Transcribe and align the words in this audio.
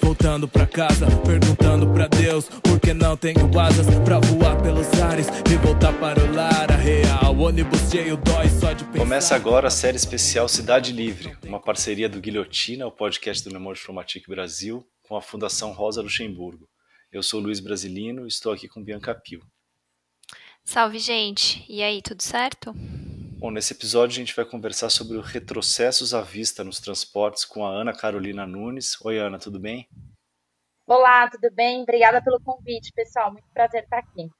voltando 0.00 0.48
pra 0.48 0.66
casa, 0.66 1.06
perguntando 1.26 1.86
pra 1.92 2.08
Deus 2.08 2.48
por 2.48 2.80
que 2.80 2.94
não 2.94 3.18
tenho 3.18 3.60
asas 3.60 3.86
pra 4.02 4.18
voar 4.18 4.60
pelos 4.62 4.90
ares 5.02 5.26
e 5.28 5.56
voltar 5.56 5.92
para 6.00 6.24
o 6.24 6.34
lar. 6.34 6.72
A 6.72 6.76
real, 6.76 7.38
ônibus 7.38 7.90
cheio 7.90 8.16
dói 8.16 8.48
só 8.48 8.72
de 8.72 8.82
pensar. 8.84 8.98
Começa 8.98 9.36
agora 9.36 9.68
a 9.68 9.70
série 9.70 9.98
especial 9.98 10.48
Cidade 10.48 10.90
Livre, 10.90 11.36
uma 11.44 11.60
parceria 11.60 12.08
do 12.08 12.18
Guilhotina, 12.18 12.86
o 12.86 12.90
podcast 12.90 13.46
do 13.46 13.52
Memória 13.52 13.78
Diplomatique 13.78 14.26
Brasil, 14.26 14.86
com 15.06 15.16
a 15.16 15.20
Fundação 15.20 15.72
Rosa 15.72 16.00
Luxemburgo. 16.00 16.66
Eu 17.12 17.22
sou 17.22 17.38
Luiz 17.38 17.60
Brasilino 17.60 18.24
e 18.24 18.28
estou 18.28 18.54
aqui 18.54 18.66
com 18.66 18.82
Bianca 18.82 19.14
Pio. 19.14 19.42
Salve, 20.64 20.98
gente! 20.98 21.62
E 21.68 21.82
aí, 21.82 22.00
tudo 22.00 22.22
certo? 22.22 22.74
Bom, 23.42 23.50
nesse 23.50 23.72
episódio 23.72 24.14
a 24.14 24.18
gente 24.20 24.36
vai 24.36 24.44
conversar 24.44 24.88
sobre 24.88 25.16
os 25.16 25.26
retrocessos 25.26 26.14
à 26.14 26.20
vista 26.20 26.62
nos 26.62 26.78
transportes 26.78 27.44
com 27.44 27.66
a 27.66 27.70
Ana 27.70 27.92
Carolina 27.92 28.46
Nunes. 28.46 28.96
Oi, 29.04 29.18
Ana, 29.18 29.36
tudo 29.36 29.58
bem? 29.58 29.88
Olá, 30.86 31.28
tudo 31.28 31.52
bem? 31.52 31.82
Obrigada 31.82 32.22
pelo 32.22 32.40
convite, 32.40 32.92
pessoal. 32.94 33.32
Muito 33.32 33.48
prazer 33.52 33.82
estar 33.82 33.98
aqui. 33.98 34.30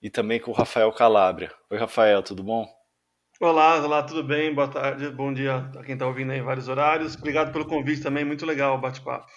E 0.00 0.08
também 0.08 0.40
com 0.40 0.50
o 0.50 0.54
Rafael 0.54 0.90
Calabria. 0.92 1.52
Oi, 1.70 1.76
Rafael, 1.76 2.22
tudo 2.22 2.42
bom? 2.42 2.66
Olá, 3.38 3.84
olá, 3.84 4.02
tudo 4.02 4.24
bem? 4.24 4.54
Boa 4.54 4.68
tarde, 4.68 5.10
bom 5.10 5.30
dia 5.30 5.70
a 5.78 5.84
quem 5.84 5.92
está 5.92 6.06
ouvindo 6.06 6.32
aí 6.32 6.38
em 6.38 6.42
vários 6.42 6.68
horários. 6.68 7.16
Obrigado 7.16 7.52
pelo 7.52 7.66
convite 7.66 8.02
também, 8.02 8.24
muito 8.24 8.46
legal 8.46 8.76
o 8.76 8.80
bate-papo. 8.80 9.30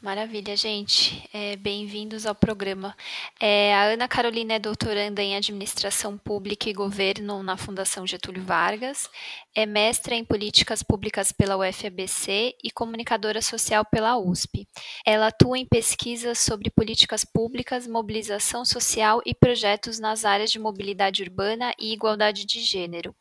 Maravilha, 0.00 0.54
gente. 0.54 1.26
É, 1.32 1.56
Bem-vindos 1.56 2.26
ao 2.26 2.34
programa. 2.34 2.94
É, 3.40 3.74
a 3.74 3.84
Ana 3.84 4.06
Carolina 4.06 4.52
é 4.52 4.58
doutoranda 4.58 5.22
em 5.22 5.34
Administração 5.34 6.18
Pública 6.18 6.68
e 6.68 6.74
Governo 6.74 7.42
na 7.42 7.56
Fundação 7.56 8.06
Getúlio 8.06 8.42
Vargas, 8.44 9.08
é 9.54 9.64
mestra 9.64 10.14
em 10.14 10.22
Políticas 10.22 10.82
Públicas 10.82 11.32
pela 11.32 11.56
UFABC 11.56 12.54
e 12.62 12.70
comunicadora 12.70 13.40
social 13.40 13.86
pela 13.86 14.18
USP. 14.18 14.68
Ela 15.04 15.28
atua 15.28 15.58
em 15.58 15.66
pesquisas 15.66 16.40
sobre 16.40 16.70
políticas 16.70 17.24
públicas, 17.24 17.86
mobilização 17.86 18.66
social 18.66 19.22
e 19.24 19.34
projetos 19.34 19.98
nas 19.98 20.26
áreas 20.26 20.52
de 20.52 20.58
mobilidade 20.58 21.22
urbana 21.22 21.72
e 21.80 21.94
igualdade 21.94 22.44
de 22.44 22.60
gênero. 22.60 23.16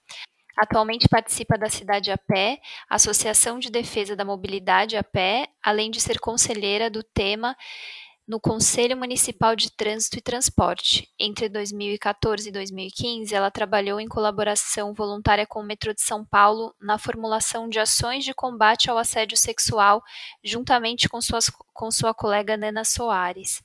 Atualmente 0.56 1.09
participa 1.09 1.58
da 1.58 1.70
Cidade 1.70 2.11
a 2.11 2.17
Pé, 2.17 2.61
Associação 2.89 3.59
de 3.59 3.70
Defesa 3.70 4.16
da 4.16 4.23
Mobilidade 4.23 4.95
a 4.95 5.03
Pé, 5.03 5.50
além 5.62 5.92
de 5.92 6.00
ser 6.00 6.20
conselheira 6.20 6.89
do 6.89 7.03
tema 7.03 7.56
no 8.28 8.40
Conselho 8.40 8.98
Municipal 8.98 9.56
de 9.56 9.72
Trânsito 9.72 10.18
e 10.18 10.22
Transporte. 10.22 11.08
Entre 11.20 11.48
2014 11.48 12.50
e 12.50 12.52
2015, 12.52 13.36
ela 13.36 13.52
trabalhou 13.52 14.00
em 14.00 14.08
colaboração 14.08 14.95
voluntária 14.95 15.45
com 15.45 15.59
o 15.59 15.64
Metrô 15.64 15.94
de 15.94 16.02
São 16.02 16.26
Paulo 16.26 16.73
na 16.81 16.98
formulação 16.98 17.70
de 17.70 17.80
ações 17.80 18.26
de 18.26 18.34
combate 18.34 18.90
ao 18.90 18.98
assédio 18.98 19.38
sexual, 19.38 20.02
juntamente 20.44 21.08
com, 21.08 21.22
suas, 21.22 21.52
com 21.72 21.92
sua 21.92 22.16
colega 22.16 22.58
Nana 22.58 22.84
Soares. 22.84 23.62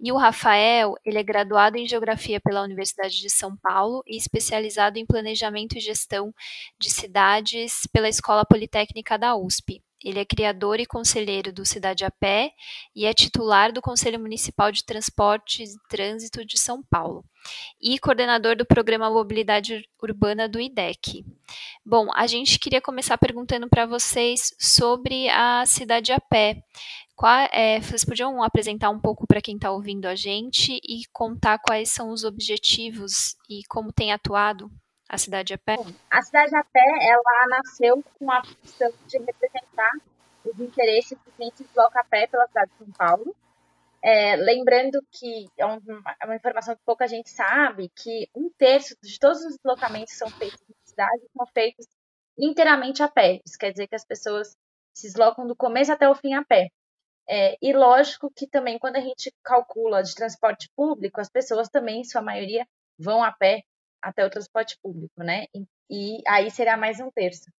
E 0.00 0.10
o 0.10 0.16
Rafael, 0.16 0.94
ele 1.04 1.18
é 1.18 1.22
graduado 1.22 1.76
em 1.76 1.86
Geografia 1.86 2.40
pela 2.40 2.62
Universidade 2.62 3.20
de 3.20 3.28
São 3.28 3.54
Paulo 3.54 4.02
e 4.06 4.16
especializado 4.16 4.98
em 4.98 5.04
Planejamento 5.04 5.76
e 5.76 5.80
Gestão 5.80 6.34
de 6.78 6.88
Cidades 6.88 7.86
pela 7.92 8.08
Escola 8.08 8.46
Politécnica 8.46 9.18
da 9.18 9.36
USP. 9.36 9.82
Ele 10.02 10.18
é 10.18 10.24
criador 10.24 10.80
e 10.80 10.86
conselheiro 10.86 11.52
do 11.52 11.64
Cidade 11.64 12.04
a 12.04 12.10
Pé 12.10 12.52
e 12.94 13.04
é 13.04 13.12
titular 13.12 13.72
do 13.72 13.82
Conselho 13.82 14.18
Municipal 14.18 14.72
de 14.72 14.84
Transportes 14.84 15.74
e 15.74 15.88
Trânsito 15.88 16.44
de 16.44 16.58
São 16.58 16.82
Paulo 16.82 17.24
e 17.80 17.98
coordenador 17.98 18.56
do 18.56 18.66
Programa 18.66 19.10
Mobilidade 19.10 19.86
Urbana 20.02 20.48
do 20.48 20.60
IDEC. 20.60 21.24
Bom, 21.84 22.08
a 22.14 22.26
gente 22.26 22.58
queria 22.58 22.80
começar 22.80 23.16
perguntando 23.18 23.68
para 23.68 23.86
vocês 23.86 24.54
sobre 24.58 25.28
a 25.28 25.64
Cidade 25.66 26.12
a 26.12 26.20
Pé. 26.20 26.62
Qual, 27.14 27.48
é, 27.52 27.80
vocês 27.80 28.04
podiam 28.04 28.42
apresentar 28.42 28.88
um 28.88 28.98
pouco 28.98 29.26
para 29.26 29.42
quem 29.42 29.56
está 29.56 29.70
ouvindo 29.70 30.06
a 30.06 30.14
gente 30.14 30.80
e 30.82 31.02
contar 31.12 31.58
quais 31.58 31.90
são 31.90 32.10
os 32.10 32.24
objetivos 32.24 33.36
e 33.48 33.60
como 33.68 33.92
tem 33.92 34.12
atuado 34.12 34.70
a 35.10 35.18
Cidade 35.18 35.52
a 35.52 35.58
Pé? 35.58 35.76
A 36.08 36.22
Cidade 36.22 36.54
a 36.54 36.62
Pé, 36.62 36.86
ela 37.02 37.46
nasceu 37.48 38.02
com 38.16 38.30
a 38.30 38.44
função 38.44 38.92
de 39.08 39.18
representar 39.18 39.90
os 40.44 40.58
interesses 40.60 41.18
se 41.18 41.64
desloca 41.64 42.00
a 42.00 42.04
pé 42.04 42.26
pela 42.26 42.46
cidade 42.46 42.70
de 42.70 42.78
São 42.78 42.92
Paulo. 42.92 43.36
É, 44.02 44.36
lembrando 44.36 45.04
que 45.10 45.48
é 45.58 45.66
uma, 45.66 45.80
é 46.22 46.24
uma, 46.24 46.36
informação 46.36 46.74
que 46.74 46.82
pouca 46.86 47.06
gente 47.06 47.28
sabe, 47.28 47.90
que 47.94 48.30
um 48.34 48.48
terço 48.56 48.94
de 49.02 49.18
todos 49.18 49.44
os 49.44 49.56
deslocamentos 49.56 50.14
são 50.16 50.30
feitos 50.30 50.60
na 50.66 50.74
cidade 50.84 51.22
são 51.36 51.46
feitos 51.48 51.86
inteiramente 52.38 53.02
a 53.02 53.08
pé. 53.08 53.40
Isso 53.44 53.58
quer 53.58 53.72
dizer 53.72 53.88
que 53.88 53.94
as 53.94 54.04
pessoas 54.04 54.56
se 54.94 55.08
deslocam 55.08 55.46
do 55.46 55.54
começo 55.54 55.92
até 55.92 56.08
o 56.08 56.14
fim 56.14 56.32
a 56.34 56.44
pé. 56.44 56.68
É, 57.28 57.56
e 57.60 57.72
lógico 57.74 58.32
que 58.34 58.46
também 58.46 58.78
quando 58.78 58.96
a 58.96 59.00
gente 59.00 59.32
calcula 59.42 60.02
de 60.02 60.14
transporte 60.14 60.70
público, 60.74 61.20
as 61.20 61.28
pessoas 61.28 61.68
também, 61.68 62.00
em 62.00 62.04
sua 62.04 62.22
maioria, 62.22 62.66
vão 62.98 63.22
a 63.22 63.32
pé 63.32 63.62
até 64.02 64.24
o 64.24 64.30
transporte 64.30 64.78
público, 64.82 65.22
né? 65.22 65.46
E, 65.54 65.64
e 65.90 66.22
aí 66.26 66.50
será 66.50 66.76
mais 66.76 67.00
um 67.00 67.10
terço. 67.10 67.50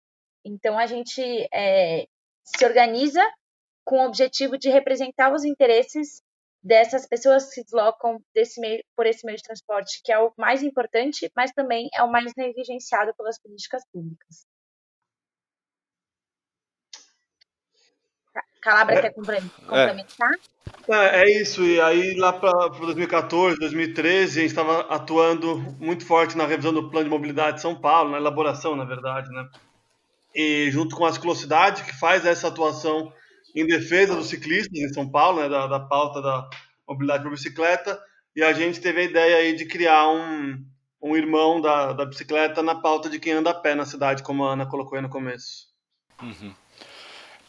Então 0.44 0.78
a 0.78 0.86
gente 0.86 1.20
é, 1.52 2.06
se 2.44 2.64
organiza 2.64 3.22
com 3.84 3.98
o 3.98 4.06
objetivo 4.06 4.56
de 4.58 4.70
representar 4.70 5.32
os 5.32 5.44
interesses 5.44 6.22
dessas 6.62 7.06
pessoas 7.06 7.46
que 7.46 7.54
se 7.54 7.64
deslocam 7.64 8.22
desse 8.34 8.60
meio, 8.60 8.82
por 8.94 9.06
esse 9.06 9.24
meio 9.24 9.36
de 9.36 9.42
transporte, 9.42 10.00
que 10.04 10.12
é 10.12 10.18
o 10.18 10.32
mais 10.36 10.62
importante, 10.62 11.30
mas 11.34 11.52
também 11.52 11.88
é 11.94 12.02
o 12.02 12.10
mais 12.10 12.32
negligenciado 12.36 13.14
pelas 13.16 13.40
políticas 13.40 13.82
públicas. 13.92 14.46
Calabra 18.60 18.96
é, 18.96 19.02
quer 19.02 19.14
complementar? 19.14 20.30
É, 20.88 21.22
é, 21.22 21.40
isso, 21.40 21.62
e 21.64 21.80
aí 21.80 22.14
lá 22.14 22.32
para 22.32 22.68
2014, 22.68 23.58
2013, 23.58 24.38
a 24.38 24.42
gente 24.42 24.50
estava 24.50 24.80
atuando 24.92 25.56
muito 25.78 26.04
forte 26.04 26.36
na 26.36 26.46
revisão 26.46 26.72
do 26.72 26.90
plano 26.90 27.04
de 27.04 27.10
mobilidade 27.10 27.56
de 27.56 27.62
São 27.62 27.74
Paulo, 27.74 28.10
na 28.10 28.18
elaboração, 28.18 28.76
na 28.76 28.84
verdade, 28.84 29.28
né? 29.30 29.48
E 30.34 30.70
junto 30.70 30.94
com 30.94 31.04
a 31.04 31.12
Ciclocidade, 31.12 31.84
que 31.84 31.98
faz 31.98 32.24
essa 32.24 32.48
atuação 32.48 33.12
em 33.54 33.66
defesa 33.66 34.14
dos 34.14 34.28
ciclistas 34.28 34.78
em 34.78 34.92
São 34.92 35.10
Paulo, 35.10 35.40
né, 35.40 35.48
da, 35.48 35.66
da 35.66 35.80
pauta 35.80 36.22
da 36.22 36.48
mobilidade 36.88 37.22
por 37.22 37.32
bicicleta, 37.32 38.00
e 38.34 38.42
a 38.42 38.52
gente 38.52 38.80
teve 38.80 39.00
a 39.00 39.04
ideia 39.04 39.36
aí 39.38 39.54
de 39.54 39.66
criar 39.66 40.08
um, 40.08 40.64
um 41.02 41.16
irmão 41.16 41.60
da, 41.60 41.92
da 41.92 42.04
bicicleta 42.04 42.62
na 42.62 42.74
pauta 42.74 43.08
de 43.08 43.18
quem 43.18 43.32
anda 43.32 43.50
a 43.50 43.54
pé 43.54 43.74
na 43.74 43.84
cidade, 43.84 44.22
como 44.22 44.44
a 44.44 44.52
Ana 44.52 44.66
colocou 44.66 44.96
aí 44.96 45.02
no 45.02 45.08
começo. 45.08 45.68
Uhum. 46.22 46.54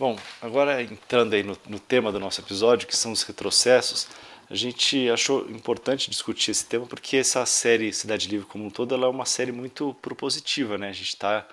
Bom, 0.02 0.18
agora 0.42 0.82
entrando 0.82 1.36
aí 1.36 1.44
no, 1.44 1.56
no, 1.70 1.80
tema 1.80 2.12
do 2.12 2.20
nosso 2.20 2.42
episódio, 2.42 2.88
que 2.88 2.98
são 2.98 3.12
os 3.12 3.22
retrocessos, 3.22 4.08
a 4.50 4.56
gente 4.56 5.08
achou 5.12 5.48
importante 5.52 6.10
discutir 6.10 6.50
esse 6.50 6.66
tema 6.66 6.88
porque 6.88 7.18
essa 7.18 7.46
série 7.46 7.94
Cidade 7.94 8.28
Livre 8.28 8.48
como 8.48 8.66
um 8.66 8.72
todo 8.72 8.96
ela 8.96 9.06
é 9.06 9.10
uma 9.10 9.28
série 9.28 9.52
muito 9.52 9.94
propositiva, 10.02 10.76
né? 10.76 10.90
A 10.90 10.92
gente 10.92 11.10
está 11.10 11.48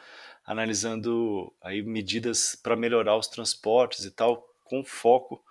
analisando 0.47 1.53
aí 1.61 1.83
medidas 1.83 2.59
para 2.63 2.75
melhorar 2.75 3.19
os 3.19 3.29
transportes 3.29 4.07
e 4.07 4.11
tal, 4.11 4.49
com 4.65 4.83
foco 4.83 5.45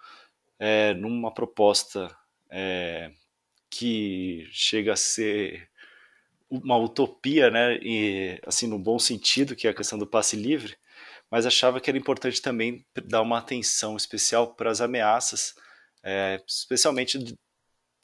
é, 0.58 0.96
numa 0.96 1.32
proposta 1.32 2.10
é, 2.50 3.12
que 3.70 4.48
chega 4.50 4.94
a 4.94 4.98
ser 4.98 5.70
uma 6.50 6.76
utopia, 6.76 7.52
né? 7.52 7.78
E 7.80 8.40
assim 8.44 8.66
no 8.66 8.80
bom 8.80 8.98
sentido, 8.98 9.56
que 9.56 9.68
é 9.68 9.70
a 9.70 9.76
questão 9.76 10.00
do 10.00 10.08
passe 10.08 10.36
livre 10.36 10.76
mas 11.30 11.46
achava 11.46 11.80
que 11.80 11.90
era 11.90 11.98
importante 11.98 12.42
também 12.42 12.86
dar 13.06 13.22
uma 13.22 13.38
atenção 13.38 13.98
especial 13.98 14.54
para 14.54 14.72
as 14.72 14.82
ameaças, 14.82 15.56
é, 16.04 16.42
especialmente 16.48 17.36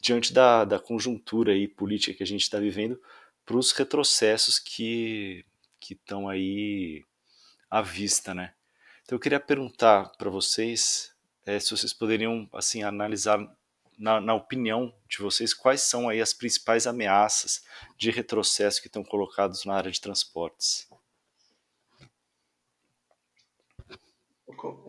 diante 0.01 0.33
da, 0.33 0.65
da 0.65 0.79
conjuntura 0.79 1.53
aí 1.53 1.67
política 1.67 2.17
que 2.17 2.23
a 2.23 2.27
gente 2.27 2.41
está 2.41 2.59
vivendo, 2.59 3.01
para 3.45 3.57
os 3.57 3.71
retrocessos 3.71 4.59
que 4.59 5.45
estão 5.89 6.27
aí 6.27 7.03
à 7.69 7.81
vista, 7.81 8.33
né? 8.33 8.53
Então 9.03 9.15
eu 9.15 9.19
queria 9.19 9.39
perguntar 9.39 10.09
para 10.17 10.29
vocês 10.29 11.13
é, 11.45 11.59
se 11.59 11.71
vocês 11.71 11.93
poderiam 11.93 12.47
assim 12.53 12.83
analisar 12.83 13.39
na, 13.97 14.19
na, 14.19 14.33
opinião 14.33 14.93
de 15.07 15.19
vocês 15.19 15.53
quais 15.53 15.81
são 15.81 16.09
aí 16.09 16.21
as 16.21 16.33
principais 16.33 16.87
ameaças 16.87 17.63
de 17.97 18.11
retrocesso 18.11 18.81
que 18.81 18.87
estão 18.87 19.03
colocados 19.03 19.65
na 19.65 19.75
área 19.75 19.91
de 19.91 20.01
transportes. 20.01 20.87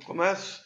Começo? 0.04 0.64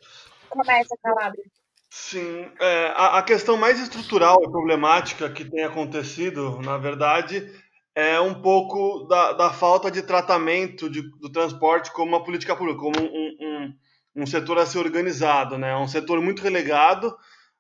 Começa, 0.50 0.96
Calabria. 1.02 1.44
Sim, 1.90 2.50
é, 2.60 2.92
a, 2.94 3.18
a, 3.18 3.22
questão 3.22 3.56
mais 3.56 3.80
estrutural 3.80 4.42
e 4.42 4.50
problemática 4.50 5.30
que 5.30 5.44
tem 5.44 5.64
acontecido, 5.64 6.60
na 6.60 6.76
verdade, 6.76 7.50
é 7.94 8.20
um 8.20 8.42
pouco 8.42 9.06
da, 9.08 9.32
da 9.32 9.50
falta 9.50 9.90
de 9.90 10.02
tratamento 10.02 10.90
de, 10.90 11.02
do 11.18 11.30
transporte 11.30 11.90
como 11.92 12.14
uma 12.14 12.22
política 12.22 12.54
pública, 12.54 12.78
como 12.78 13.00
um, 13.00 13.36
um, 13.40 13.74
um, 14.16 14.26
setor 14.26 14.58
a 14.58 14.66
ser 14.66 14.78
organizado, 14.78 15.56
né? 15.56 15.74
Um 15.76 15.88
setor 15.88 16.20
muito 16.20 16.42
relegado, 16.42 17.16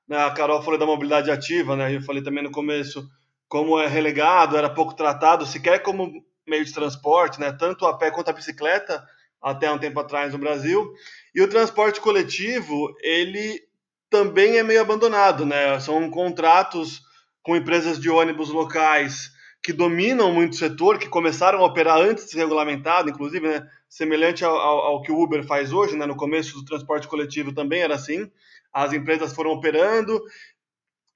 né? 0.06 0.18
A 0.24 0.30
Carol 0.30 0.62
falou 0.62 0.78
da 0.78 0.86
mobilidade 0.86 1.30
ativa, 1.30 1.74
né? 1.74 1.96
Eu 1.96 2.02
falei 2.02 2.22
também 2.22 2.44
no 2.44 2.52
começo 2.52 3.08
como 3.48 3.80
é 3.80 3.86
relegado, 3.86 4.58
era 4.58 4.68
pouco 4.68 4.94
tratado, 4.94 5.46
sequer 5.46 5.82
como 5.82 6.22
meio 6.46 6.64
de 6.64 6.72
transporte, 6.72 7.40
né? 7.40 7.50
Tanto 7.50 7.86
a 7.86 7.96
pé 7.96 8.10
quanto 8.10 8.28
a 8.28 8.34
bicicleta 8.34 9.02
até 9.42 9.70
um 9.70 9.78
tempo 9.78 9.98
atrás 10.00 10.32
no 10.32 10.38
Brasil. 10.38 10.92
E 11.34 11.40
o 11.40 11.48
transporte 11.48 12.00
coletivo, 12.00 12.94
ele 13.02 13.62
também 14.10 14.58
é 14.58 14.62
meio 14.62 14.80
abandonado, 14.80 15.44
né? 15.44 15.78
São 15.80 16.10
contratos 16.10 17.02
com 17.42 17.56
empresas 17.56 17.98
de 17.98 18.10
ônibus 18.10 18.50
locais 18.50 19.30
que 19.62 19.72
dominam 19.72 20.32
muito 20.32 20.52
o 20.52 20.56
setor, 20.56 20.98
que 20.98 21.08
começaram 21.08 21.58
a 21.58 21.64
operar 21.64 21.98
antes 21.98 22.24
de 22.24 22.30
ser 22.30 22.38
regulamentado, 22.38 23.10
inclusive, 23.10 23.46
né? 23.46 23.68
semelhante 23.88 24.44
ao, 24.44 24.54
ao, 24.56 24.78
ao, 24.78 25.02
que 25.02 25.10
o 25.10 25.20
Uber 25.20 25.44
faz 25.44 25.72
hoje, 25.72 25.96
né? 25.96 26.06
no 26.06 26.16
começo 26.16 26.54
do 26.54 26.64
transporte 26.64 27.08
coletivo 27.08 27.52
também 27.52 27.80
era 27.80 27.94
assim, 27.94 28.30
as 28.72 28.92
empresas 28.92 29.32
foram 29.32 29.50
operando 29.50 30.22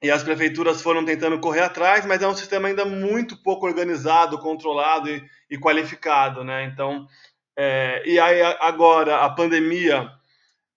e 0.03 0.11
as 0.11 0.23
prefeituras 0.23 0.83
foram 0.83 1.05
tentando 1.05 1.39
correr 1.39 1.61
atrás, 1.61 2.05
mas 2.05 2.23
é 2.23 2.27
um 2.27 2.35
sistema 2.35 2.69
ainda 2.69 2.85
muito 2.85 3.41
pouco 3.41 3.67
organizado, 3.67 4.39
controlado 4.39 5.09
e, 5.09 5.23
e 5.49 5.59
qualificado, 5.59 6.43
né? 6.43 6.65
Então, 6.65 7.07
é, 7.56 8.02
e 8.06 8.19
aí 8.19 8.43
agora 8.60 9.25
a 9.25 9.31
pandemia 9.31 10.10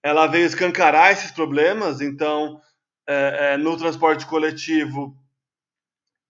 ela 0.03 0.27
veio 0.27 0.45
escancarar 0.45 1.11
esses 1.11 1.31
problemas, 1.31 2.01
então 2.01 2.61
é, 3.07 3.53
é, 3.53 3.57
no 3.57 3.77
transporte 3.77 4.25
coletivo 4.25 5.15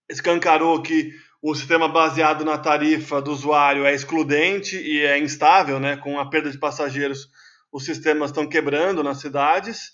escancarou 0.08 0.82
que 0.82 1.12
o 1.42 1.54
sistema 1.54 1.88
baseado 1.88 2.44
na 2.44 2.58
tarifa 2.58 3.20
do 3.20 3.30
usuário 3.30 3.84
é 3.84 3.94
excludente 3.94 4.76
e 4.76 5.04
é 5.04 5.18
instável, 5.18 5.78
né? 5.78 5.96
Com 5.96 6.18
a 6.18 6.28
perda 6.28 6.50
de 6.50 6.58
passageiros, 6.58 7.28
os 7.70 7.84
sistemas 7.84 8.30
estão 8.30 8.48
quebrando 8.48 9.02
nas 9.02 9.20
cidades. 9.20 9.92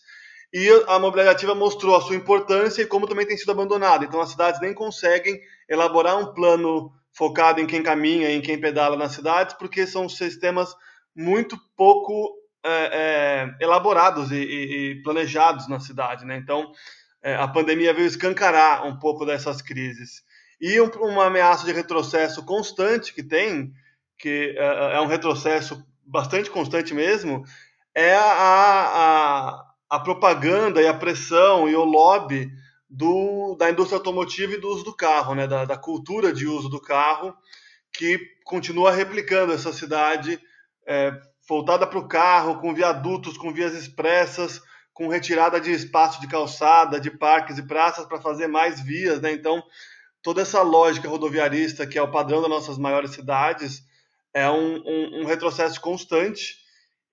E 0.53 0.69
a 0.87 0.99
mobilidade 0.99 1.37
ativa 1.37 1.55
mostrou 1.55 1.97
a 1.97 2.01
sua 2.01 2.15
importância 2.15 2.83
e 2.83 2.87
como 2.87 3.09
também 3.09 3.27
tem 3.27 3.37
sido 3.37 3.53
abandonada. 3.53 4.05
Então, 4.05 4.21
as 4.21 4.31
cidades 4.31 4.61
nem 4.61 4.75
conseguem 4.75 5.41
elaborar 5.69 6.19
um 6.19 6.33
plano 6.35 6.93
focado 7.13 7.61
em 7.61 7.67
quem 7.67 7.83
caminha, 7.83 8.31
em 8.31 8.41
quem 8.41 8.61
pedala 8.61 8.97
nas 8.97 9.13
cidades, 9.13 9.55
porque 9.55 9.87
são 9.87 10.09
sistemas 10.09 10.75
muito 11.15 11.59
pouco 11.77 12.33
é, 12.65 12.71
é, 12.71 13.65
elaborados 13.65 14.31
e, 14.31 14.37
e, 14.37 15.03
planejados 15.03 15.69
na 15.69 15.79
cidade. 15.79 16.25
Né? 16.25 16.37
Então, 16.37 16.73
é, 17.23 17.35
a 17.35 17.47
pandemia 17.47 17.93
veio 17.93 18.07
escancarar 18.07 18.87
um 18.87 18.99
pouco 18.99 19.27
dessas 19.27 19.61
crises. 19.61 20.23
E 20.61 20.81
um, 20.81 20.89
uma 21.01 21.27
ameaça 21.27 21.67
de 21.67 21.73
retrocesso 21.73 22.45
constante 22.45 23.13
que 23.13 23.23
tem, 23.23 23.73
que 24.19 24.55
é, 24.57 24.97
é 24.97 25.01
um 25.01 25.07
retrocesso 25.07 25.85
bastante 26.07 26.51
constante 26.51 26.95
mesmo, 26.95 27.45
é 27.95 28.15
a, 28.15 28.23
a, 28.23 29.65
a 29.91 30.01
propaganda 30.01 30.81
e 30.81 30.87
a 30.87 30.95
pressão 30.95 31.69
e 31.69 31.77
o 31.77 31.85
lobby 31.85 32.51
do, 32.93 33.57
da 33.57 33.71
indústria 33.71 33.97
automotiva 33.97 34.53
e 34.53 34.61
do 34.61 34.69
uso 34.69 34.85
do 34.85 34.95
carro, 34.95 35.35
né? 35.35 35.47
da, 35.47 35.65
da 35.65 35.79
cultura 35.79 36.31
de 36.31 36.47
uso 36.47 36.69
do 36.69 36.79
carro, 36.79 37.35
que 37.91 38.21
continua 38.45 38.93
replicando 38.93 39.53
essa 39.53 39.73
cidade 39.73 40.39
é, 40.87 41.11
voltada 41.49 41.87
para 41.87 41.99
o 41.99 42.07
carro, 42.07 42.61
com 42.61 42.75
viadutos, 42.75 43.39
com 43.39 43.51
vias 43.51 43.73
expressas, 43.73 44.61
com 44.93 45.09
retirada 45.09 45.59
de 45.59 45.73
espaço 45.73 46.21
de 46.21 46.29
calçada, 46.29 47.01
de 47.01 47.11
parques 47.11 47.57
e 47.57 47.67
praças 47.67 48.05
para 48.05 48.21
fazer 48.21 48.47
mais 48.47 48.79
vias. 48.83 49.23
Né? 49.23 49.33
Então, 49.33 49.63
toda 50.23 50.43
essa 50.43 50.61
lógica 50.61 51.09
rodoviarista, 51.09 51.87
que 51.87 51.97
é 51.97 52.03
o 52.03 52.11
padrão 52.11 52.43
das 52.43 52.51
nossas 52.51 52.77
maiores 52.77 53.13
cidades, 53.13 53.83
é 54.35 54.51
um, 54.51 54.77
um, 54.85 55.21
um 55.23 55.25
retrocesso 55.25 55.81
constante 55.81 56.57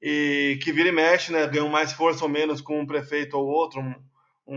e 0.02 0.60
que 0.62 0.74
vira 0.74 0.90
e 0.90 0.94
mexe, 0.94 1.32
né, 1.32 1.48
ganham 1.48 1.70
mais 1.70 1.94
força 1.94 2.24
ou 2.24 2.30
menos 2.30 2.60
com 2.60 2.82
um 2.82 2.86
prefeito 2.86 3.38
ou 3.38 3.46
outro, 3.46 3.80
um, 3.80 3.96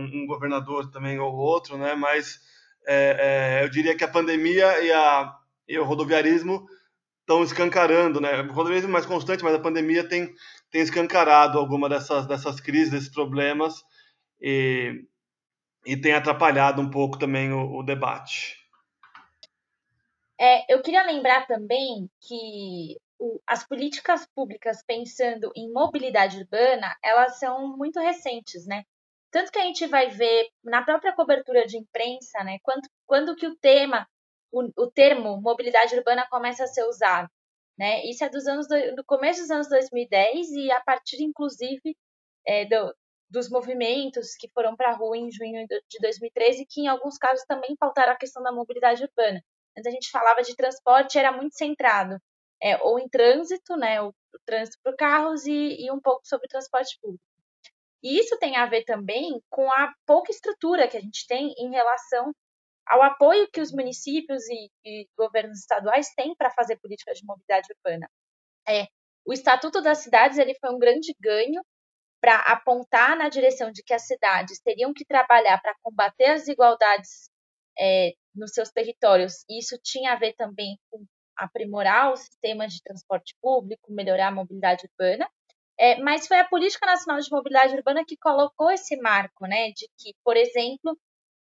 um 0.01 0.25
governador 0.25 0.89
também 0.91 1.19
ou 1.19 1.33
outro, 1.33 1.77
né, 1.77 1.95
mas 1.95 2.39
é, 2.85 3.59
é, 3.59 3.63
eu 3.63 3.69
diria 3.69 3.95
que 3.95 4.03
a 4.03 4.07
pandemia 4.07 4.81
e, 4.81 4.91
a, 4.91 5.35
e 5.67 5.77
o 5.77 5.83
rodoviarismo 5.83 6.65
estão 7.21 7.43
escancarando, 7.43 8.19
né, 8.19 8.41
o 8.41 8.53
rodoviarismo 8.53 8.89
é 8.89 8.93
mais 8.93 9.05
constante, 9.05 9.43
mas 9.43 9.55
a 9.55 9.59
pandemia 9.59 10.07
tem, 10.07 10.33
tem 10.69 10.81
escancarado 10.81 11.57
alguma 11.57 11.87
dessas, 11.87 12.27
dessas 12.27 12.59
crises, 12.59 12.91
desses 12.91 13.09
problemas 13.09 13.83
e, 14.41 15.05
e 15.85 15.95
tem 15.95 16.13
atrapalhado 16.13 16.81
um 16.81 16.89
pouco 16.89 17.17
também 17.17 17.51
o, 17.51 17.77
o 17.77 17.83
debate. 17.83 18.57
É, 20.39 20.73
eu 20.73 20.81
queria 20.81 21.03
lembrar 21.03 21.47
também 21.47 22.09
que 22.19 22.97
o, 23.17 23.39
as 23.47 23.65
políticas 23.65 24.27
públicas 24.35 24.83
pensando 24.85 25.51
em 25.55 25.71
mobilidade 25.71 26.37
urbana, 26.39 26.93
elas 27.01 27.39
são 27.39 27.77
muito 27.77 27.99
recentes, 27.99 28.65
né? 28.65 28.83
Tanto 29.33 29.51
que 29.51 29.57
a 29.57 29.63
gente 29.63 29.87
vai 29.87 30.09
ver 30.09 30.47
na 30.63 30.83
própria 30.83 31.13
cobertura 31.13 31.65
de 31.65 31.75
imprensa, 31.77 32.43
né, 32.43 32.59
quando, 32.61 32.87
quando 33.05 33.35
que 33.35 33.47
o 33.47 33.55
tema, 33.57 34.07
o, 34.51 34.69
o 34.77 34.91
termo 34.91 35.41
mobilidade 35.41 35.95
urbana 35.95 36.27
começa 36.29 36.63
a 36.63 36.67
ser 36.67 36.83
usado, 36.85 37.27
né? 37.77 38.05
Isso 38.05 38.23
é 38.23 38.29
dos 38.29 38.45
anos 38.47 38.67
do, 38.67 38.95
do 38.95 39.03
começo 39.03 39.41
dos 39.41 39.49
anos 39.49 39.67
2010 39.69 40.51
e 40.51 40.71
a 40.71 40.79
partir, 40.81 41.23
inclusive, 41.23 41.97
é, 42.45 42.65
do, 42.65 42.95
dos 43.29 43.49
movimentos 43.49 44.35
que 44.35 44.47
foram 44.53 44.75
para 44.75 44.91
a 44.91 44.95
rua 44.95 45.17
em 45.17 45.31
junho 45.31 45.65
de 45.67 45.99
2013, 45.99 46.67
que 46.69 46.81
em 46.81 46.87
alguns 46.87 47.17
casos 47.17 47.43
também 47.47 47.75
faltaram 47.79 48.13
a 48.13 48.17
questão 48.17 48.43
da 48.43 48.51
mobilidade 48.51 49.03
urbana. 49.03 49.43
Antes 49.75 49.87
a 49.87 49.91
gente 49.91 50.11
falava 50.11 50.43
de 50.43 50.55
transporte, 50.55 51.17
era 51.17 51.31
muito 51.31 51.57
centrado 51.57 52.19
é, 52.61 52.77
ou 52.83 52.99
em 52.99 53.09
trânsito, 53.09 53.75
né, 53.75 54.01
o, 54.01 54.09
o 54.09 54.39
trânsito 54.45 54.77
por 54.83 54.95
carros 54.95 55.45
e, 55.47 55.85
e 55.85 55.91
um 55.91 55.99
pouco 55.99 56.21
sobre 56.25 56.47
transporte 56.47 56.97
público. 57.01 57.32
E 58.03 58.19
isso 58.19 58.37
tem 58.37 58.57
a 58.57 58.65
ver 58.65 58.83
também 58.83 59.41
com 59.49 59.71
a 59.71 59.93
pouca 60.05 60.31
estrutura 60.31 60.87
que 60.87 60.97
a 60.97 61.01
gente 61.01 61.25
tem 61.27 61.53
em 61.57 61.71
relação 61.71 62.33
ao 62.85 63.01
apoio 63.01 63.49
que 63.51 63.61
os 63.61 63.71
municípios 63.71 64.43
e, 64.49 64.69
e 64.85 65.07
governos 65.17 65.59
estaduais 65.59 66.13
têm 66.15 66.35
para 66.35 66.51
fazer 66.51 66.77
políticas 66.77 67.17
de 67.17 67.25
mobilidade 67.25 67.67
urbana. 67.73 68.09
É, 68.67 68.87
o 69.25 69.31
Estatuto 69.31 69.81
das 69.81 69.99
Cidades 69.99 70.37
ele 70.37 70.53
foi 70.59 70.69
um 70.69 70.79
grande 70.79 71.15
ganho 71.19 71.61
para 72.21 72.37
apontar 72.37 73.17
na 73.17 73.29
direção 73.29 73.71
de 73.71 73.83
que 73.83 73.93
as 73.93 74.05
cidades 74.05 74.59
teriam 74.61 74.93
que 74.93 75.05
trabalhar 75.05 75.61
para 75.61 75.75
combater 75.81 76.25
as 76.25 76.41
desigualdades 76.41 77.29
é, 77.77 78.13
nos 78.35 78.51
seus 78.51 78.69
territórios. 78.71 79.43
E 79.49 79.59
isso 79.59 79.77
tinha 79.83 80.13
a 80.13 80.15
ver 80.15 80.33
também 80.33 80.77
com 80.89 81.05
aprimorar 81.35 82.13
os 82.13 82.21
sistemas 82.21 82.73
de 82.73 82.81
transporte 82.81 83.35
público, 83.41 83.91
melhorar 83.91 84.27
a 84.27 84.31
mobilidade 84.31 84.87
urbana. 84.87 85.27
É, 85.79 85.97
mas 86.01 86.27
foi 86.27 86.37
a 86.39 86.47
Política 86.47 86.85
Nacional 86.85 87.19
de 87.21 87.31
Mobilidade 87.31 87.75
Urbana 87.75 88.05
que 88.05 88.17
colocou 88.17 88.71
esse 88.71 88.95
marco, 88.97 89.47
né, 89.47 89.71
de 89.71 89.89
que, 89.97 90.13
por 90.23 90.37
exemplo, 90.37 90.97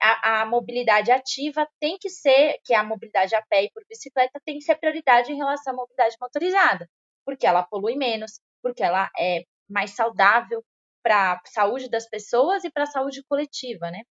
a, 0.02 0.42
a, 0.42 0.46
mobilidade 0.46 1.12
ativa 1.12 1.68
tem 1.80 1.98
que 2.00 2.10
ser, 2.10 2.60
que 2.64 2.74
é 2.74 2.78
a 2.78 2.84
mobilidade 2.84 3.36
a 3.36 3.42
pé 3.44 3.64
e 3.66 3.72
por 3.72 3.84
bicicleta, 3.88 4.42
tem 4.46 4.58
que 4.58 4.64
ser 4.64 4.76
prioridade 4.76 5.32
em 5.32 5.38
relação 5.38 5.74
à 5.74 5.76
mobilidade 5.76 6.16
motorizada, 6.20 6.90
porque 7.26 7.48
ela 7.48 7.64
polui 7.64 7.96
menos, 7.96 8.40
porque 8.62 8.84
ela 8.84 9.10
é 9.18 9.44
mais 9.70 9.92
saudável 9.92 10.64
para 11.04 11.34
a 11.34 11.42
saúde 11.46 11.90
das 11.90 12.08
pessoas 12.10 12.64
e 12.64 12.72
para 12.72 12.84
a 12.84 12.88
saúde 12.88 13.24
coletiva, 13.24 13.90
né? 13.92 14.02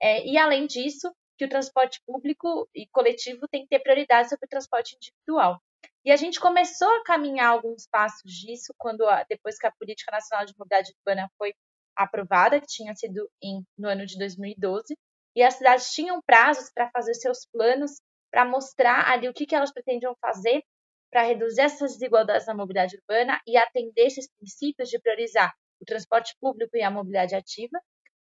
É, 0.00 0.26
e 0.26 0.36
além 0.36 0.66
disso, 0.66 1.10
que 1.38 1.44
o 1.44 1.48
transporte 1.48 2.00
público 2.06 2.68
e 2.74 2.86
coletivo 2.88 3.48
tem 3.48 3.62
que 3.62 3.68
ter 3.68 3.80
prioridade 3.80 4.28
sobre 4.28 4.46
o 4.46 4.48
transporte 4.48 4.96
individual. 4.96 5.60
E 6.04 6.12
a 6.12 6.16
gente 6.16 6.38
começou 6.38 6.88
a 6.88 7.02
caminhar 7.02 7.48
alguns 7.48 7.86
passos 7.86 8.30
disso 8.30 8.74
quando 8.76 9.04
depois 9.28 9.56
que 9.56 9.66
a 9.66 9.72
Política 9.72 10.12
Nacional 10.12 10.44
de 10.44 10.52
Mobilidade 10.58 10.92
Urbana 10.98 11.30
foi 11.38 11.54
aprovada, 11.96 12.60
que 12.60 12.66
tinha 12.66 12.94
sido 12.94 13.30
em, 13.42 13.64
no 13.78 13.88
ano 13.88 14.04
de 14.04 14.18
2012, 14.18 14.96
e 15.34 15.42
as 15.42 15.54
cidades 15.54 15.92
tinham 15.92 16.20
prazos 16.22 16.70
para 16.74 16.90
fazer 16.90 17.14
seus 17.14 17.46
planos, 17.46 18.00
para 18.30 18.44
mostrar 18.44 19.10
ali 19.10 19.28
o 19.28 19.32
que, 19.32 19.46
que 19.46 19.54
elas 19.54 19.72
pretendiam 19.72 20.14
fazer 20.20 20.62
para 21.10 21.22
reduzir 21.22 21.62
essas 21.62 21.92
desigualdades 21.92 22.46
na 22.46 22.54
mobilidade 22.54 22.96
urbana 22.96 23.40
e 23.46 23.56
atender 23.56 24.06
esses 24.06 24.28
princípios 24.36 24.88
de 24.88 24.98
priorizar 24.98 25.54
o 25.80 25.84
transporte 25.84 26.36
público 26.40 26.76
e 26.76 26.82
a 26.82 26.90
mobilidade 26.90 27.36
ativa. 27.36 27.80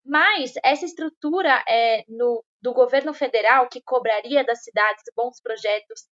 Mas 0.06 0.54
essa 0.64 0.86
estrutura 0.86 1.64
é, 1.68 2.06
no, 2.08 2.44
do 2.62 2.74
governo 2.74 3.14
federal 3.14 3.68
que 3.68 3.82
cobraria 3.82 4.46
das 4.46 4.64
cidades 4.64 5.04
bons 5.14 5.42
projetos, 5.42 6.08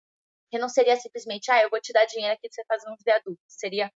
que 0.54 0.60
não 0.60 0.70
seria 0.70 0.96
simplesmente, 0.98 1.50
ah, 1.50 1.64
eu 1.64 1.70
vou 1.72 1.82
te 1.82 1.92
dar 1.92 2.06
dinheiro 2.06 2.32
aqui 2.32 2.48
para 2.48 2.52
você 2.52 2.64
fazer 2.68 2.94
uns 2.94 3.04
viadutos. 3.04 3.44
Seria, 3.48 3.92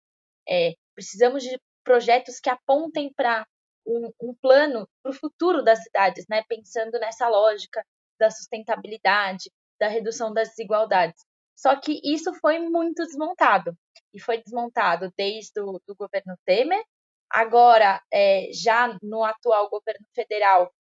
é, 0.49 0.75
precisamos 0.95 1.43
de 1.43 1.61
projetos 1.83 2.39
que 2.39 2.49
apontem 2.49 3.13
para 3.13 3.45
um, 3.85 4.09
um, 4.23 4.35
plano 4.41 4.89
para 5.03 5.11
o 5.11 5.15
futuro 5.15 5.65
das 5.65 5.83
cidades, 5.83 6.27
né? 6.31 6.45
Pensando 6.49 6.93
nessa 7.01 7.29
lógica 7.29 7.85
da 8.21 8.31
sustentabilidade, 8.31 9.51
da 9.81 9.89
redução 9.89 10.33
das 10.33 10.51
desigualdades. 10.51 11.21
Só 11.57 11.75
que 11.75 12.01
isso 12.05 12.33
foi 12.35 12.61
muito 12.61 13.05
desmontado. 13.05 13.77
E 14.13 14.21
foi 14.21 14.41
desmontado 14.41 15.13
desde 15.19 15.61
o 15.61 15.81
do 15.85 15.97
governo 15.97 16.37
Temer. 16.47 16.85
Agora, 17.29 18.01
é, 18.13 18.49
já 18.53 18.97
no 19.03 19.25
atual 19.25 19.69
governo 19.69 20.07
federal, 20.15 20.73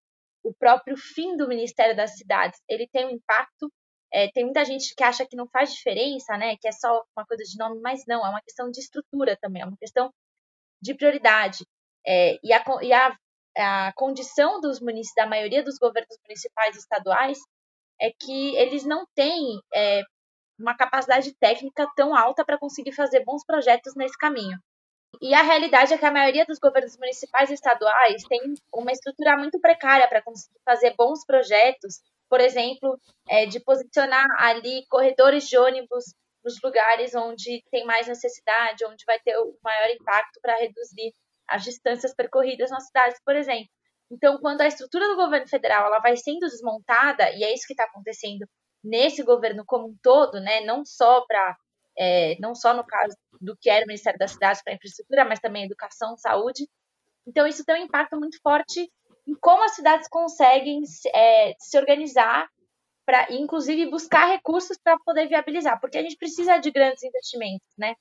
o 0.45 0.54
próprio 0.54 0.97
fim 0.97 1.37
do 1.37 1.49
Ministério 1.49 1.97
das 1.97 2.16
Cidades, 2.16 2.61
ele 2.69 2.88
tem 2.93 3.07
um 3.07 3.11
impacto. 3.11 3.73
É, 4.14 4.30
tem 4.30 4.44
muita 4.44 4.64
gente 4.64 4.94
que 4.94 5.02
acha 5.02 5.26
que 5.26 5.37
não 5.37 5.49
faz 5.49 5.75
diferença, 5.75 6.37
né? 6.38 6.56
Que 6.56 6.68
é 6.68 6.73
só 6.73 7.04
uma 7.16 7.26
coisa 7.26 7.42
de 7.42 7.59
nome, 7.59 7.80
mas 7.80 8.04
não, 8.06 8.25
é 8.25 8.30
uma 8.30 8.40
questão 8.42 8.71
de 8.71 8.78
estrutura 8.78 9.37
também, 9.37 9.62
é 9.62 9.66
uma 9.66 9.76
questão 9.76 10.12
de 10.80 10.94
prioridade. 10.94 11.66
É, 12.06 12.38
e 12.40 12.52
a, 12.52 12.64
e 12.83 12.92
a, 12.92 13.16
a 13.59 13.92
condição 13.94 14.61
dos 14.61 14.78
da 15.16 15.26
maioria 15.26 15.64
dos 15.64 15.78
governos 15.78 16.16
municipais 16.23 16.76
e 16.76 16.78
estaduais 16.78 17.38
é 18.00 18.12
que 18.12 18.54
eles 18.56 18.85
não 18.85 19.04
têm 19.16 19.61
é, 19.75 20.02
uma 20.59 20.76
capacidade 20.76 21.35
técnica 21.40 21.88
tão 21.97 22.14
alta 22.16 22.44
para 22.44 22.59
conseguir 22.59 22.92
fazer 22.92 23.25
bons 23.25 23.44
projetos 23.44 23.97
nesse 23.97 24.16
caminho. 24.16 24.59
E 25.21 25.35
a 25.35 25.42
realidade 25.42 25.92
é 25.92 25.99
que 25.99 26.06
a 26.06 26.12
maioria 26.12 26.44
dos 26.47 26.59
governos 26.61 26.97
municipais 26.99 27.50
e 27.50 27.54
estaduais 27.54 28.23
tem 28.28 28.40
uma 28.73 28.92
estrutura 28.92 29.37
muito 29.37 29.61
precária 29.61 30.09
para 30.09 30.23
conseguir 30.23 30.61
fazer 30.64 30.94
bons 30.97 31.25
projetos, 31.25 32.00
por 32.28 32.40
exemplo, 32.40 32.99
é, 33.28 33.47
de 33.47 33.61
posicionar 33.61 34.26
ali 34.38 34.85
corredores 34.88 35.49
de 35.49 35.57
ônibus 35.59 36.04
nos 36.45 36.61
lugares 36.62 37.14
onde 37.14 37.62
tem 37.71 37.85
mais 37.87 38.07
necessidade, 38.07 38.85
onde 38.85 39.04
vai 39.07 39.19
ter 39.21 39.37
o 39.38 39.57
maior 39.62 39.90
impacto 39.90 40.40
para 40.43 40.57
reduzir 40.57 41.14
as 41.49 41.64
distâncias 41.64 42.14
percorridas 42.14 42.71
nas 42.71 42.87
cidades, 42.87 43.19
por 43.25 43.35
exemplo. 43.35 43.69
Então, 44.11 44.38
quando 44.38 44.61
a 44.61 44.66
estrutura 44.66 45.09
do 45.09 45.16
governo 45.16 45.49
federal 45.49 45.87
ela 45.87 46.00
vai 46.00 46.16
sendo 46.16 46.40
desmontada, 46.40 47.31
e 47.31 47.43
é 47.43 47.54
isso 47.54 47.66
que 47.66 47.73
está 47.73 47.85
acontecendo 47.85 48.47
nesse 48.83 49.23
governo 49.23 49.64
como 49.66 49.88
um 49.88 49.97
todo, 50.02 50.40
né, 50.40 50.61
não 50.61 50.85
só 50.85 51.25
para 51.26 51.57
é, 51.97 52.37
não 52.40 52.54
só 52.54 52.75
no 52.75 52.85
caso 52.85 53.16
do 53.40 53.57
que 53.57 53.71
era 53.71 53.85
o 53.85 53.87
Ministério 53.87 54.19
das 54.19 54.33
Cidades 54.33 54.62
para 54.62 54.75
infraestrutura, 54.75 55.25
mas 55.25 55.40
também 55.40 55.64
educação, 55.64 56.16
saúde. 56.16 56.69
Então, 57.26 57.47
isso 57.47 57.64
tem 57.64 57.76
um 57.76 57.85
impacto 57.87 58.19
muito 58.19 58.38
forte 58.43 58.90
em 59.26 59.35
como 59.35 59.62
as 59.64 59.75
cidades 59.75 60.09
conseguem 60.09 60.83
é, 61.14 61.54
se 61.59 61.78
organizar 61.78 62.49
para, 63.07 63.26
inclusive, 63.33 63.90
buscar 63.90 64.26
recursos 64.26 64.78
para 64.83 64.99
poder 65.04 65.28
viabilizar, 65.28 65.78
porque 65.81 65.99
a 65.99 66.02
gente 66.02 66.16
precisa 66.16 66.59
de 66.59 66.71
grandes 66.71 67.02
investimentos, 67.02 67.69
né? 67.76 67.95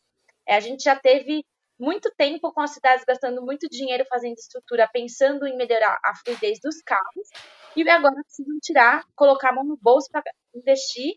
É, 0.47 0.55
a 0.55 0.59
gente 0.59 0.83
já 0.83 0.95
teve 0.95 1.45
muito 1.79 2.11
tempo 2.15 2.51
com 2.53 2.61
as 2.61 2.71
cidades 2.71 3.03
gastando 3.05 3.41
muito 3.41 3.67
dinheiro 3.67 4.05
fazendo 4.07 4.35
estrutura, 4.35 4.89
pensando 4.91 5.45
em 5.45 5.57
melhorar 5.57 5.99
a 6.03 6.15
fluidez 6.15 6.59
dos 6.61 6.81
carros, 6.81 7.29
e 7.75 7.89
agora 7.89 8.15
precisam 8.23 8.57
tirar, 8.61 9.03
colocar 9.15 9.49
a 9.49 9.53
mão 9.53 9.63
no 9.63 9.77
bolso 9.77 10.09
para 10.11 10.23
investir 10.55 11.15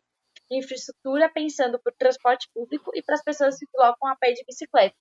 em 0.50 0.58
infraestrutura, 0.58 1.28
pensando 1.28 1.76
o 1.84 1.92
transporte 1.92 2.48
público 2.54 2.90
e 2.94 3.02
para 3.02 3.16
as 3.16 3.22
pessoas 3.22 3.58
que 3.58 3.66
colocam 3.66 4.08
a 4.08 4.16
pé 4.16 4.32
de 4.32 4.44
bicicleta. 4.44 4.96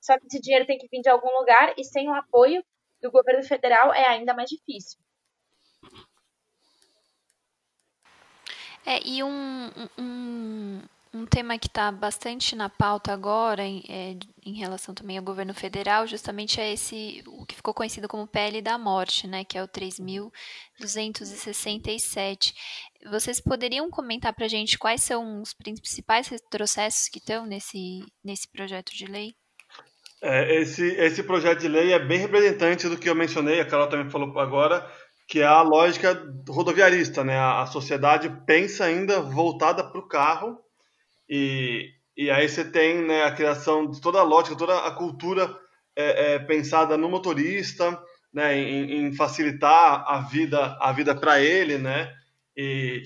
Só 0.00 0.18
que 0.18 0.26
esse 0.26 0.40
dinheiro 0.40 0.66
tem 0.66 0.78
que 0.78 0.88
vir 0.88 1.00
de 1.00 1.08
algum 1.08 1.30
lugar 1.38 1.74
e 1.76 1.84
sem 1.84 2.08
o 2.08 2.14
apoio 2.14 2.62
do 3.00 3.10
governo 3.10 3.42
federal 3.42 3.92
é 3.92 4.06
ainda 4.06 4.34
mais 4.34 4.50
difícil. 4.50 4.98
É, 8.86 9.06
e 9.06 9.22
um, 9.22 9.70
um, 9.98 10.80
um 11.12 11.26
tema 11.26 11.58
que 11.58 11.66
está 11.66 11.92
bastante 11.92 12.56
na 12.56 12.70
pauta 12.70 13.12
agora, 13.12 13.62
em, 13.64 13.82
é, 13.88 14.16
em 14.44 14.54
relação 14.54 14.94
também 14.94 15.18
ao 15.18 15.24
governo 15.24 15.52
federal, 15.52 16.06
justamente 16.06 16.60
é 16.60 16.72
esse, 16.72 17.22
o 17.26 17.44
que 17.44 17.54
ficou 17.54 17.74
conhecido 17.74 18.08
como 18.08 18.26
PL 18.26 18.62
da 18.62 18.78
morte, 18.78 19.26
né, 19.26 19.44
que 19.44 19.58
é 19.58 19.62
o 19.62 19.68
3.267. 19.68 22.54
Vocês 23.10 23.40
poderiam 23.40 23.90
comentar 23.90 24.34
para 24.34 24.46
a 24.46 24.48
gente 24.48 24.78
quais 24.78 25.02
são 25.02 25.42
os 25.42 25.52
principais 25.52 26.28
retrocessos 26.28 27.08
que 27.08 27.18
estão 27.18 27.44
nesse, 27.46 28.00
nesse 28.24 28.48
projeto 28.48 28.94
de 28.94 29.04
lei? 29.06 29.34
É, 30.22 30.60
esse, 30.60 30.84
esse 30.96 31.22
projeto 31.22 31.60
de 31.60 31.68
lei 31.68 31.92
é 31.92 31.98
bem 31.98 32.18
representante 32.18 32.88
do 32.88 32.98
que 32.98 33.08
eu 33.08 33.14
mencionei, 33.14 33.60
a 33.60 33.64
Carol 33.64 33.88
também 33.88 34.10
falou 34.10 34.36
agora, 34.38 34.84
que 35.28 35.40
é 35.40 35.46
a 35.46 35.62
lógica 35.62 36.20
rodoviarista, 36.48 37.22
né? 37.22 37.38
A, 37.38 37.62
a 37.62 37.66
sociedade 37.66 38.28
pensa 38.46 38.84
ainda 38.84 39.20
voltada 39.20 39.84
para 39.84 40.00
o 40.00 40.08
carro 40.08 40.58
e, 41.28 41.90
e 42.16 42.30
aí 42.30 42.48
você 42.48 42.64
tem 42.64 43.06
né, 43.06 43.22
a 43.24 43.32
criação 43.32 43.88
de 43.88 44.00
toda 44.00 44.18
a 44.18 44.24
lógica, 44.24 44.56
toda 44.56 44.78
a 44.78 44.90
cultura 44.90 45.54
é, 45.94 46.34
é, 46.34 46.38
pensada 46.38 46.96
no 46.96 47.08
motorista, 47.08 48.00
né, 48.32 48.56
em, 48.56 49.06
em, 49.06 49.14
facilitar 49.14 50.04
a 50.06 50.20
vida 50.20 50.76
a 50.80 50.92
vida 50.92 51.14
para 51.14 51.40
ele, 51.40 51.78
né? 51.78 52.12
E, 52.56 53.02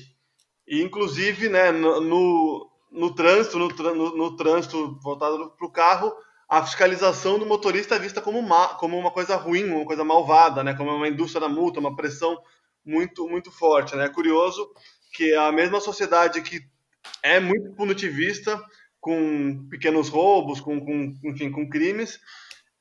e 0.67 0.81
inclusive, 0.81 1.49
né, 1.49 1.73
no, 1.73 2.01
no, 2.01 2.71
no 2.91 3.15
trânsito, 3.15 3.59
no, 3.59 3.69
no, 3.69 4.17
no 4.17 4.37
trânsito 4.37 4.99
voltado 5.03 5.53
para 5.59 5.67
o 5.67 5.73
carro, 5.73 6.13
a 6.53 6.63
fiscalização 6.63 7.39
do 7.39 7.47
motorista 7.47 7.95
é 7.95 7.99
vista 7.99 8.21
como 8.21 8.39
uma, 8.39 8.75
como 8.75 8.99
uma 8.99 9.11
coisa 9.11 9.37
ruim, 9.37 9.65
uma 9.71 9.87
coisa 9.87 10.05
malvada, 10.05 10.63
né? 10.63 10.75
como 10.75 10.95
uma 10.95 11.09
indústria 11.09 11.41
da 11.41 11.49
multa, 11.49 11.81
uma 11.81 11.97
pressão 11.97 12.39
muito, 12.85 13.27
muito 13.27 13.51
forte. 13.51 13.97
Né? 13.97 14.05
É 14.05 14.11
curioso 14.11 14.71
que 15.15 15.35
a 15.35 15.51
mesma 15.51 15.81
sociedade 15.81 16.43
que 16.43 16.61
é 17.23 17.41
muito 17.41 17.75
punitivista 17.75 18.63
com 19.01 19.67
pequenos 19.71 20.11
roubos, 20.11 20.61
com, 20.61 20.79
com, 20.79 21.15
enfim, 21.25 21.51
com 21.51 21.71
crimes, 21.71 22.21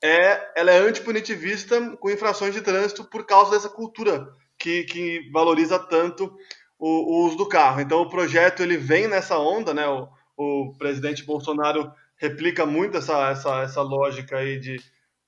é, 0.04 0.60
ela 0.60 0.72
é 0.72 0.80
antipunitivista 0.80 1.96
com 1.96 2.10
infrações 2.10 2.54
de 2.54 2.60
trânsito 2.60 3.06
por 3.06 3.26
causa 3.26 3.52
dessa 3.52 3.70
cultura 3.70 4.36
que, 4.60 4.84
que 4.84 5.30
valoriza 5.32 5.80
tanto 5.80 6.36
o, 6.78 6.90
o, 6.90 7.26
uso 7.26 7.38
do 7.38 7.48
carro. 7.48 7.80
Então 7.80 8.02
o 8.02 8.10
projeto 8.10 8.62
ele 8.62 8.76
vem 8.76 9.08
nessa 9.08 9.40
onda, 9.40 9.74
né? 9.74 9.88
O, 9.88 10.10
o 10.36 10.74
presidente 10.78 11.24
Bolsonaro 11.24 11.90
replica 12.22 12.68
muito 12.68 12.98
essa, 12.98 13.32
essa, 13.32 13.62
essa 13.64 13.82
lógica 13.82 14.38
aí 14.38 14.60
de, 14.60 14.80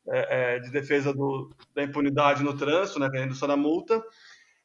é, 0.07 0.55
é, 0.55 0.59
de 0.59 0.69
defesa 0.69 1.11
do, 1.11 1.49
da 1.73 1.83
impunidade 1.83 2.43
no 2.43 2.55
trânsito, 2.55 2.99
né, 2.99 3.09
é 3.11 3.17
a 3.17 3.21
redução 3.21 3.47
da 3.47 3.57
multa, 3.57 4.01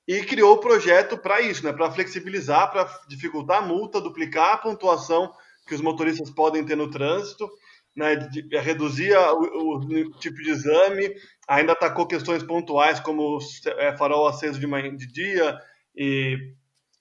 e 0.06 0.22
criou 0.22 0.54
o 0.54 0.60
projeto 0.60 1.16
para 1.16 1.40
isso, 1.40 1.64
né, 1.64 1.72
para 1.72 1.90
flexibilizar, 1.90 2.70
para 2.70 2.86
dificultar 3.08 3.62
a 3.62 3.66
multa, 3.66 4.00
duplicar 4.00 4.52
a 4.52 4.58
pontuação 4.58 5.32
que 5.66 5.74
os 5.74 5.80
motoristas 5.80 6.30
podem 6.30 6.64
ter 6.64 6.76
no 6.76 6.90
trânsito, 6.90 7.48
né, 7.96 8.14
de, 8.14 8.42
de, 8.42 8.58
reduzir 8.58 9.16
o, 9.16 9.76
o, 9.76 10.10
tipo 10.18 10.36
de 10.36 10.50
exame, 10.50 11.14
ainda 11.48 11.72
atacou 11.72 12.06
questões 12.06 12.42
pontuais 12.42 13.00
como 13.00 13.38
é, 13.78 13.96
farol 13.96 14.28
aceso 14.28 14.60
de, 14.60 14.66
manhã, 14.66 14.94
de 14.94 15.06
dia 15.06 15.58
e, 15.96 16.36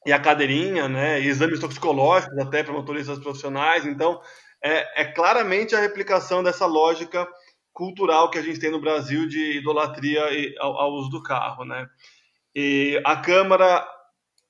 e 0.06 0.14
a 0.14 0.20
cadeirinha, 0.20 0.88
né, 0.88 1.20
e 1.22 1.28
exames 1.28 1.60
toxicológicos 1.60 2.38
até 2.40 2.64
para 2.64 2.74
motoristas 2.74 3.20
profissionais. 3.20 3.86
Então, 3.86 4.22
é, 4.64 5.02
é 5.02 5.06
claramente 5.06 5.76
a 5.76 5.80
replicação 5.80 6.44
dessa 6.44 6.66
lógica 6.66 7.28
cultural 7.74 8.32
que 8.32 8.40
a 8.40 8.42
gente 8.42 8.60
tem 8.60 8.72
no 8.72 8.82
Brasil 8.82 9.28
de 9.28 9.58
idolatria 9.60 10.24
ao, 10.60 10.80
ao 10.80 10.94
uso 10.94 11.10
do 11.10 11.22
carro, 11.22 11.64
né? 11.64 11.88
E 12.56 13.00
a 13.06 13.16
Câmara 13.16 13.88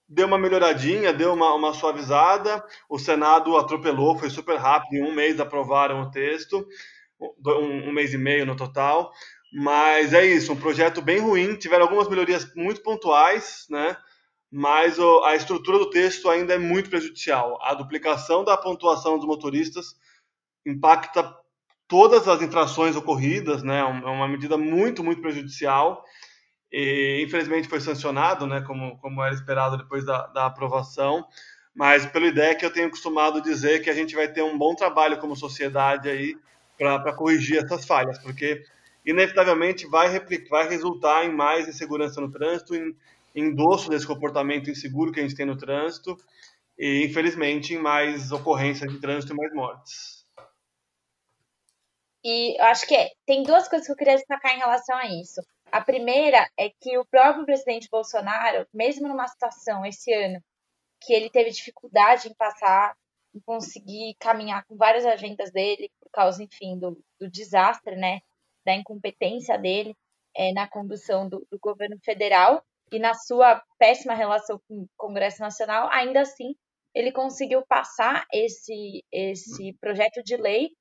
deu 0.08 0.28
uma 0.28 0.38
melhoradinha, 0.38 1.12
deu 1.12 1.34
uma, 1.34 1.54
uma 1.54 1.74
suavizada, 1.74 2.64
o 2.90 2.98
Senado 2.98 3.58
atropelou, 3.58 4.18
foi 4.18 4.30
super 4.30 4.58
rápido, 4.58 4.96
em 4.96 5.04
um 5.04 5.14
mês 5.14 5.40
aprovaram 5.40 6.02
o 6.02 6.10
texto, 6.10 6.66
um, 7.20 7.90
um 7.90 7.92
mês 7.92 8.14
e 8.14 8.18
meio 8.18 8.46
no 8.46 8.56
total, 8.56 9.12
mas 9.52 10.14
é 10.14 10.26
isso, 10.26 10.54
um 10.54 10.60
projeto 10.60 11.02
bem 11.02 11.20
ruim, 11.20 11.56
tiveram 11.58 11.84
algumas 11.84 12.08
melhorias 12.08 12.54
muito 12.56 12.82
pontuais, 12.82 13.66
né? 13.70 13.98
Mas 14.52 14.98
a 15.26 15.36
estrutura 15.36 15.78
do 15.78 15.90
texto 15.90 16.30
ainda 16.30 16.54
é 16.54 16.58
muito 16.58 16.90
prejudicial. 16.90 17.60
A 17.62 17.74
duplicação 17.74 18.44
da 18.44 18.56
pontuação 18.58 19.18
dos 19.18 19.28
motoristas 19.28 19.96
impacta 20.66 21.36
todas 21.88 22.28
as 22.28 22.42
infrações 22.42 22.96
ocorridas, 22.96 23.64
né? 23.64 23.80
É 23.80 23.84
uma 23.84 24.28
medida 24.28 24.58
muito, 24.58 25.04
muito 25.04 25.22
prejudicial. 25.22 26.04
E, 26.72 27.24
infelizmente 27.26 27.68
foi 27.68 27.80
sancionado, 27.80 28.46
né? 28.46 28.62
Como, 28.62 28.98
como 29.00 29.22
era 29.24 29.34
esperado 29.34 29.78
depois 29.78 30.06
da, 30.06 30.28
da 30.28 30.46
aprovação. 30.46 31.26
Mas 31.76 32.06
pela 32.06 32.28
ideia 32.28 32.56
que 32.56 32.66
eu 32.66 32.74
tenho 32.74 32.90
costumado 32.90 33.42
dizer 33.42 33.82
que 33.82 33.90
a 33.90 33.94
gente 33.94 34.16
vai 34.16 34.28
ter 34.28 34.44
um 34.44 34.58
bom 34.58 34.76
trabalho 34.76 35.20
como 35.20 35.36
sociedade 35.36 36.10
aí 36.10 36.36
para 36.78 37.14
corrigir 37.14 37.64
essas 37.64 37.86
falhas, 37.86 38.18
porque 38.20 38.64
inevitavelmente 39.06 39.88
vai, 39.88 40.10
replicar, 40.10 40.50
vai 40.50 40.70
resultar 40.70 41.26
em 41.26 41.34
mais 41.34 41.68
insegurança 41.68 42.20
no 42.22 42.32
trânsito, 42.32 42.76
em, 42.76 42.96
endosso 43.38 43.90
desse 43.90 44.08
comportamento 44.08 44.70
inseguro 44.70 45.12
que 45.12 45.20
a 45.20 45.24
gente 45.24 45.36
tem 45.36 45.46
no 45.46 45.58
trânsito 45.58 46.18
e, 46.78 47.06
infelizmente, 47.06 47.74
em 47.74 47.78
mais 47.78 48.32
ocorrências 48.32 48.92
de 48.92 49.00
trânsito 49.00 49.34
e 49.34 49.36
mais 49.38 49.54
mortes. 49.54 50.26
E 52.24 52.60
eu 52.60 52.66
acho 52.66 52.88
que 52.88 52.96
é, 52.96 53.12
tem 53.26 53.44
duas 53.44 53.68
coisas 53.68 53.86
que 53.86 53.94
eu 53.94 53.96
queria 53.96 54.16
destacar 54.16 54.56
em 54.56 54.60
relação 54.60 54.98
a 54.98 55.06
isso. 55.06 55.40
A 55.72 55.82
primeira 55.82 56.50
é 56.58 56.70
que 56.82 56.98
o 56.98 57.06
próprio 57.06 57.46
presidente 57.46 57.88
Bolsonaro, 57.92 58.68
mesmo 58.74 59.08
numa 59.08 59.28
situação 59.28 59.86
esse 59.86 60.12
ano 60.14 60.42
que 61.02 61.14
ele 61.14 61.30
teve 61.30 61.52
dificuldade 61.52 62.28
em 62.28 62.34
passar, 62.34 62.96
em 63.36 63.40
conseguir 63.42 64.16
caminhar 64.20 64.66
com 64.66 64.76
várias 64.76 65.06
agendas 65.06 65.52
dele, 65.52 65.92
por 66.02 66.10
causa, 66.12 66.42
enfim, 66.42 66.78
do, 66.80 67.00
do 67.20 67.30
desastre, 67.30 67.96
né, 67.96 68.20
da 68.66 68.74
incompetência 68.74 69.58
dele 69.58 69.96
é, 70.36 70.52
na 70.54 70.68
condução 70.68 71.30
do, 71.30 71.46
do 71.52 71.60
governo 71.60 71.98
federal, 72.04 72.64
e 72.92 73.00
na 73.00 73.14
sua 73.14 73.62
péssima 73.78 74.14
relação 74.14 74.60
com 74.68 74.82
o 74.82 74.90
Congresso 74.96 75.42
Nacional, 75.42 75.90
ainda 75.92 76.22
assim 76.22 76.56
ele 76.94 77.12
conseguiu 77.12 77.64
passar 77.68 78.26
esse, 78.34 79.04
esse 79.12 79.74
projeto 79.80 80.24
de 80.24 80.36
lei 80.36 80.72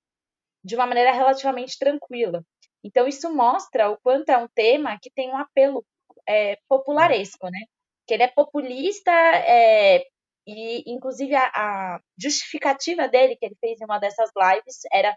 de 0.64 0.74
uma 0.74 0.86
maneira 0.86 1.12
relativamente 1.12 1.78
tranquila. 1.78 2.42
Então, 2.82 3.06
isso 3.06 3.32
mostra 3.34 3.90
o 3.90 3.98
quanto 3.98 4.30
é 4.30 4.38
um 4.38 4.48
tema 4.48 4.98
que 5.00 5.10
tem 5.10 5.30
um 5.30 5.36
apelo 5.36 5.84
é, 6.26 6.56
popularesco, 6.68 7.46
né? 7.50 7.58
Que 8.06 8.14
ele 8.14 8.22
é 8.22 8.28
populista 8.28 9.10
é, 9.10 10.04
e, 10.46 10.90
inclusive, 10.90 11.34
a, 11.34 11.50
a 11.54 12.00
justificativa 12.18 13.08
dele, 13.08 13.36
que 13.36 13.44
ele 13.44 13.56
fez 13.60 13.80
em 13.80 13.84
uma 13.84 13.98
dessas 13.98 14.30
lives, 14.36 14.80
era 14.92 15.14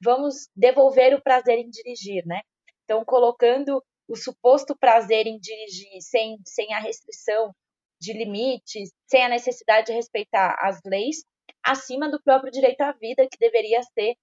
vamos 0.00 0.48
devolver 0.54 1.14
o 1.14 1.22
prazer 1.22 1.58
em 1.58 1.70
dirigir, 1.70 2.24
né? 2.26 2.42
Então, 2.84 3.04
colocando 3.04 3.82
o 4.08 4.16
suposto 4.16 4.76
prazer 4.76 5.26
em 5.26 5.38
dirigir 5.38 6.00
sem, 6.00 6.38
sem 6.44 6.72
a 6.74 6.78
restrição 6.78 7.52
de 8.00 8.12
limites, 8.12 8.90
sem 9.06 9.24
a 9.24 9.28
necessidade 9.28 9.86
de 9.86 9.92
respeitar 9.92 10.56
as 10.60 10.80
leis, 10.84 11.24
acima 11.62 12.10
do 12.10 12.22
próprio 12.22 12.52
direito 12.52 12.80
à 12.82 12.92
vida, 12.92 13.26
que 13.30 13.38
deveria 13.38 13.82
ser, 13.82 14.14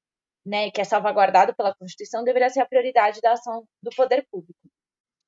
né, 0.46 0.72
que 0.72 0.82
é 0.82 0.84
salvaguardado 0.84 1.56
pela 1.56 1.75
Constituição, 1.75 2.24
deveria 2.24 2.50
ser 2.50 2.62
a 2.62 2.68
prioridade 2.68 3.20
da 3.22 3.34
ação 3.34 3.66
do 3.82 3.90
poder 3.96 4.25
público. 4.32 4.70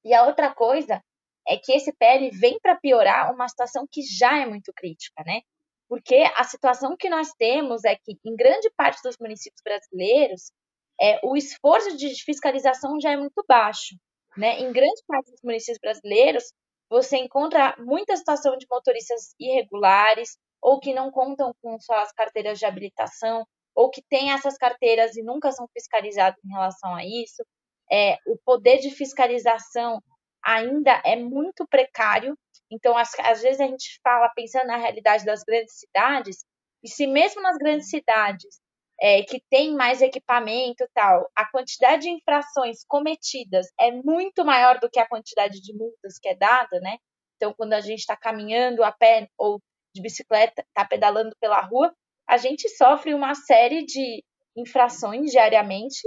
E 0.04 0.14
a 0.14 0.24
outra 0.24 0.54
coisa 0.54 1.02
é 1.48 1.58
que 1.58 1.74
esse 1.74 1.92
PL 1.94 2.30
vem 2.32 2.60
para 2.60 2.76
piorar 2.76 3.34
uma 3.34 3.48
situação 3.48 3.88
que 3.90 4.02
já 4.02 4.40
é 4.40 4.46
muito 4.46 4.72
crítica, 4.74 5.24
né? 5.26 5.42
Porque 5.88 6.16
a 6.36 6.44
situação 6.44 6.96
que 6.98 7.10
nós 7.10 7.32
temos 7.38 7.84
é 7.84 7.96
que, 7.96 8.18
em 8.26 8.36
grande 8.36 8.72
parte 8.76 9.02
dos 9.04 9.18
municípios 9.20 9.62
brasileiros, 9.64 10.52
é, 11.00 11.20
o 11.24 11.36
esforço 11.36 11.96
de 11.96 12.10
fiscalização 12.24 13.00
já 13.00 13.12
é 13.12 13.18
muito 13.18 13.44
baixo. 13.48 13.96
Né? 14.38 14.60
Em 14.60 14.72
grande 14.72 15.02
parte 15.08 15.32
dos 15.32 15.42
municípios 15.44 15.80
brasileiros, 15.80 16.44
você 16.90 17.18
encontra 17.18 17.76
muita 17.80 18.16
situação 18.16 18.58
de 18.58 18.66
motoristas 18.70 19.34
irregulares, 19.40 20.38
ou 20.62 20.80
que 20.80 20.94
não 20.94 21.12
contam 21.12 21.54
com 21.62 21.80
suas 21.80 22.12
carteiras 22.12 22.60
de 22.60 22.66
habilitação, 22.66 23.46
ou 23.76 23.90
que 23.90 24.02
têm 24.10 24.32
essas 24.32 24.58
carteiras 24.58 25.16
e 25.16 25.24
nunca 25.24 25.52
são 25.52 25.68
fiscalizados 25.74 26.40
em 26.44 26.50
relação 26.50 26.96
a 26.96 27.04
isso. 27.04 27.44
É, 27.92 28.18
o 28.26 28.38
poder 28.44 28.80
de 28.80 28.90
fiscalização 28.90 30.02
ainda 30.44 31.02
é 31.06 31.16
muito 31.16 31.68
precário. 31.68 32.38
Então, 32.72 32.98
às, 32.98 33.12
às 33.20 33.42
vezes 33.42 33.60
a 33.60 33.68
gente 33.68 34.00
fala 34.04 34.30
pensando 34.36 34.68
na 34.68 34.78
realidade 34.78 35.26
das 35.26 35.44
grandes 35.44 35.78
cidades, 35.78 36.46
e 36.84 36.90
se 36.90 37.08
mesmo 37.08 37.42
nas 37.42 37.58
grandes 37.58 37.90
cidades 37.90 38.60
é, 39.00 39.24
que 39.24 39.42
tem 39.50 39.76
mais 39.76 40.02
equipamento 40.02 40.86
tal, 40.94 41.30
a 41.36 41.50
quantidade 41.52 42.04
de 42.04 42.10
infrações 42.10 42.84
cometidas 42.88 43.68
é 43.80 43.92
muito 43.92 44.46
maior 44.46 44.80
do 44.80 44.90
que 44.90 45.00
a 45.00 45.08
quantidade 45.08 45.62
de 45.62 45.74
multas 45.74 46.18
que 46.20 46.30
é 46.30 46.36
dada, 46.36 46.80
né? 46.80 46.98
Então, 47.36 47.54
quando 47.54 47.74
a 47.74 47.82
gente 47.82 48.00
está 48.00 48.16
caminhando 48.16 48.84
a 48.84 48.92
pé 48.92 49.30
ou 49.38 49.62
de 49.94 50.02
bicicleta, 50.02 50.62
está 50.62 50.86
pedalando 50.86 51.36
pela 51.40 51.62
rua, 51.62 51.94
a 52.28 52.38
gente 52.38 52.68
sofre 52.70 53.14
uma 53.14 53.36
série 53.36 53.86
de 53.86 54.24
infrações 54.56 55.32
diariamente 55.32 56.02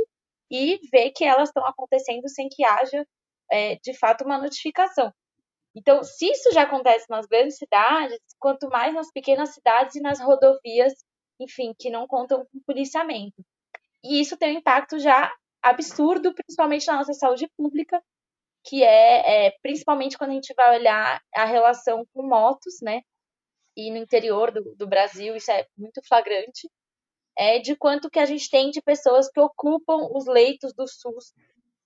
e 0.50 0.78
vê 0.90 1.11
que 1.11 1.25
elas 1.25 1.50
estão 1.50 1.64
acontecendo 1.66 2.28
sem 2.28 2.49
que 2.49 2.64
haja, 2.64 3.04
é, 3.50 3.76
de 3.76 3.95
fato, 3.95 4.25
uma 4.25 4.38
notificação. 4.38 5.12
Então, 5.76 6.02
se 6.02 6.26
isso 6.26 6.50
já 6.52 6.62
acontece 6.62 7.07
nas 7.09 7.26
grandes 7.26 7.57
cidades, 7.57 8.18
quanto 8.38 8.68
mais 8.68 8.95
nas 8.95 9.12
pequenas 9.12 9.54
cidades 9.54 9.95
e 9.97 10.00
nas 10.00 10.21
rodovias 10.21 10.95
enfim, 11.40 11.75
que 11.78 11.90
não 11.90 12.07
contam 12.07 12.45
com 12.47 12.61
policiamento. 12.66 13.45
E 14.04 14.21
isso 14.21 14.37
tem 14.37 14.54
um 14.54 14.59
impacto 14.59 14.99
já 14.99 15.33
absurdo, 15.62 16.35
principalmente 16.35 16.87
na 16.87 16.97
nossa 16.97 17.12
saúde 17.12 17.49
pública, 17.57 18.02
que 18.64 18.83
é, 18.83 19.47
é, 19.47 19.50
principalmente 19.62 20.16
quando 20.16 20.30
a 20.30 20.35
gente 20.35 20.54
vai 20.54 20.78
olhar 20.78 21.21
a 21.35 21.45
relação 21.45 22.04
com 22.12 22.23
motos, 22.23 22.80
né? 22.83 23.02
E 23.76 23.90
no 23.90 23.97
interior 23.97 24.52
do, 24.52 24.75
do 24.76 24.87
Brasil 24.87 25.37
isso 25.37 25.50
é 25.50 25.66
muito 25.76 26.00
flagrante, 26.07 26.68
é 27.37 27.59
de 27.59 27.76
quanto 27.76 28.11
que 28.11 28.18
a 28.18 28.26
gente 28.26 28.50
tem 28.50 28.71
de 28.71 28.83
pessoas 28.83 29.30
que 29.30 29.40
ocupam 29.40 30.09
os 30.12 30.26
leitos 30.26 30.75
do 30.75 30.87
SUS 30.87 31.33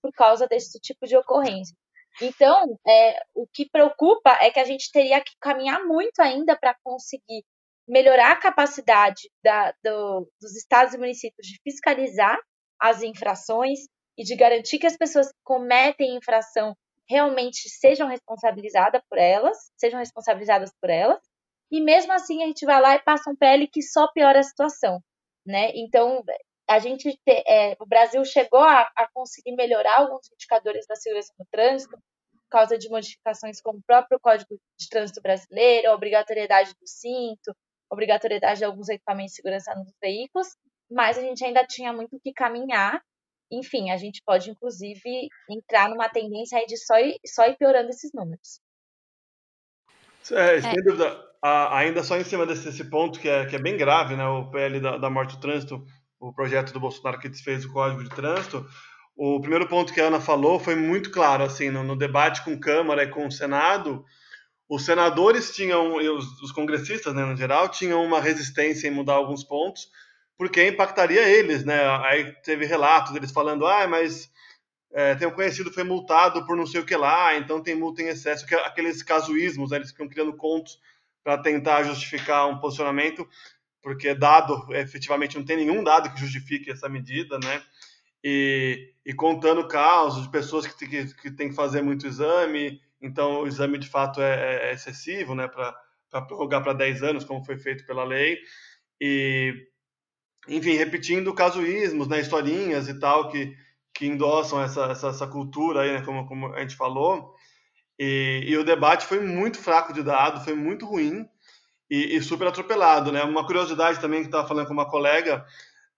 por 0.01 0.11
causa 0.11 0.47
desse 0.47 0.79
tipo 0.79 1.05
de 1.05 1.15
ocorrência. 1.15 1.75
Então, 2.21 2.77
é, 2.87 3.23
o 3.33 3.47
que 3.47 3.69
preocupa 3.69 4.31
é 4.41 4.51
que 4.51 4.59
a 4.59 4.65
gente 4.65 4.91
teria 4.91 5.21
que 5.21 5.31
caminhar 5.39 5.83
muito 5.85 6.19
ainda 6.19 6.55
para 6.55 6.75
conseguir 6.83 7.43
melhorar 7.87 8.31
a 8.31 8.39
capacidade 8.39 9.29
da, 9.43 9.73
do, 9.83 10.29
dos 10.41 10.55
estados 10.55 10.93
e 10.93 10.97
municípios 10.97 11.47
de 11.47 11.59
fiscalizar 11.63 12.37
as 12.79 13.01
infrações 13.01 13.79
e 14.17 14.23
de 14.23 14.35
garantir 14.35 14.79
que 14.79 14.87
as 14.87 14.97
pessoas 14.97 15.27
que 15.27 15.39
cometem 15.43 16.15
infração 16.15 16.75
realmente 17.09 17.69
sejam 17.69 18.07
responsabilizadas 18.07 19.01
por 19.09 19.17
elas, 19.17 19.57
sejam 19.77 19.99
responsabilizadas 19.99 20.71
por 20.79 20.89
elas. 20.89 21.19
E 21.71 21.81
mesmo 21.81 22.13
assim 22.13 22.43
a 22.43 22.47
gente 22.47 22.65
vai 22.65 22.79
lá 22.81 22.95
e 22.95 23.03
passa 23.03 23.29
um 23.29 23.35
PL 23.35 23.67
que 23.67 23.81
só 23.81 24.07
piora 24.11 24.39
a 24.39 24.43
situação, 24.43 24.99
né? 25.45 25.71
Então 25.73 26.23
a 26.69 26.79
gente 26.79 27.11
te, 27.11 27.43
é, 27.47 27.75
o 27.79 27.85
Brasil 27.85 28.23
chegou 28.23 28.61
a, 28.61 28.89
a 28.95 29.07
conseguir 29.13 29.53
melhorar 29.55 29.99
alguns 29.99 30.31
indicadores 30.31 30.85
da 30.87 30.95
segurança 30.95 31.33
no 31.37 31.45
trânsito 31.51 31.97
por 31.97 32.49
causa 32.49 32.77
de 32.77 32.89
modificações 32.89 33.59
como 33.61 33.79
o 33.79 33.83
próprio 33.85 34.19
Código 34.19 34.55
de 34.79 34.89
Trânsito 34.89 35.21
Brasileiro, 35.21 35.89
a 35.89 35.95
obrigatoriedade 35.95 36.71
do 36.79 36.87
cinto, 36.87 37.55
obrigatoriedade 37.89 38.59
de 38.59 38.65
alguns 38.65 38.89
equipamentos 38.89 39.31
de 39.31 39.37
segurança 39.37 39.73
nos 39.75 39.93
veículos, 40.01 40.47
mas 40.89 41.17
a 41.17 41.21
gente 41.21 41.43
ainda 41.43 41.65
tinha 41.65 41.93
muito 41.93 42.19
que 42.19 42.33
caminhar. 42.33 43.01
Enfim, 43.51 43.91
a 43.91 43.97
gente 43.97 44.21
pode, 44.25 44.49
inclusive, 44.49 45.29
entrar 45.49 45.89
numa 45.89 46.09
tendência 46.09 46.57
aí 46.57 46.65
de 46.65 46.77
só 46.77 46.97
ir, 46.97 47.19
só 47.25 47.45
ir 47.47 47.57
piorando 47.57 47.89
esses 47.89 48.11
números. 48.13 48.59
É, 50.31 50.61
sem 50.61 50.71
é. 50.71 50.81
dúvida. 50.81 51.23
ainda 51.41 52.03
só 52.03 52.17
em 52.17 52.23
cima 52.23 52.45
desse, 52.45 52.65
desse, 52.65 52.89
ponto, 52.89 53.19
que 53.19 53.27
é, 53.27 53.45
que 53.45 53.55
é 53.55 53.59
bem 53.59 53.77
grave, 53.77 54.15
né, 54.15 54.25
o 54.25 54.49
PL 54.49 54.79
da, 54.79 54.97
da 54.97 55.09
morte 55.09 55.35
do 55.35 55.41
trânsito, 55.41 55.85
o 56.19 56.33
projeto 56.33 56.71
do 56.71 56.79
Bolsonaro 56.79 57.19
que 57.19 57.29
desfez 57.29 57.65
o 57.65 57.73
Código 57.73 58.03
de 58.03 58.09
Trânsito, 58.09 58.65
o 59.15 59.39
primeiro 59.39 59.67
ponto 59.67 59.93
que 59.93 60.01
a 60.01 60.05
Ana 60.05 60.19
falou 60.19 60.59
foi 60.59 60.75
muito 60.75 61.11
claro, 61.11 61.43
assim, 61.43 61.69
no, 61.69 61.83
no 61.83 61.95
debate 61.95 62.43
com 62.43 62.59
Câmara 62.59 63.03
e 63.03 63.09
com 63.09 63.27
o 63.27 63.31
Senado, 63.31 64.05
os 64.73 64.85
senadores 64.85 65.55
tinham, 65.55 66.01
e 66.01 66.09
os, 66.09 66.41
os 66.41 66.51
congressistas, 66.51 67.13
né, 67.13 67.23
no 67.23 67.37
geral, 67.37 67.69
tinham 67.69 68.03
uma 68.03 68.19
resistência 68.19 68.87
em 68.87 68.91
mudar 68.91 69.13
alguns 69.13 69.43
pontos, 69.43 69.87
porque 70.35 70.67
impactaria 70.67 71.29
eles, 71.29 71.63
né? 71.63 71.79
Aí 72.07 72.33
teve 72.41 72.65
relatos 72.65 73.13
deles 73.13 73.31
falando, 73.31 73.67
ah, 73.67 73.87
mas 73.87 74.31
é, 74.91 75.13
tem 75.13 75.27
um 75.27 75.31
conhecido 75.31 75.71
foi 75.71 75.83
multado 75.83 76.43
por 76.47 76.57
não 76.57 76.65
sei 76.65 76.81
o 76.81 76.85
que 76.85 76.95
lá, 76.95 77.37
então 77.37 77.61
tem 77.61 77.75
multa 77.75 78.01
em 78.01 78.07
excesso, 78.07 78.47
que, 78.47 78.55
aqueles 78.55 79.03
casuísmos, 79.03 79.69
né, 79.69 79.77
eles 79.77 79.91
ficam 79.91 80.09
criando 80.09 80.35
contos 80.35 80.79
para 81.23 81.37
tentar 81.37 81.83
justificar 81.83 82.47
um 82.47 82.57
posicionamento, 82.57 83.29
porque 83.79 84.15
dado, 84.15 84.73
efetivamente 84.73 85.37
não 85.37 85.45
tem 85.45 85.57
nenhum 85.57 85.83
dado 85.83 86.11
que 86.11 86.19
justifique 86.19 86.71
essa 86.71 86.89
medida, 86.89 87.37
né? 87.37 87.61
E, 88.23 88.91
e 89.05 89.13
contando 89.13 89.67
casos 89.67 90.23
de 90.23 90.31
pessoas 90.31 90.65
que, 90.65 90.87
que, 90.87 91.13
que 91.13 91.29
tem 91.29 91.49
que 91.49 91.55
fazer 91.55 91.83
muito 91.83 92.07
exame, 92.07 92.81
então 93.03 93.41
o 93.41 93.47
exame 93.47 93.77
de 93.77 93.89
fato 93.89 94.21
é, 94.21 94.69
é 94.69 94.73
excessivo, 94.73 95.35
né, 95.35 95.47
para 95.47 96.21
prorrogar 96.21 96.63
para 96.63 96.73
10 96.73 97.03
anos, 97.03 97.25
como 97.25 97.43
foi 97.43 97.57
feito 97.57 97.85
pela 97.85 98.05
lei, 98.05 98.39
e, 98.99 99.53
enfim, 100.47 100.73
repetindo 100.73 101.33
casuísmos, 101.33 102.07
né, 102.07 102.21
historinhas 102.21 102.87
e 102.87 102.97
tal, 102.97 103.29
que, 103.29 103.53
que 103.93 104.07
endossam 104.07 104.63
essa, 104.63 104.85
essa, 104.85 105.07
essa 105.09 105.27
cultura 105.27 105.81
aí, 105.81 105.91
né, 105.91 106.01
como, 106.01 106.25
como 106.25 106.53
a 106.53 106.61
gente 106.61 106.77
falou, 106.77 107.35
e, 107.99 108.45
e, 108.47 108.57
o 108.57 108.63
debate 108.63 109.05
foi 109.05 109.19
muito 109.19 109.59
fraco 109.59 109.93
de 109.93 110.01
dado, 110.01 110.43
foi 110.43 110.55
muito 110.55 110.85
ruim 110.85 111.27
e, 111.89 112.15
e 112.15 112.21
super 112.23 112.47
atropelado, 112.47 113.11
né, 113.11 113.21
uma 113.23 113.45
curiosidade 113.45 113.99
também 113.99 114.21
que 114.21 114.27
estava 114.27 114.47
falando 114.47 114.67
com 114.67 114.73
uma 114.73 114.89
colega, 114.89 115.45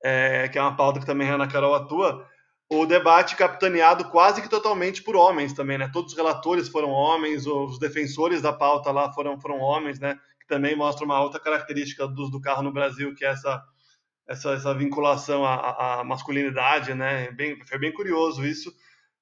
é, 0.03 0.49
que 0.49 0.57
é 0.57 0.61
uma 0.61 0.75
pauta 0.75 0.99
que 0.99 1.05
também 1.05 1.29
a 1.29 1.35
Ana 1.35 1.47
Carol 1.47 1.75
atua, 1.75 2.27
o 2.69 2.85
debate 2.85 3.35
capitaneado 3.35 4.09
quase 4.09 4.41
que 4.41 4.49
totalmente 4.49 5.03
por 5.03 5.15
homens 5.15 5.53
também, 5.53 5.77
né? 5.77 5.89
Todos 5.91 6.11
os 6.11 6.17
relatores 6.17 6.67
foram 6.67 6.89
homens, 6.89 7.45
os 7.45 7.77
defensores 7.79 8.41
da 8.41 8.51
pauta 8.51 8.91
lá 8.91 9.11
foram, 9.13 9.39
foram 9.39 9.59
homens, 9.59 9.99
né? 9.99 10.19
Que 10.39 10.47
também 10.47 10.75
mostra 10.75 11.05
uma 11.05 11.21
outra 11.21 11.39
característica 11.39 12.07
do, 12.07 12.29
do 12.29 12.41
carro 12.41 12.63
no 12.63 12.73
Brasil, 12.73 13.13
que 13.13 13.23
é 13.23 13.29
essa, 13.29 13.63
essa, 14.27 14.53
essa 14.53 14.73
vinculação 14.73 15.45
à, 15.45 15.99
à 15.99 16.03
masculinidade, 16.03 16.93
né? 16.93 17.31
Bem, 17.31 17.57
foi 17.65 17.77
bem 17.77 17.93
curioso 17.93 18.45
isso. 18.45 18.73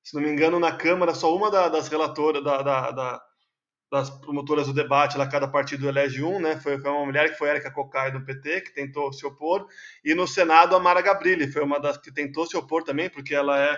Se 0.02 0.16
não 0.16 0.22
me 0.22 0.30
engano, 0.30 0.60
na 0.60 0.72
Câmara, 0.72 1.14
só 1.14 1.36
uma 1.36 1.52
da, 1.52 1.68
das 1.70 1.88
relatoras, 1.88 2.44
da, 2.44 2.62
da, 2.62 2.92
da 2.92 3.22
das 3.94 4.10
promotoras 4.10 4.66
do 4.66 4.74
debate, 4.74 5.20
lá 5.20 5.28
cada 5.28 5.48
partido 5.48 5.88
elege 5.88 6.24
um, 6.24 6.40
né? 6.40 6.60
Foi, 6.60 6.80
foi 6.80 6.90
uma 6.90 7.06
mulher 7.06 7.30
que 7.30 7.38
foi 7.38 7.50
Érica 7.50 7.70
Cocai 7.70 8.12
do 8.12 8.26
PT, 8.26 8.62
que 8.62 8.74
tentou 8.74 9.14
se 9.14 9.24
opor, 9.24 9.68
e 10.04 10.16
no 10.16 10.28
Senado 10.28 10.76
a 10.76 10.80
Mara 10.80 11.00
Gabrilli 11.00 11.48
foi 11.52 11.62
uma 11.62 11.80
das 11.80 11.96
que 11.96 12.12
tentou 12.12 12.48
se 12.48 12.58
opor 12.58 12.84
também, 12.84 13.08
porque 13.08 13.36
ela 13.36 13.56
é 13.60 13.78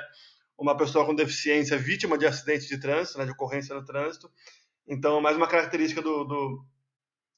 uma 0.57 0.77
pessoa 0.77 1.05
com 1.05 1.13
deficiência 1.13 1.77
vítima 1.77 2.17
de 2.17 2.25
acidente 2.25 2.65
de 2.65 2.79
trânsito, 2.79 3.17
né, 3.17 3.25
de 3.25 3.31
ocorrência 3.31 3.75
no 3.75 3.83
trânsito. 3.83 4.31
Então, 4.87 5.19
mais 5.19 5.35
uma 5.35 5.49
característica 5.49 6.01
do, 6.01 6.23
do, 6.23 6.65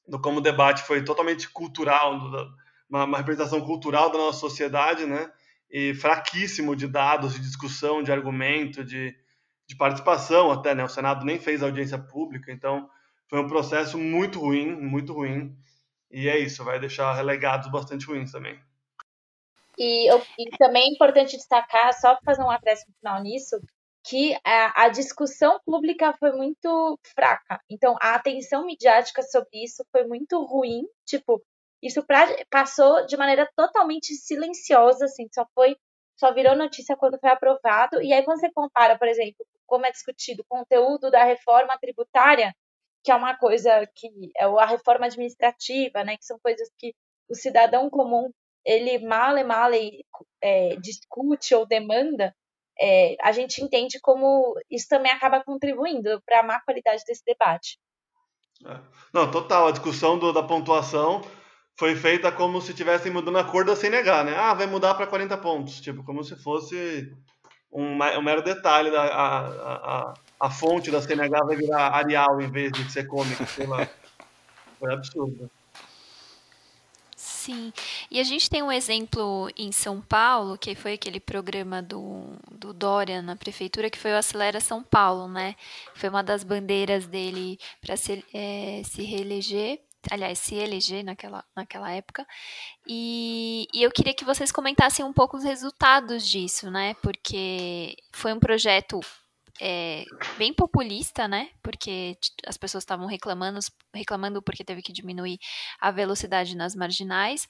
do 0.06 0.20
como 0.20 0.38
o 0.38 0.40
debate 0.40 0.84
foi 0.84 1.02
totalmente 1.02 1.48
cultural, 1.48 2.16
do, 2.16 2.48
uma, 2.88 3.06
uma 3.06 3.18
representação 3.18 3.60
cultural 3.60 4.12
da 4.12 4.18
nossa 4.18 4.38
sociedade, 4.38 5.04
né? 5.04 5.28
E 5.68 5.94
fraquíssimo 5.94 6.76
de 6.76 6.86
dados, 6.86 7.34
de 7.34 7.40
discussão, 7.40 8.04
de 8.04 8.12
argumento, 8.12 8.84
de, 8.84 9.16
de 9.68 9.76
participação 9.76 10.50
até, 10.50 10.74
né? 10.74 10.82
O 10.82 10.88
Senado 10.88 11.24
nem 11.24 11.38
fez 11.38 11.62
audiência 11.62 11.98
pública, 11.98 12.50
então 12.50 12.88
foi 13.28 13.38
um 13.38 13.48
processo 13.48 13.98
muito 13.98 14.40
ruim, 14.40 14.74
muito 14.74 15.12
ruim. 15.12 15.54
E 16.10 16.26
é 16.26 16.38
isso, 16.38 16.64
vai 16.64 16.80
deixar 16.80 17.12
relegados 17.12 17.70
bastante 17.70 18.06
ruins 18.06 18.32
também. 18.32 18.58
E, 19.78 20.10
e 20.10 20.50
também 20.58 20.84
é 20.84 20.94
importante 20.94 21.36
destacar, 21.36 21.92
só 21.92 22.18
fazer 22.24 22.42
um 22.42 22.50
acréscimo 22.50 22.94
final 22.98 23.22
nisso, 23.22 23.60
que 24.02 24.34
a, 24.42 24.84
a, 24.84 24.88
discussão 24.88 25.60
pública 25.66 26.14
foi 26.18 26.32
muito 26.32 26.98
fraca. 27.14 27.60
Então, 27.70 27.94
a 28.00 28.14
atenção 28.14 28.64
midiática 28.64 29.22
sobre 29.22 29.62
isso 29.62 29.84
foi 29.92 30.04
muito 30.04 30.42
ruim. 30.44 30.84
Tipo, 31.04 31.42
isso 31.82 32.02
pra, 32.04 32.26
passou 32.50 33.06
de 33.06 33.18
maneira 33.18 33.48
totalmente 33.54 34.14
silenciosa, 34.14 35.04
assim, 35.04 35.28
só 35.32 35.46
foi 35.54 35.76
só 36.16 36.34
virou 36.34 36.56
notícia 36.56 36.96
quando 36.96 37.18
foi 37.20 37.30
aprovado. 37.30 38.02
E 38.02 38.12
aí, 38.12 38.24
quando 38.24 38.40
você 38.40 38.50
compara, 38.50 38.98
por 38.98 39.06
exemplo, 39.06 39.46
como 39.68 39.86
é 39.86 39.92
discutido 39.92 40.42
o 40.42 40.46
conteúdo 40.48 41.10
da 41.10 41.22
reforma 41.22 41.78
tributária, 41.78 42.52
que 43.04 43.12
é 43.12 43.14
uma 43.14 43.36
coisa 43.36 43.86
que 43.94 44.08
é 44.36 44.44
a 44.44 44.66
reforma 44.66 45.06
administrativa, 45.06 46.02
né, 46.02 46.16
que 46.16 46.24
são 46.24 46.38
coisas 46.40 46.68
que 46.76 46.92
o 47.28 47.34
cidadão 47.34 47.88
comum 47.88 48.32
ele 48.64 48.98
male 48.98 49.44
male 49.44 50.04
é, 50.42 50.76
discute 50.76 51.54
ou 51.54 51.64
demanda, 51.64 52.34
é, 52.80 53.16
a 53.20 53.32
gente 53.32 53.62
entende 53.62 53.98
como 54.00 54.54
isso 54.70 54.88
também 54.88 55.10
acaba 55.12 55.42
contribuindo 55.42 56.22
para 56.24 56.40
a 56.40 56.42
má 56.42 56.60
qualidade 56.60 57.04
desse 57.04 57.24
debate. 57.24 57.78
É. 58.64 58.80
Não, 59.12 59.30
total. 59.30 59.68
A 59.68 59.72
discussão 59.72 60.18
do, 60.18 60.32
da 60.32 60.42
pontuação 60.42 61.22
foi 61.76 61.94
feita 61.96 62.30
como 62.30 62.60
se 62.60 62.70
estivessem 62.70 63.12
mudando 63.12 63.38
a 63.38 63.44
cor 63.44 63.64
da 63.64 63.74
CNH, 63.74 64.24
né? 64.24 64.36
Ah, 64.36 64.54
vai 64.54 64.66
mudar 64.66 64.94
para 64.94 65.06
40 65.06 65.36
pontos. 65.38 65.80
Tipo, 65.80 66.04
como 66.04 66.22
se 66.22 66.36
fosse 66.36 67.12
um, 67.72 67.92
um 67.92 68.22
mero 68.22 68.42
detalhe. 68.42 68.90
Da, 68.90 69.02
a, 69.02 69.38
a, 70.10 70.14
a, 70.40 70.50
fonte 70.50 70.90
da 70.90 71.00
CNH 71.00 71.44
vai 71.44 71.56
virar 71.56 71.90
Arial 71.90 72.40
em 72.40 72.50
vez 72.50 72.72
de 72.72 72.90
ser 72.90 73.06
cômica, 73.06 73.46
sei 73.46 73.66
lá. 73.66 73.88
Foi 74.78 74.92
absurdo. 74.92 75.50
Sim. 77.16 77.72
E 78.10 78.20
a 78.20 78.24
gente 78.24 78.48
tem 78.50 78.62
um 78.62 78.70
exemplo 78.70 79.50
em 79.56 79.72
São 79.72 80.00
Paulo, 80.00 80.58
que 80.58 80.74
foi 80.74 80.92
aquele 80.94 81.18
programa 81.18 81.82
do, 81.82 82.36
do 82.50 82.72
Dória 82.72 83.22
na 83.22 83.34
prefeitura, 83.36 83.90
que 83.90 83.98
foi 83.98 84.12
o 84.12 84.16
Acelera 84.16 84.60
São 84.60 84.82
Paulo, 84.82 85.26
né? 85.26 85.56
Foi 85.94 86.08
uma 86.08 86.22
das 86.22 86.44
bandeiras 86.44 87.06
dele 87.06 87.58
para 87.80 87.96
se, 87.96 88.24
é, 88.34 88.82
se 88.84 89.02
reeleger 89.02 89.80
aliás, 90.10 90.38
se 90.38 90.54
eleger 90.54 91.04
naquela, 91.04 91.44
naquela 91.54 91.90
época. 91.90 92.26
E, 92.86 93.66
e, 93.74 93.82
eu 93.82 93.90
queria 93.90 94.14
que 94.14 94.24
vocês 94.24 94.52
comentassem 94.52 95.04
um 95.04 95.12
pouco 95.12 95.36
os 95.36 95.44
resultados 95.44 96.26
disso, 96.26 96.70
né? 96.70 96.94
Porque 97.02 97.96
foi 98.12 98.32
um 98.32 98.40
projeto 98.40 99.00
é, 99.60 100.04
bem 100.36 100.54
populista, 100.54 101.26
né? 101.26 101.50
Porque 101.62 102.16
as 102.46 102.56
pessoas 102.56 102.82
estavam 102.82 103.06
reclamando, 103.06 103.58
reclamando 103.94 104.42
porque 104.42 104.64
teve 104.64 104.82
que 104.82 104.92
diminuir 104.92 105.38
a 105.80 105.90
velocidade 105.90 106.56
nas 106.56 106.74
marginais. 106.74 107.48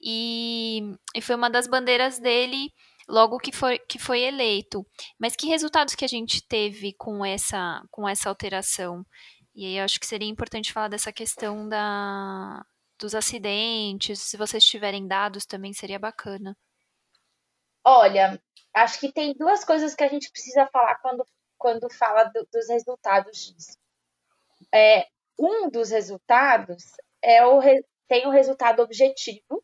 E, 0.00 0.82
e 1.14 1.20
foi 1.20 1.34
uma 1.34 1.50
das 1.50 1.66
bandeiras 1.66 2.18
dele 2.18 2.72
logo 3.08 3.38
que 3.38 3.50
foi, 3.50 3.78
que 3.78 3.98
foi 3.98 4.20
eleito. 4.20 4.86
Mas 5.18 5.34
que 5.34 5.48
resultados 5.48 5.94
que 5.94 6.04
a 6.04 6.08
gente 6.08 6.46
teve 6.46 6.92
com 6.92 7.24
essa, 7.24 7.82
com 7.90 8.08
essa 8.08 8.28
alteração? 8.28 9.04
E 9.58 9.66
aí 9.66 9.78
eu 9.78 9.84
acho 9.84 9.98
que 9.98 10.06
seria 10.06 10.28
importante 10.28 10.72
falar 10.72 10.86
dessa 10.86 11.12
questão 11.12 11.68
da, 11.68 12.64
dos 12.96 13.12
acidentes, 13.12 14.20
se 14.20 14.36
vocês 14.36 14.64
tiverem 14.64 15.08
dados 15.08 15.44
também 15.44 15.72
seria 15.72 15.98
bacana. 15.98 16.56
Olha, 17.84 18.40
acho 18.72 19.00
que 19.00 19.12
tem 19.12 19.34
duas 19.34 19.64
coisas 19.64 19.96
que 19.96 20.04
a 20.04 20.08
gente 20.08 20.30
precisa 20.30 20.68
falar 20.72 20.94
quando, 21.00 21.26
quando 21.58 21.92
fala 21.92 22.22
do, 22.22 22.46
dos 22.52 22.68
resultados 22.68 23.36
disso. 23.36 23.76
É, 24.72 25.08
um 25.36 25.68
dos 25.68 25.90
resultados 25.90 26.84
é 27.20 27.44
o, 27.44 27.60
tem 28.06 28.28
o 28.28 28.30
resultado 28.30 28.80
objetivo 28.80 29.60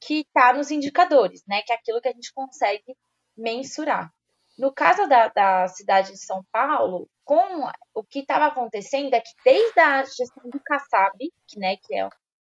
que 0.00 0.20
está 0.20 0.54
nos 0.54 0.70
indicadores, 0.70 1.44
né? 1.46 1.60
Que 1.60 1.74
é 1.74 1.76
aquilo 1.76 2.00
que 2.00 2.08
a 2.08 2.12
gente 2.12 2.32
consegue 2.32 2.96
mensurar. 3.36 4.10
No 4.58 4.72
caso 4.72 5.06
da, 5.06 5.28
da 5.28 5.68
cidade 5.68 6.12
de 6.12 6.18
São 6.18 6.42
Paulo, 6.50 7.08
com 7.24 7.68
o 7.94 8.02
que 8.02 8.20
estava 8.20 8.46
acontecendo 8.46 9.12
é 9.12 9.20
que 9.20 9.30
desde 9.44 9.78
a 9.78 10.02
gestão 10.04 10.48
do 10.48 10.60
Kassab, 10.60 11.18
que, 11.46 11.58
né, 11.58 11.76
que 11.76 11.94
é, 11.94 12.08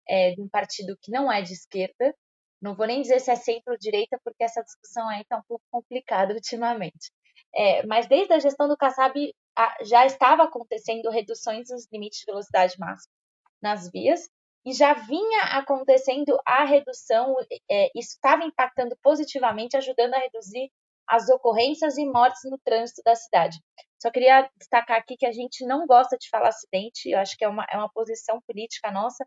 é 0.09 0.35
de 0.35 0.41
um 0.41 0.49
partido 0.49 0.99
que 1.01 1.12
não 1.12 1.31
é 1.31 1.43
de 1.43 1.53
esquerda, 1.53 2.15
não 2.61 2.75
vou 2.75 2.87
nem 2.87 3.03
dizer 3.03 3.21
se 3.21 3.31
é 3.31 3.37
centro-direita, 3.37 4.19
porque 4.25 4.43
essa 4.45 4.62
discussão 4.62 5.09
aí 5.09 5.23
está 5.23 5.37
um 5.37 5.43
pouco 5.49 5.65
complicada 5.71 6.35
ultimamente. 6.35 7.12
É, 7.55 7.85
mas 7.87 8.07
desde 8.07 8.33
a 8.33 8.38
gestão 8.38 8.67
do 8.69 8.77
Kassab 8.77 9.15
a, 9.57 9.77
já 9.85 10.07
estava 10.07 10.45
acontecendo 10.45 11.11
reduções 11.11 11.69
dos 11.69 11.87
limites 11.93 12.21
de 12.21 12.27
velocidade 12.27 12.79
máxima 12.79 13.12
nas 13.61 13.91
vias, 13.91 14.29
e 14.65 14.73
já 14.73 14.95
vinha 14.95 15.43
acontecendo 15.59 16.38
a 16.47 16.65
redução, 16.65 17.35
é, 17.69 17.91
isso 17.97 18.15
estava 18.15 18.45
impactando 18.45 18.97
positivamente, 19.03 19.77
ajudando 19.77 20.15
a 20.15 20.19
reduzir 20.19 20.71
as 21.12 21.29
ocorrências 21.29 21.98
e 21.98 22.07
mortes 22.07 22.40
no 22.51 22.59
trânsito 22.64 23.03
da 23.05 23.14
cidade. 23.14 23.59
Só 24.01 24.11
queria 24.11 24.51
destacar 24.57 24.96
aqui 24.96 25.14
que 25.14 25.27
a 25.27 25.31
gente 25.31 25.62
não 25.66 25.87
gosta 25.87 26.16
de 26.16 26.27
falar 26.31 26.48
acidente, 26.48 27.11
eu 27.11 27.18
acho 27.18 27.37
que 27.37 27.44
é 27.44 27.48
uma, 27.48 27.66
é 27.70 27.77
uma 27.77 27.92
posição 27.92 28.40
política 28.46 28.90
nossa, 28.90 29.27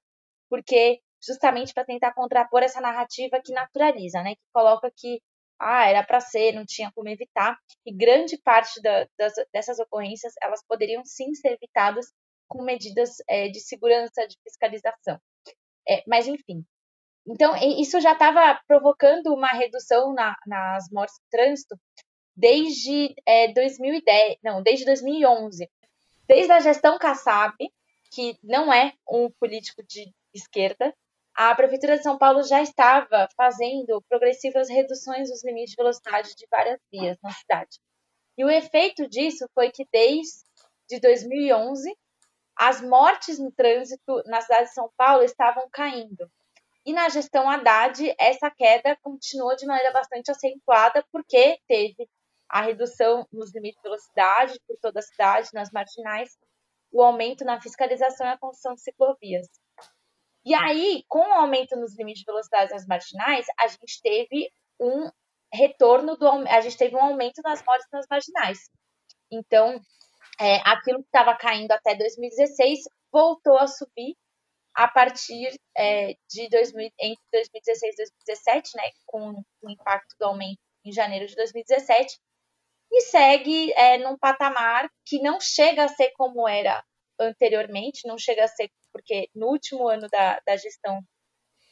porque 0.49 0.99
justamente 1.23 1.75
para 1.75 1.85
tentar 1.85 2.15
contrapor 2.15 2.63
essa 2.63 2.81
narrativa 2.81 3.39
que 3.39 3.53
naturaliza, 3.53 4.23
né, 4.23 4.33
que 4.33 4.41
coloca 4.51 4.91
que 4.97 5.21
ah, 5.59 5.87
era 5.87 6.03
para 6.03 6.19
ser, 6.19 6.53
não 6.53 6.65
tinha 6.65 6.91
como 6.93 7.07
evitar, 7.07 7.55
e 7.85 7.95
grande 7.95 8.35
parte 8.39 8.81
da, 8.81 9.07
das, 9.17 9.33
dessas 9.53 9.77
ocorrências 9.77 10.33
elas 10.41 10.65
poderiam 10.67 11.05
sim 11.05 11.35
ser 11.35 11.49
evitadas 11.49 12.07
com 12.47 12.63
medidas 12.63 13.17
é, 13.29 13.47
de 13.47 13.59
segurança, 13.59 14.27
de 14.27 14.35
fiscalização. 14.43 15.19
É, 15.87 16.03
mas 16.07 16.27
enfim, 16.27 16.65
então, 17.27 17.55
isso 17.79 17.99
já 17.99 18.13
estava 18.13 18.59
provocando 18.67 19.33
uma 19.33 19.47
redução 19.47 20.13
na, 20.13 20.37
nas 20.45 20.89
mortes 20.91 21.15
de 21.15 21.29
trânsito 21.29 21.79
desde 22.35 23.15
é, 23.25 23.47
2010, 23.51 24.37
não, 24.43 24.61
desde 24.61 24.85
2011. 24.85 25.69
Desde 26.27 26.51
a 26.51 26.59
gestão 26.59 26.97
Kassab, 26.99 27.55
que 28.11 28.37
não 28.43 28.71
é 28.71 28.93
um 29.09 29.29
político 29.39 29.81
de 29.83 30.13
esquerda, 30.33 30.93
a 31.33 31.53
Prefeitura 31.55 31.97
de 31.97 32.03
São 32.03 32.17
Paulo 32.17 32.43
já 32.43 32.61
estava 32.61 33.27
fazendo 33.35 34.01
progressivas 34.07 34.69
reduções 34.69 35.29
dos 35.29 35.43
limites 35.43 35.71
de 35.71 35.75
velocidade 35.75 36.35
de 36.35 36.47
várias 36.49 36.79
vias 36.91 37.17
na 37.21 37.31
cidade. 37.31 37.79
E 38.37 38.45
o 38.45 38.49
efeito 38.49 39.07
disso 39.07 39.45
foi 39.53 39.71
que 39.71 39.85
desde 39.91 40.99
2011 41.01 41.93
as 42.55 42.81
mortes 42.81 43.37
no 43.37 43.51
trânsito 43.51 44.23
na 44.25 44.41
cidade 44.41 44.69
de 44.69 44.73
São 44.73 44.89
Paulo 44.95 45.23
estavam 45.23 45.67
caindo. 45.71 46.29
E 46.85 46.93
na 46.93 47.09
gestão 47.09 47.49
Haddad, 47.49 48.15
essa 48.19 48.51
queda 48.51 48.95
continuou 49.01 49.55
de 49.55 49.65
maneira 49.65 49.91
bastante 49.91 50.29
acentuada, 50.29 51.03
porque 51.11 51.59
teve 51.67 52.07
a 52.47 52.61
redução 52.61 53.27
nos 53.33 53.53
limites 53.53 53.81
de 53.81 53.89
velocidade 53.89 54.59
por 54.67 54.77
toda 54.79 54.99
a 54.99 55.03
cidade, 55.03 55.49
nas 55.51 55.71
marginais, 55.71 56.37
o 56.91 57.01
aumento 57.01 57.43
na 57.43 57.59
fiscalização 57.59 58.27
e 58.27 58.29
a 58.29 58.37
construção 58.37 58.75
de 58.75 58.81
ciclovias. 58.81 59.47
E 60.45 60.53
aí, 60.53 61.03
com 61.07 61.19
o 61.19 61.33
aumento 61.33 61.75
nos 61.75 61.97
limites 61.97 62.19
de 62.19 62.25
velocidade 62.25 62.71
nas 62.71 62.85
marginais, 62.85 63.47
a 63.59 63.67
gente 63.67 63.99
teve 64.03 64.51
um 64.79 65.09
retorno 65.51 66.15
do 66.15 66.27
a 66.27 66.61
gente 66.61 66.77
teve 66.77 66.95
um 66.95 67.03
aumento 67.03 67.41
nas 67.43 67.63
mortes 67.65 67.87
nas 67.91 68.05
marginais. 68.07 68.59
Então, 69.31 69.81
é, 70.39 70.57
aquilo 70.57 70.99
que 70.99 71.07
estava 71.07 71.35
caindo 71.35 71.71
até 71.71 71.95
2016 71.95 72.81
voltou 73.11 73.57
a 73.57 73.65
subir 73.65 74.15
a 74.75 74.89
partir 74.89 75.57
é, 75.77 76.15
de 76.29 76.49
2000, 76.49 76.91
entre 76.99 77.23
2016 77.31 77.93
e 77.93 77.97
2017, 77.97 78.71
né, 78.75 78.83
com 79.05 79.41
o 79.61 79.69
impacto 79.69 80.15
do 80.19 80.25
aumento 80.25 80.59
em 80.83 80.91
janeiro 80.91 81.25
de 81.25 81.35
2017, 81.35 82.19
e 82.91 83.01
segue 83.01 83.73
é, 83.73 83.97
num 83.97 84.17
patamar 84.17 84.89
que 85.05 85.21
não 85.21 85.39
chega 85.39 85.85
a 85.85 85.87
ser 85.87 86.11
como 86.11 86.47
era 86.47 86.83
anteriormente, 87.19 88.07
não 88.07 88.17
chega 88.17 88.43
a 88.43 88.47
ser, 88.47 88.69
porque 88.91 89.29
no 89.33 89.47
último 89.47 89.87
ano 89.87 90.07
da, 90.09 90.41
da 90.45 90.57
gestão 90.57 91.01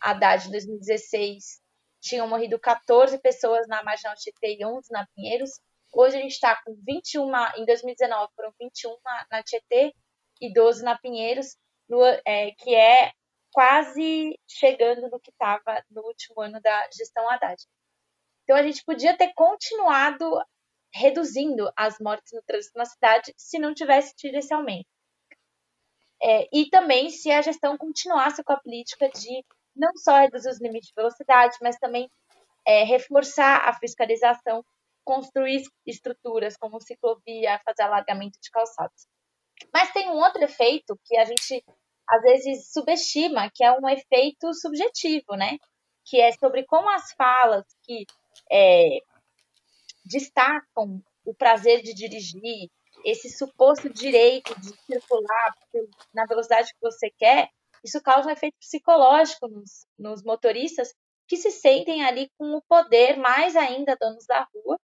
Haddad, 0.02 0.46
de 0.46 0.52
2016, 0.52 1.62
tinham 2.02 2.28
morrido 2.28 2.60
14 2.60 3.18
pessoas 3.20 3.68
na 3.68 3.84
Marginal 3.84 4.16
Tietê 4.16 4.58
e 4.60 4.66
11 4.66 4.92
na 4.92 5.08
Pinheiros. 5.16 5.52
Hoje 5.94 6.18
a 6.18 6.22
gente 6.22 6.32
está 6.32 6.62
com 6.64 6.76
21, 6.86 7.30
em 7.58 7.66
2019 7.66 8.32
foram 8.36 8.54
21 8.60 8.98
na, 9.04 9.28
na 9.32 9.44
Tietê 9.44 9.94
e 10.42 10.52
12 10.52 10.84
na 10.84 10.98
Pinheiros 10.98 11.56
no, 11.94 12.04
é, 12.26 12.52
que 12.58 12.74
é 12.74 13.12
quase 13.52 14.40
chegando 14.48 15.10
no 15.10 15.20
que 15.20 15.30
estava 15.30 15.84
no 15.92 16.02
último 16.02 16.42
ano 16.42 16.60
da 16.60 16.90
gestão 16.92 17.30
Haddad. 17.30 17.64
Então 18.44 18.58
a 18.58 18.64
gente 18.64 18.84
podia 18.84 19.16
ter 19.16 19.32
continuado 19.36 20.42
reduzindo 20.92 21.72
as 21.76 22.00
mortes 22.00 22.34
no 22.34 22.42
trânsito 22.42 22.78
na 22.78 22.86
cidade 22.86 23.34
se 23.38 23.60
não 23.60 23.74
tivesse 23.74 24.16
tido 24.16 24.36
esse 24.36 24.54
aumento. 24.54 24.88
É, 26.22 26.48
e 26.52 26.70
também 26.70 27.10
se 27.10 27.32
a 27.32 27.42
gestão 27.42 27.78
continuasse 27.78 28.44
com 28.44 28.54
a 28.54 28.60
política 28.60 29.10
de 29.10 29.46
não 29.76 29.92
só 29.96 30.18
reduzir 30.18 30.50
os 30.50 30.62
limites 30.62 30.90
de 30.90 30.96
velocidade, 30.96 31.58
mas 31.62 31.78
também 31.78 32.10
é, 32.66 32.84
reforçar 32.84 33.68
a 33.68 33.74
fiscalização, 33.74 34.64
construir 35.04 35.64
estruturas 35.86 36.56
como 36.58 36.80
ciclovia, 36.80 37.60
fazer 37.66 37.84
alargamento 37.84 38.40
de 38.42 38.50
calçados. 38.50 39.08
Mas 39.74 39.92
tem 39.92 40.10
um 40.10 40.16
outro 40.16 40.42
efeito 40.44 40.98
que 41.06 41.18
a 41.18 41.26
gente 41.26 41.64
às 42.08 42.22
vezes 42.22 42.72
subestima, 42.72 43.50
que 43.54 43.64
é 43.64 43.72
um 43.72 43.88
efeito 43.88 44.54
subjetivo, 44.54 45.36
né? 45.36 45.58
Que 46.06 46.20
é 46.20 46.32
sobre 46.34 46.66
como 46.66 46.90
as 46.90 47.12
falas 47.14 47.66
que 47.84 48.06
é, 48.52 49.00
destacam 50.06 51.02
o 51.26 51.34
prazer 51.34 51.82
de 51.82 51.94
dirigir, 51.94 52.70
esse 53.06 53.30
suposto 53.30 53.90
direito 53.90 54.54
de 54.60 54.70
circular 54.86 55.54
na 56.14 56.26
velocidade 56.26 56.74
que 56.74 56.82
você 56.82 57.10
quer, 57.18 57.50
isso 57.84 58.02
causa 58.02 58.30
um 58.30 58.32
efeito 58.32 58.58
psicológico 58.60 59.48
nos, 59.48 59.86
nos 60.00 60.24
motoristas 60.24 60.94
que 61.28 61.36
se 61.36 61.52
sentem 61.52 62.04
ali 62.04 62.30
com 62.38 62.56
o 62.56 62.62
poder, 62.62 63.18
mais 63.18 63.56
ainda 63.56 63.98
donos 64.00 64.26
da 64.26 64.48
rua, 64.54 64.80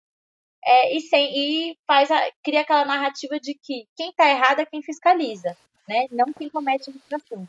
é, 0.65 0.97
e, 0.97 1.01
sem, 1.01 1.33
e 1.35 1.79
faz 1.87 2.11
a, 2.11 2.21
cria 2.43 2.63
aquela 2.63 2.85
narrativa 2.85 3.39
de 3.39 3.55
que 3.55 3.87
quem 3.97 4.11
está 4.11 4.29
errado 4.29 4.61
é 4.61 4.67
quem 4.67 4.83
fiscaliza, 4.83 5.57
né? 5.89 6.07
não 6.11 6.33
quem 6.33 6.49
comete 6.49 6.91
a 6.91 6.93
infração. 6.93 7.49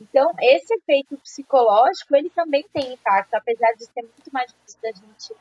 Então, 0.00 0.30
esse 0.40 0.74
efeito 0.74 1.16
psicológico, 1.18 2.14
ele 2.14 2.28
também 2.30 2.64
tem 2.72 2.92
impacto, 2.92 3.34
apesar 3.34 3.72
de 3.72 3.86
ser 3.86 4.02
muito 4.02 4.30
mais 4.32 4.52
difícil 4.52 4.80
da 4.82 4.92
gente, 4.92 5.34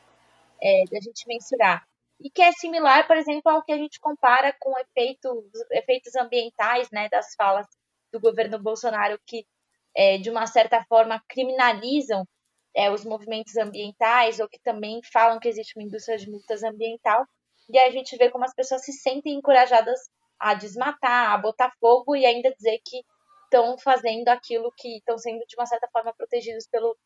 é, 0.62 0.84
da 0.89 1.00
gente 1.00 1.28
mensurar. 1.28 1.86
E 2.22 2.30
que 2.30 2.41
é 2.41 2.52
similar, 2.54 3.06
por 3.06 3.18
exemplo, 3.18 3.52
ao 3.52 3.63
que 3.63 3.74
a 3.74 3.78
gente 3.78 4.00
compara 4.00 4.56
com 4.58 4.74
efeitos, 4.80 5.44
efeitos 5.72 6.15
ambientais 6.15 6.89
né, 6.89 7.10
das 7.10 7.36
falas 7.36 7.68
do 8.12 8.20
governo 8.20 8.58
Bolsonaro, 8.58 9.20
que, 9.26 9.46
é, 9.94 10.18
de 10.18 10.30
uma 10.30 10.48
certa 10.48 10.84
forma, 10.86 11.22
criminalizam 11.28 12.26
é, 12.74 12.89
os 12.89 13.04
movimentos 13.04 13.58
ambientais, 13.58 14.39
ou 14.39 14.48
que 14.48 14.60
também 14.60 15.02
falam 15.12 15.39
que 15.39 15.50
existe 15.50 15.78
uma 15.78 15.86
indústria 15.86 16.18
de 16.18 16.30
multas 16.30 16.63
ambiental, 16.63 17.26
e 17.70 17.78
a 17.80 17.89
gente 17.89 18.15
vê 18.15 18.30
como 18.30 18.46
as 18.46 18.54
pessoas 18.54 18.86
se 18.86 18.94
sentem 18.94 19.34
encorajadas 19.34 20.00
a 20.39 20.54
desmatar, 20.54 21.32
a 21.32 21.38
botar 21.38 21.71
fogo 21.80 22.15
e 22.15 22.26
ainda 22.26 22.54
dizer 22.54 22.80
que 22.86 23.02
estão 23.45 23.78
fazendo 23.78 24.28
aquilo 24.30 24.71
que 24.78 24.98
estão 24.98 25.17
sendo, 25.17 25.45
de 25.48 25.56
uma 25.56 25.65
certa 25.65 25.88
forma, 25.91 26.13
protegidos 26.13 26.67
pelo, 26.67 26.98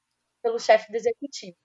pelo 0.42 0.60
chefe 0.60 0.92
do 0.92 0.96
executivo. 0.96 1.58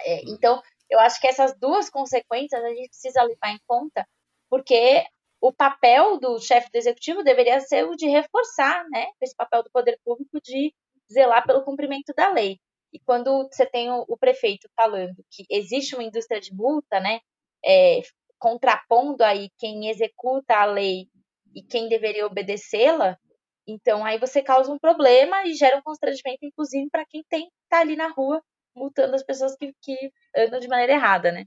É, 0.00 0.22
então, 0.30 0.62
eu 0.90 1.00
acho 1.00 1.20
que 1.20 1.26
essas 1.26 1.58
duas 1.58 1.88
consequências 1.88 2.62
a 2.62 2.68
gente 2.68 2.88
precisa 2.88 3.22
levar 3.22 3.50
em 3.50 3.60
conta, 3.66 4.06
porque 4.48 5.04
o 5.40 5.52
papel 5.52 6.18
do 6.20 6.38
chefe 6.38 6.70
do 6.70 6.76
executivo 6.76 7.24
deveria 7.24 7.60
ser 7.60 7.84
o 7.84 7.96
de 7.96 8.06
reforçar 8.06 8.84
né, 8.90 9.06
esse 9.20 9.34
papel 9.34 9.62
do 9.62 9.70
poder 9.70 9.98
público 10.04 10.40
de 10.40 10.72
zelar 11.12 11.44
pelo 11.46 11.64
cumprimento 11.64 12.12
da 12.16 12.30
lei. 12.30 12.58
E 12.92 13.00
quando 13.00 13.48
você 13.50 13.66
tem 13.66 13.90
o, 13.90 14.04
o 14.06 14.16
prefeito 14.16 14.68
falando 14.76 15.24
que 15.30 15.44
existe 15.50 15.94
uma 15.94 16.04
indústria 16.04 16.40
de 16.40 16.54
multa, 16.54 17.00
né, 17.00 17.20
é, 17.64 18.02
contrapondo 18.42 19.22
aí 19.22 19.48
quem 19.56 19.88
executa 19.88 20.56
a 20.56 20.64
lei 20.64 21.06
e 21.54 21.62
quem 21.62 21.88
deveria 21.88 22.26
obedecê-la, 22.26 23.16
então 23.64 24.04
aí 24.04 24.18
você 24.18 24.42
causa 24.42 24.72
um 24.72 24.78
problema 24.80 25.46
e 25.46 25.54
gera 25.54 25.76
um 25.76 25.82
constrangimento, 25.82 26.44
inclusive, 26.44 26.90
para 26.90 27.06
quem 27.06 27.22
tem 27.30 27.48
tá 27.68 27.78
ali 27.78 27.94
na 27.94 28.08
rua 28.08 28.42
multando 28.74 29.14
as 29.14 29.22
pessoas 29.22 29.54
que, 29.54 29.72
que 29.80 30.10
andam 30.36 30.58
de 30.58 30.66
maneira 30.66 30.94
errada, 30.94 31.30
né? 31.30 31.44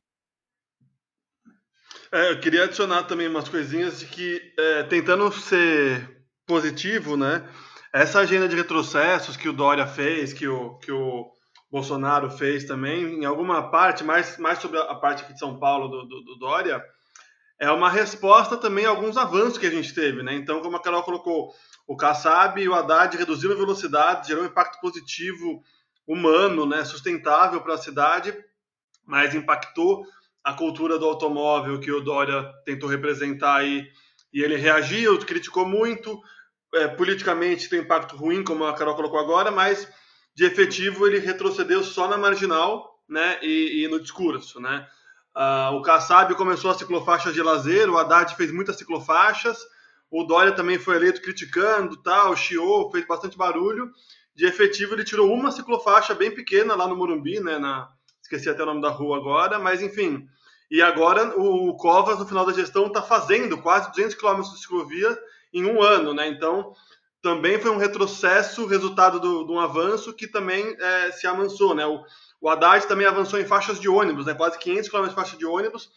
É, 2.13 2.31
eu 2.31 2.39
queria 2.39 2.63
adicionar 2.63 3.03
também 3.03 3.27
umas 3.27 3.49
coisinhas 3.49 3.99
de 3.99 4.05
que, 4.05 4.53
é, 4.57 4.83
tentando 4.83 5.29
ser 5.33 6.25
positivo, 6.45 7.17
né? 7.17 7.45
Essa 7.91 8.19
agenda 8.19 8.47
de 8.47 8.55
retrocessos 8.55 9.35
que 9.35 9.49
o 9.49 9.53
Dória 9.53 9.85
fez, 9.85 10.31
que 10.31 10.47
o, 10.47 10.77
que 10.77 10.93
o 10.93 11.29
Bolsonaro 11.75 12.29
fez 12.29 12.63
também, 12.63 13.19
em 13.19 13.25
alguma 13.25 13.69
parte, 13.69 14.01
mais, 14.01 14.37
mais 14.37 14.59
sobre 14.59 14.79
a 14.79 14.95
parte 14.95 15.23
aqui 15.23 15.33
de 15.33 15.39
São 15.39 15.59
Paulo 15.59 15.89
do, 15.89 16.05
do, 16.07 16.21
do 16.21 16.35
Dória, 16.37 16.81
é 17.59 17.69
uma 17.69 17.89
resposta 17.89 18.55
também 18.55 18.85
a 18.85 18.89
alguns 18.89 19.17
avanços 19.17 19.57
que 19.57 19.65
a 19.65 19.69
gente 19.69 19.93
teve, 19.93 20.23
né? 20.23 20.33
Então, 20.35 20.61
como 20.61 20.77
a 20.77 20.81
Carol 20.81 21.03
colocou, 21.03 21.53
o 21.85 21.97
Kassab 21.97 22.61
e 22.61 22.69
o 22.69 22.73
Haddad 22.73 23.17
reduziram 23.17 23.55
a 23.55 23.57
velocidade, 23.57 24.29
gerou 24.29 24.43
um 24.43 24.47
impacto 24.47 24.79
positivo 24.79 25.61
humano, 26.07 26.65
né, 26.65 26.85
sustentável 26.85 27.59
para 27.59 27.73
a 27.73 27.77
cidade, 27.77 28.33
mas 29.05 29.35
impactou 29.35 30.05
a 30.45 30.53
cultura 30.53 30.97
do 30.97 31.05
automóvel 31.05 31.77
que 31.81 31.91
o 31.91 31.99
Dória 31.99 32.53
tentou 32.63 32.87
representar 32.87 33.57
aí, 33.57 33.85
e 34.31 34.41
ele 34.41 34.55
reagiu, 34.55 35.19
criticou 35.19 35.65
muito, 35.65 36.21
é, 36.73 36.87
politicamente 36.87 37.67
tem 37.67 37.81
impacto 37.81 38.15
ruim, 38.15 38.45
como 38.45 38.63
a 38.63 38.73
Carol 38.73 38.95
colocou 38.95 39.19
agora, 39.19 39.51
mas 39.51 39.85
de 40.35 40.45
efetivo 40.45 41.07
ele 41.07 41.19
retrocedeu 41.19 41.83
só 41.83 42.07
na 42.07 42.17
marginal 42.17 42.99
né, 43.07 43.39
e, 43.41 43.83
e 43.83 43.87
no 43.87 43.99
discurso. 43.99 44.59
Né? 44.59 44.85
Uh, 45.35 45.75
o 45.75 45.81
Kassab 45.81 46.35
começou 46.35 46.71
a 46.71 46.75
ciclofaixas 46.75 47.33
de 47.33 47.41
lazer, 47.41 47.89
o 47.89 47.97
Haddad 47.97 48.35
fez 48.35 48.51
muitas 48.51 48.75
ciclofaixas, 48.75 49.57
o 50.11 50.23
Dória 50.23 50.51
também 50.51 50.77
foi 50.77 50.97
eleito 50.97 51.21
criticando, 51.21 52.01
tal, 52.01 52.35
chiou, 52.35 52.91
fez 52.91 53.07
bastante 53.07 53.37
barulho. 53.37 53.89
De 54.35 54.45
efetivo, 54.45 54.93
ele 54.93 55.03
tirou 55.03 55.31
uma 55.33 55.51
ciclofaixa 55.51 56.13
bem 56.13 56.29
pequena 56.29 56.75
lá 56.75 56.87
no 56.87 56.95
Morumbi, 56.95 57.39
né? 57.39 57.57
Na, 57.57 57.89
esqueci 58.21 58.49
até 58.49 58.63
o 58.63 58.65
nome 58.65 58.81
da 58.81 58.89
rua 58.89 59.17
agora, 59.17 59.57
mas 59.57 59.81
enfim. 59.81 60.27
E 60.69 60.81
agora 60.81 61.37
o 61.39 61.75
Covas, 61.77 62.19
no 62.19 62.27
final 62.27 62.45
da 62.45 62.53
gestão, 62.53 62.87
está 62.87 63.01
fazendo 63.01 63.57
quase 63.61 63.89
200 63.91 64.15
quilômetros 64.15 64.53
de 64.53 64.59
ciclovia 64.59 65.17
em 65.53 65.65
um 65.65 65.81
ano, 65.81 66.13
né? 66.13 66.27
Então, 66.27 66.73
também 67.25 67.59
foi 67.59 67.71
um 67.71 67.77
retrocesso, 67.77 68.67
resultado 68.67 69.19
de 69.19 69.51
um 69.51 69.59
avanço 69.59 70.13
que 70.13 70.27
também 70.27 70.77
é, 70.79 71.11
se 71.11 71.25
amansou, 71.25 71.73
né? 71.73 71.83
O, 71.83 72.03
o 72.39 72.47
Haddad 72.47 72.85
também 72.85 73.07
avançou 73.07 73.39
em 73.39 73.47
faixas 73.47 73.79
de 73.79 73.89
ônibus, 73.89 74.27
né? 74.27 74.35
Quase 74.35 74.59
500 74.59 74.87
quilômetros 74.87 75.15
de 75.15 75.21
faixa 75.23 75.35
de 75.35 75.43
ônibus 75.43 75.89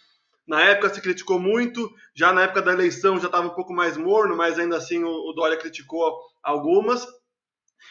na 0.46 0.62
época 0.62 0.88
se 0.94 1.02
criticou 1.02 1.38
muito, 1.38 1.94
já 2.14 2.32
na 2.32 2.44
época 2.44 2.62
da 2.62 2.72
eleição 2.72 3.20
já 3.20 3.26
estava 3.26 3.46
um 3.46 3.50
pouco 3.50 3.74
mais 3.74 3.98
morno, 3.98 4.34
mas 4.34 4.58
ainda 4.58 4.78
assim 4.78 5.04
o, 5.04 5.10
o 5.10 5.34
Dória 5.34 5.58
criticou 5.58 6.18
algumas. 6.42 7.06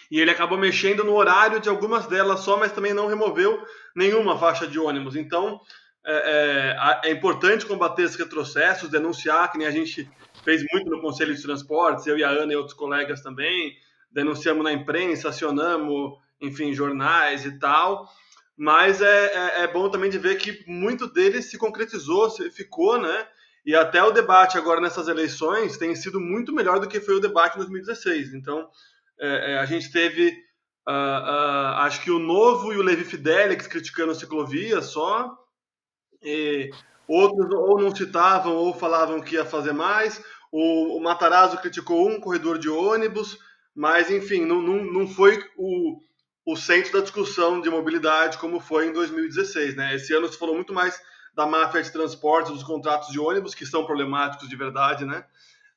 E 0.10 0.19
ele 0.19 0.32
acabou 0.32 0.58
mexendo 0.58 1.04
no 1.04 1.13
horário 1.13 1.60
de 1.60 1.69
algumas 1.69 2.08
delas 2.08 2.39
só, 2.39 2.58
mas 2.58 2.71
também 2.71 2.91
não 2.91 3.06
removeu 3.06 3.63
nenhuma 3.95 4.39
faixa 4.39 4.65
de 4.65 4.80
ônibus. 4.80 5.15
Então 5.15 5.62
é, 6.04 6.73
é, 7.04 7.10
é 7.10 7.12
importante 7.12 7.67
combater 7.67 8.02
esses 8.02 8.17
retrocessos, 8.17 8.89
denunciar, 8.89 9.52
que 9.52 9.60
nem 9.60 9.67
a 9.67 9.71
gente 9.71 10.10
fez 10.43 10.63
muito 10.71 10.89
no 10.89 11.02
Conselho 11.02 11.36
de 11.36 11.41
Transportes, 11.41 12.06
eu 12.08 12.17
e 12.17 12.23
a 12.23 12.30
Ana 12.30 12.54
e 12.54 12.56
outros 12.56 12.76
colegas 12.76 13.21
também, 13.21 13.76
denunciamos 14.12 14.63
na 14.63 14.71
imprensa, 14.71 15.30
acionamos, 15.30 16.17
enfim, 16.41 16.73
jornais 16.73 17.45
e 17.45 17.60
tal 17.60 18.08
mas 18.58 19.02
é, 19.02 19.26
é, 19.26 19.62
é, 19.62 19.67
bom 19.67 19.88
também 19.88 20.10
de 20.10 20.17
ver 20.17 20.36
que 20.38 20.63
muito 20.67 21.08
deles 21.08 21.45
se 21.45 21.60
concretizou, 21.60 22.28
se 22.32 22.50
ficou, 22.50 23.00
né? 23.00 23.28
E 23.63 23.76
até 23.76 24.04
o 24.04 24.12
debate 24.12 24.58
agora 24.58 24.82
nessas 24.82 25.08
eleições 25.08 25.78
tem 25.78 25.93
sido 25.95 26.19
muito 26.19 26.52
melhor 26.52 26.80
do 26.80 26.88
que 26.88 27.00
foi 27.00 27.15
o 27.15 27.19
debate 27.19 27.54
em 27.54 27.60
2016. 27.60 28.34
Então, 28.34 28.67
é, 29.19 29.54
é, 29.54 29.60
a 29.60 29.65
gente 29.65 29.91
teve, 29.91 30.30
uh, 30.88 30.91
uh, 30.91 31.76
acho 31.82 32.02
que 32.02 32.10
o 32.10 32.17
Novo 32.17 32.73
e 32.73 32.78
o 32.78 32.82
Levi 32.82 33.04
Fidelix 33.04 33.67
criticando 33.67 34.13
a 34.13 34.15
ciclovia 34.15 34.82
só, 34.82 35.38
e 36.23 36.71
outros 37.08 37.50
ou 37.54 37.80
não 37.80 37.96
citavam 37.96 38.56
ou 38.56 38.74
falavam 38.74 39.22
que 39.22 39.36
ia 39.36 39.46
fazer 39.46 39.74
mais. 39.74 40.22
O, 40.52 40.98
o 40.98 41.02
Matarazzo 41.02 41.58
criticou 41.58 42.10
um 42.10 42.20
corredor 42.20 42.58
de 42.58 42.70
ônibus, 42.70 43.38
mas 43.76 44.10
enfim, 44.10 44.46
não, 44.46 44.62
não, 44.62 44.84
não 44.84 45.08
foi 45.08 45.43
o 45.58 46.00
o 46.48 46.56
centro 46.56 46.93
da 46.93 47.02
discussão 47.02 47.60
de 47.60 47.70
mobilidade, 47.70 48.38
como 48.38 48.62
foi 48.62 48.88
em 48.88 48.93
2016. 48.93 49.76
Né? 49.76 49.96
Esse 49.96 50.13
ano 50.13 50.32
se 50.32 50.39
falou 50.39 50.56
muito 50.56 50.74
mais 50.74 50.98
da 51.36 51.46
máfia 51.46 51.84
de 51.84 51.91
transporte, 51.91 52.54
dos 52.54 52.63
contratos 52.63 53.10
de 53.10 53.20
ônibus, 53.20 53.54
que 53.54 53.65
são 53.65 53.86
problemáticos 53.86 54.48
de 54.48 54.56
verdade, 54.56 55.04
né? 55.04 55.26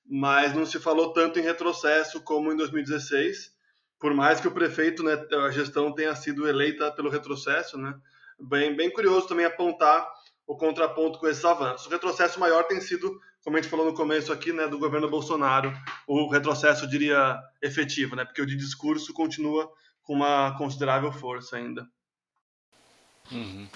mas 0.09 0.55
não 0.55 0.65
se 0.65 0.79
falou 0.79 1.13
tanto 1.13 1.41
em 1.41 1.43
retrocesso 1.43 2.21
como 2.21 2.53
em 2.53 2.57
2016, 2.57 3.53
por 3.99 4.15
mais 4.15 4.41
que 4.41 4.47
o 4.47 4.53
prefeito, 4.53 5.03
né, 5.03 5.21
a 5.45 5.51
gestão 5.51 5.93
tenha 5.93 6.15
sido 6.15 6.49
eleita 6.49 6.93
pelo 6.93 7.11
retrocesso. 7.11 7.77
Né? 7.77 7.93
Bem, 8.39 8.77
bem 8.77 8.93
curioso 8.93 9.27
também 9.27 9.47
apontar 9.47 10.09
o 10.51 10.57
contraponto 10.57 11.21
com 11.21 11.29
esses 11.29 11.45
avanços. 11.45 11.87
O 11.87 11.91
retrocesso 11.91 12.41
maior 12.41 12.65
tem 12.65 12.81
sido, 12.81 13.21
como 13.45 13.57
a 13.57 13.61
gente 13.61 13.71
falou 13.71 13.87
no 13.87 13.95
começo 13.95 14.33
aqui, 14.33 14.53
né, 14.53 14.67
do 14.67 14.81
governo 14.81 15.09
Bolsonaro, 15.09 15.73
o 16.09 16.29
retrocesso, 16.29 16.89
diria, 16.89 17.39
efetivo, 17.63 18.17
né, 18.17 18.25
porque 18.25 18.43
o 18.43 18.47
de 18.47 18.57
discurso 18.57 19.15
continua 19.15 19.71
com 20.03 20.15
uma 20.15 20.59
considerável 20.59 21.13
força 21.13 21.57
ainda. 21.57 21.89
Uhum. 23.31 23.69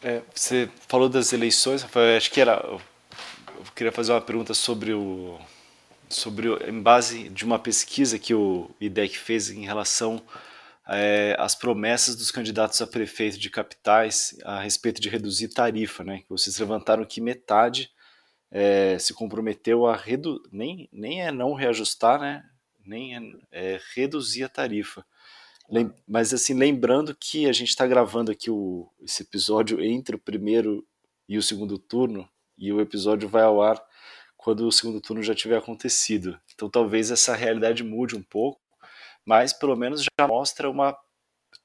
É, 0.00 0.22
você 0.32 0.70
falou 0.86 1.08
das 1.08 1.32
eleições, 1.32 1.82
Rafael, 1.82 2.16
acho 2.16 2.30
que 2.30 2.40
era. 2.40 2.64
Eu 2.64 2.80
queria 3.74 3.90
fazer 3.90 4.12
uma 4.12 4.20
pergunta 4.20 4.54
sobre 4.54 4.92
o. 4.92 5.40
Sobre, 6.08 6.50
em 6.70 6.80
base 6.80 7.28
de 7.30 7.44
uma 7.44 7.58
pesquisa 7.58 8.16
que 8.16 8.32
o 8.32 8.70
IDEC 8.80 9.18
fez 9.18 9.50
em 9.50 9.66
relação 9.66 10.22
é, 10.88 11.36
às 11.38 11.54
promessas 11.54 12.16
dos 12.16 12.30
candidatos 12.30 12.80
a 12.80 12.86
prefeito 12.86 13.38
de 13.38 13.50
capitais 13.50 14.36
a 14.44 14.60
respeito 14.60 15.00
de 15.00 15.08
reduzir 15.08 15.48
tarifa, 15.48 16.02
né? 16.02 16.22
Vocês 16.28 16.58
levantaram 16.58 17.04
que 17.04 17.20
metade 17.20 17.90
é, 18.50 18.98
se 18.98 19.12
comprometeu 19.12 19.86
a 19.86 19.94
reduzir, 19.94 20.48
nem, 20.50 20.88
nem 20.92 21.22
é 21.22 21.30
não 21.30 21.52
reajustar, 21.52 22.20
né? 22.20 22.44
nem 22.88 23.14
é, 23.14 23.20
é 23.52 23.80
reduzir 23.94 24.44
a 24.44 24.48
tarifa. 24.48 25.04
Lem 25.70 25.92
mas 26.06 26.32
assim, 26.32 26.54
lembrando 26.54 27.14
que 27.14 27.46
a 27.46 27.52
gente 27.52 27.68
está 27.68 27.86
gravando 27.86 28.32
aqui 28.32 28.50
o, 28.50 28.90
esse 29.02 29.22
episódio 29.22 29.82
entre 29.84 30.16
o 30.16 30.18
primeiro 30.18 30.84
e 31.28 31.36
o 31.36 31.42
segundo 31.42 31.78
turno, 31.78 32.26
e 32.56 32.72
o 32.72 32.80
episódio 32.80 33.28
vai 33.28 33.42
ao 33.42 33.62
ar 33.62 33.80
quando 34.36 34.66
o 34.66 34.72
segundo 34.72 35.00
turno 35.00 35.22
já 35.22 35.34
tiver 35.34 35.58
acontecido. 35.58 36.40
Então 36.54 36.70
talvez 36.70 37.10
essa 37.10 37.36
realidade 37.36 37.84
mude 37.84 38.16
um 38.16 38.22
pouco, 38.22 38.58
mas 39.28 39.52
pelo 39.52 39.76
menos 39.76 40.02
já 40.02 40.26
mostra 40.26 40.70
uma 40.70 40.96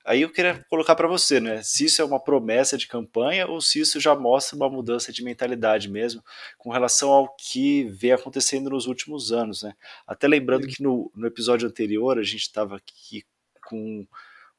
Aí 0.06 0.21
eu 0.21 0.30
queria 0.30 0.62
colocar 0.69 0.95
para 0.95 1.08
você, 1.08 1.39
né? 1.39 1.63
Se 1.63 1.86
isso 1.86 2.02
é 2.02 2.06
uma 2.06 2.19
promessa 2.21 2.78
de 2.78 2.88
campanha 2.88 3.47
ou 3.47 3.62
se 3.62 3.80
isso 3.80 4.02
já 4.02 4.13
mostra 4.13 4.54
uma 4.54 4.69
mudança 4.69 5.13
de 5.13 5.23
mentalidade 5.23 5.89
mesmo 5.89 6.21
com 6.58 6.69
relação 6.69 7.10
ao 7.10 7.34
que 7.36 7.86
vem 7.86 8.12
acontecendo 8.12 8.69
nos 8.69 8.86
últimos 8.86 9.32
anos, 9.32 9.63
né? 9.63 9.73
Até 10.06 10.28
lembrando 10.28 10.67
que 10.67 10.84
no, 10.84 11.10
no 11.15 11.26
episódio 11.26 11.67
anterior 11.67 12.19
a 12.19 12.23
gente 12.23 12.41
estava 12.41 12.76
aqui 12.76 13.23
com 13.65 14.06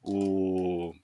o, 0.02 0.94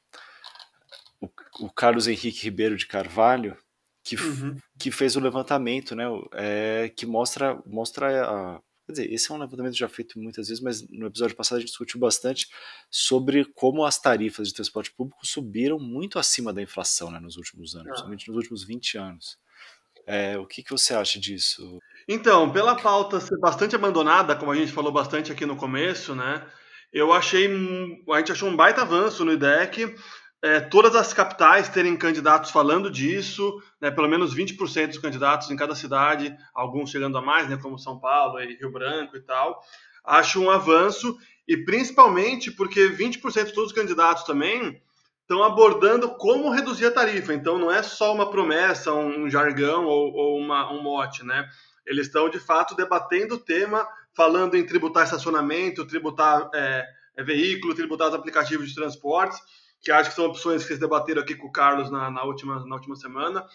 o, 1.20 1.28
o, 1.60 1.70
Carlos 1.70 2.08
Henrique 2.08 2.44
Ribeiro 2.44 2.78
de 2.78 2.86
Carvalho, 2.86 3.58
que, 4.02 4.16
uhum. 4.16 4.56
que 4.78 4.90
fez 4.90 5.16
o 5.16 5.20
levantamento, 5.20 5.94
né? 5.94 6.04
É, 6.32 6.90
que 6.96 7.04
mostra, 7.04 7.60
mostra 7.66 8.24
a, 8.24 8.60
Quer 8.90 9.02
dizer, 9.02 9.12
esse 9.12 9.30
é 9.30 9.34
um 9.34 9.38
levantamento 9.38 9.76
já 9.76 9.88
feito 9.88 10.18
muitas 10.18 10.48
vezes, 10.48 10.60
mas 10.60 10.88
no 10.90 11.06
episódio 11.06 11.36
passado 11.36 11.58
a 11.58 11.60
gente 11.60 11.68
discutiu 11.68 12.00
bastante 12.00 12.48
sobre 12.90 13.44
como 13.44 13.84
as 13.84 14.00
tarifas 14.00 14.48
de 14.48 14.54
transporte 14.54 14.90
público 14.90 15.24
subiram 15.24 15.78
muito 15.78 16.18
acima 16.18 16.52
da 16.52 16.60
inflação 16.60 17.10
né, 17.10 17.20
nos 17.20 17.36
últimos 17.36 17.76
anos, 17.76 17.86
ah. 17.86 17.90
principalmente 17.90 18.28
nos 18.28 18.36
últimos 18.36 18.64
20 18.64 18.98
anos. 18.98 19.38
É, 20.06 20.36
o 20.36 20.44
que, 20.44 20.62
que 20.62 20.70
você 20.72 20.92
acha 20.92 21.20
disso? 21.20 21.78
Então, 22.08 22.50
pela 22.50 22.74
pauta 22.74 23.20
ser 23.20 23.38
bastante 23.38 23.76
abandonada, 23.76 24.34
como 24.34 24.50
a 24.50 24.56
gente 24.56 24.72
falou 24.72 24.90
bastante 24.90 25.30
aqui 25.30 25.46
no 25.46 25.54
começo, 25.54 26.14
né? 26.16 26.44
Eu 26.92 27.12
achei. 27.12 27.46
A 28.10 28.18
gente 28.18 28.32
achou 28.32 28.48
um 28.48 28.56
baita 28.56 28.82
avanço 28.82 29.24
no 29.24 29.32
IDEC. 29.32 29.94
É, 30.42 30.58
todas 30.58 30.96
as 30.96 31.12
capitais 31.12 31.68
terem 31.68 31.94
candidatos 31.96 32.50
falando 32.50 32.90
disso, 32.90 33.62
né, 33.78 33.90
pelo 33.90 34.08
menos 34.08 34.34
20% 34.34 34.86
dos 34.86 34.98
candidatos 34.98 35.50
em 35.50 35.56
cada 35.56 35.74
cidade, 35.74 36.34
alguns 36.54 36.90
chegando 36.90 37.18
a 37.18 37.22
mais, 37.22 37.48
né, 37.48 37.58
como 37.58 37.78
São 37.78 38.00
Paulo 38.00 38.40
e 38.40 38.56
Rio 38.56 38.72
Branco 38.72 39.16
e 39.16 39.20
tal. 39.20 39.62
Acho 40.02 40.40
um 40.40 40.50
avanço, 40.50 41.18
e 41.46 41.58
principalmente 41.58 42.50
porque 42.50 42.88
20% 42.88 43.46
de 43.46 43.52
todos 43.52 43.70
os 43.70 43.76
candidatos 43.76 44.24
também 44.24 44.80
estão 45.30 45.44
abordando 45.44 46.08
como 46.16 46.50
reduzir 46.50 46.86
a 46.86 46.90
tarifa. 46.90 47.34
Então 47.34 47.58
não 47.58 47.70
é 47.70 47.82
só 47.82 48.12
uma 48.12 48.30
promessa, 48.30 48.92
um 48.92 49.28
jargão 49.28 49.84
ou, 49.84 50.12
ou 50.12 50.38
uma, 50.38 50.72
um 50.72 50.82
mote, 50.82 51.24
né? 51.24 51.48
Eles 51.86 52.06
estão 52.06 52.28
de 52.28 52.40
fato 52.40 52.74
debatendo 52.74 53.36
o 53.36 53.38
tema, 53.38 53.86
falando 54.14 54.56
em 54.56 54.64
tributar 54.64 55.04
estacionamento, 55.04 55.86
tributar 55.86 56.48
é, 56.54 56.84
é, 57.16 57.22
veículo, 57.22 57.74
tributar 57.74 58.08
os 58.08 58.14
aplicativos 58.14 58.68
de 58.68 58.74
transportes 58.74 59.38
que 59.80 59.90
acho 59.90 60.10
que 60.10 60.16
são 60.16 60.26
opções 60.26 60.62
que 60.62 60.68
vocês 60.68 60.78
debateram 60.78 61.22
aqui 61.22 61.34
com 61.34 61.46
o 61.46 61.52
Carlos 61.52 61.90
na, 61.90 62.10
na, 62.10 62.24
última, 62.24 62.64
na 62.66 62.74
última 62.74 62.96
semana. 62.96 63.46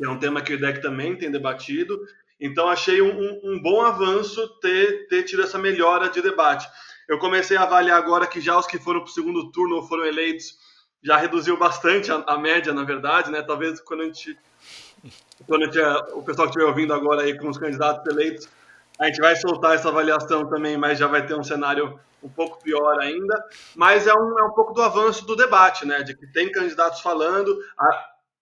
É 0.00 0.08
um 0.08 0.18
tema 0.18 0.42
que 0.42 0.52
o 0.52 0.56
IDEC 0.56 0.80
também 0.80 1.16
tem 1.16 1.30
debatido. 1.30 2.00
Então, 2.40 2.68
achei 2.68 3.00
um, 3.00 3.40
um, 3.44 3.60
bom 3.62 3.82
avanço 3.82 4.48
ter, 4.60 5.06
ter 5.08 5.22
tido 5.22 5.42
essa 5.42 5.58
melhora 5.58 6.08
de 6.08 6.20
debate. 6.20 6.68
Eu 7.08 7.18
comecei 7.18 7.56
a 7.56 7.62
avaliar 7.62 7.98
agora 7.98 8.26
que 8.26 8.40
já 8.40 8.58
os 8.58 8.66
que 8.66 8.78
foram 8.78 9.00
para 9.00 9.10
o 9.10 9.12
segundo 9.12 9.52
turno 9.52 9.76
ou 9.76 9.86
foram 9.86 10.04
eleitos 10.04 10.58
já 11.04 11.18
reduziu 11.18 11.56
bastante 11.58 12.10
a, 12.10 12.24
a, 12.26 12.38
média, 12.38 12.72
na 12.72 12.82
verdade, 12.82 13.30
né? 13.30 13.42
Talvez 13.42 13.78
quando 13.80 14.00
a 14.00 14.04
gente, 14.06 14.38
quando 15.46 15.64
a 15.64 15.66
gente, 15.66 15.78
o 16.14 16.22
pessoal 16.22 16.48
que 16.48 16.54
estiver 16.54 16.64
ouvindo 16.64 16.94
agora 16.94 17.22
aí 17.22 17.36
com 17.38 17.48
os 17.48 17.58
candidatos 17.58 18.10
eleitos, 18.10 18.48
a 18.98 19.06
gente 19.06 19.20
vai 19.20 19.34
soltar 19.36 19.74
essa 19.74 19.88
avaliação 19.88 20.48
também, 20.48 20.76
mas 20.76 20.98
já 20.98 21.06
vai 21.06 21.26
ter 21.26 21.34
um 21.34 21.42
cenário 21.42 21.98
um 22.22 22.28
pouco 22.28 22.62
pior 22.62 23.00
ainda. 23.00 23.44
Mas 23.74 24.06
é 24.06 24.14
um, 24.14 24.38
é 24.38 24.44
um 24.44 24.52
pouco 24.52 24.72
do 24.72 24.82
avanço 24.82 25.26
do 25.26 25.36
debate, 25.36 25.86
né? 25.86 26.02
De 26.02 26.16
que 26.16 26.26
tem 26.28 26.50
candidatos 26.50 27.00
falando, 27.00 27.58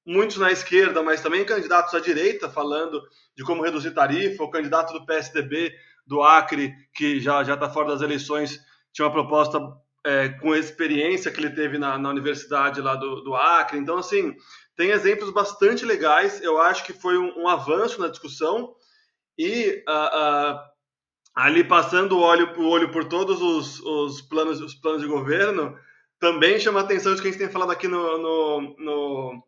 muitos 0.06 0.36
na 0.36 0.52
esquerda, 0.52 1.02
mas 1.02 1.20
também 1.22 1.44
candidatos 1.44 1.94
à 1.94 2.00
direita 2.00 2.48
falando 2.48 3.02
de 3.36 3.42
como 3.44 3.62
reduzir 3.62 3.92
tarifa. 3.92 4.44
O 4.44 4.50
candidato 4.50 4.92
do 4.92 5.06
PSDB 5.06 5.72
do 6.06 6.22
Acre, 6.22 6.72
que 6.94 7.18
já 7.18 7.42
está 7.42 7.68
fora 7.70 7.88
das 7.88 8.02
eleições, 8.02 8.60
tinha 8.92 9.06
uma 9.06 9.12
proposta 9.12 9.58
é, 10.04 10.28
com 10.28 10.54
experiência 10.54 11.30
que 11.30 11.40
ele 11.40 11.50
teve 11.50 11.78
na, 11.78 11.96
na 11.96 12.10
universidade 12.10 12.80
lá 12.80 12.94
do, 12.94 13.22
do 13.22 13.34
Acre. 13.34 13.78
Então, 13.78 13.98
assim, 13.98 14.34
tem 14.76 14.90
exemplos 14.90 15.30
bastante 15.30 15.84
legais. 15.84 16.42
Eu 16.42 16.60
acho 16.60 16.84
que 16.84 16.92
foi 16.92 17.16
um, 17.16 17.42
um 17.42 17.48
avanço 17.48 18.00
na 18.00 18.08
discussão 18.08 18.74
e 19.38 19.82
uh, 19.88 20.54
uh, 20.54 20.60
ali 21.34 21.64
passando 21.64 22.16
o 22.16 22.20
olho, 22.20 22.52
o 22.58 22.68
olho 22.68 22.90
por 22.90 23.04
todos 23.04 23.40
os, 23.40 23.80
os, 23.80 24.20
planos, 24.22 24.60
os 24.60 24.74
planos 24.74 25.02
de 25.02 25.08
governo, 25.08 25.76
também 26.18 26.60
chama 26.60 26.80
a 26.80 26.82
atenção 26.82 27.14
de 27.14 27.20
que 27.20 27.28
a 27.28 27.30
gente 27.30 27.40
tem 27.40 27.50
falado 27.50 27.72
aqui 27.72 27.88
no, 27.88 28.18
no, 28.18 28.76
no 28.78 29.42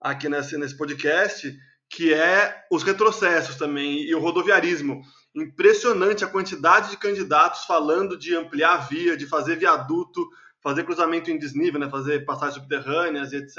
aqui 0.00 0.28
nesse, 0.28 0.56
nesse 0.56 0.76
podcast, 0.76 1.54
que 1.88 2.12
é 2.14 2.64
os 2.70 2.82
retrocessos 2.82 3.56
também 3.56 4.02
e 4.02 4.14
o 4.14 4.20
rodoviarismo. 4.20 5.02
Impressionante 5.34 6.24
a 6.24 6.28
quantidade 6.28 6.90
de 6.90 6.96
candidatos 6.96 7.64
falando 7.64 8.18
de 8.18 8.34
ampliar 8.34 8.74
a 8.74 8.78
via, 8.78 9.16
de 9.16 9.26
fazer 9.26 9.56
viaduto, 9.56 10.28
fazer 10.62 10.84
cruzamento 10.84 11.30
em 11.30 11.38
desnível, 11.38 11.80
né, 11.80 11.88
fazer 11.88 12.24
passagens 12.24 12.54
subterrâneas 12.54 13.32
e 13.32 13.36
etc. 13.36 13.58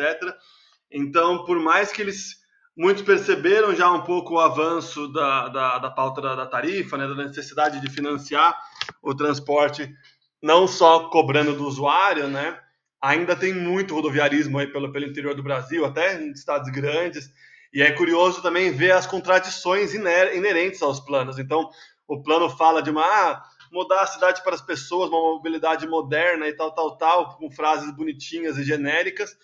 Então, 0.91 1.45
por 1.45 1.59
mais 1.59 1.91
que 1.91 2.01
eles 2.01 2.40
Muitos 2.75 3.03
perceberam 3.03 3.75
já 3.75 3.91
um 3.91 4.01
pouco 4.01 4.35
o 4.35 4.39
avanço 4.39 5.11
da, 5.11 5.49
da, 5.49 5.77
da 5.77 5.91
pauta 5.91 6.21
da, 6.21 6.35
da 6.35 6.45
tarifa, 6.45 6.97
né, 6.97 7.05
da 7.05 7.15
necessidade 7.15 7.81
de 7.81 7.89
financiar 7.89 8.57
o 9.01 9.13
transporte, 9.13 9.93
não 10.41 10.67
só 10.67 11.09
cobrando 11.09 11.53
do 11.53 11.67
usuário, 11.67 12.27
né? 12.29 12.57
Ainda 13.01 13.35
tem 13.35 13.53
muito 13.53 13.93
rodoviarismo 13.93 14.57
aí 14.57 14.67
pelo, 14.67 14.91
pelo 14.91 15.05
interior 15.05 15.35
do 15.35 15.43
Brasil, 15.43 15.83
até 15.85 16.21
em 16.21 16.31
estados 16.31 16.71
grandes. 16.71 17.29
E 17.73 17.81
é 17.81 17.91
curioso 17.91 18.41
também 18.41 18.71
ver 18.71 18.91
as 18.91 19.05
contradições 19.05 19.93
iner 19.93 20.35
inerentes 20.35 20.81
aos 20.81 20.99
planos. 20.99 21.39
Então, 21.39 21.69
o 22.07 22.21
plano 22.21 22.49
fala 22.49 22.81
de 22.81 22.89
uma 22.89 23.03
ah, 23.03 23.43
mudar 23.71 24.01
a 24.01 24.07
cidade 24.07 24.43
para 24.43 24.55
as 24.55 24.61
pessoas, 24.61 25.09
uma 25.09 25.19
mobilidade 25.19 25.85
moderna 25.87 26.47
e 26.47 26.53
tal, 26.53 26.71
tal, 26.73 26.97
tal, 26.97 27.37
com 27.37 27.51
frases 27.51 27.91
bonitinhas 27.95 28.57
e 28.57 28.63
genéricas 28.63 29.35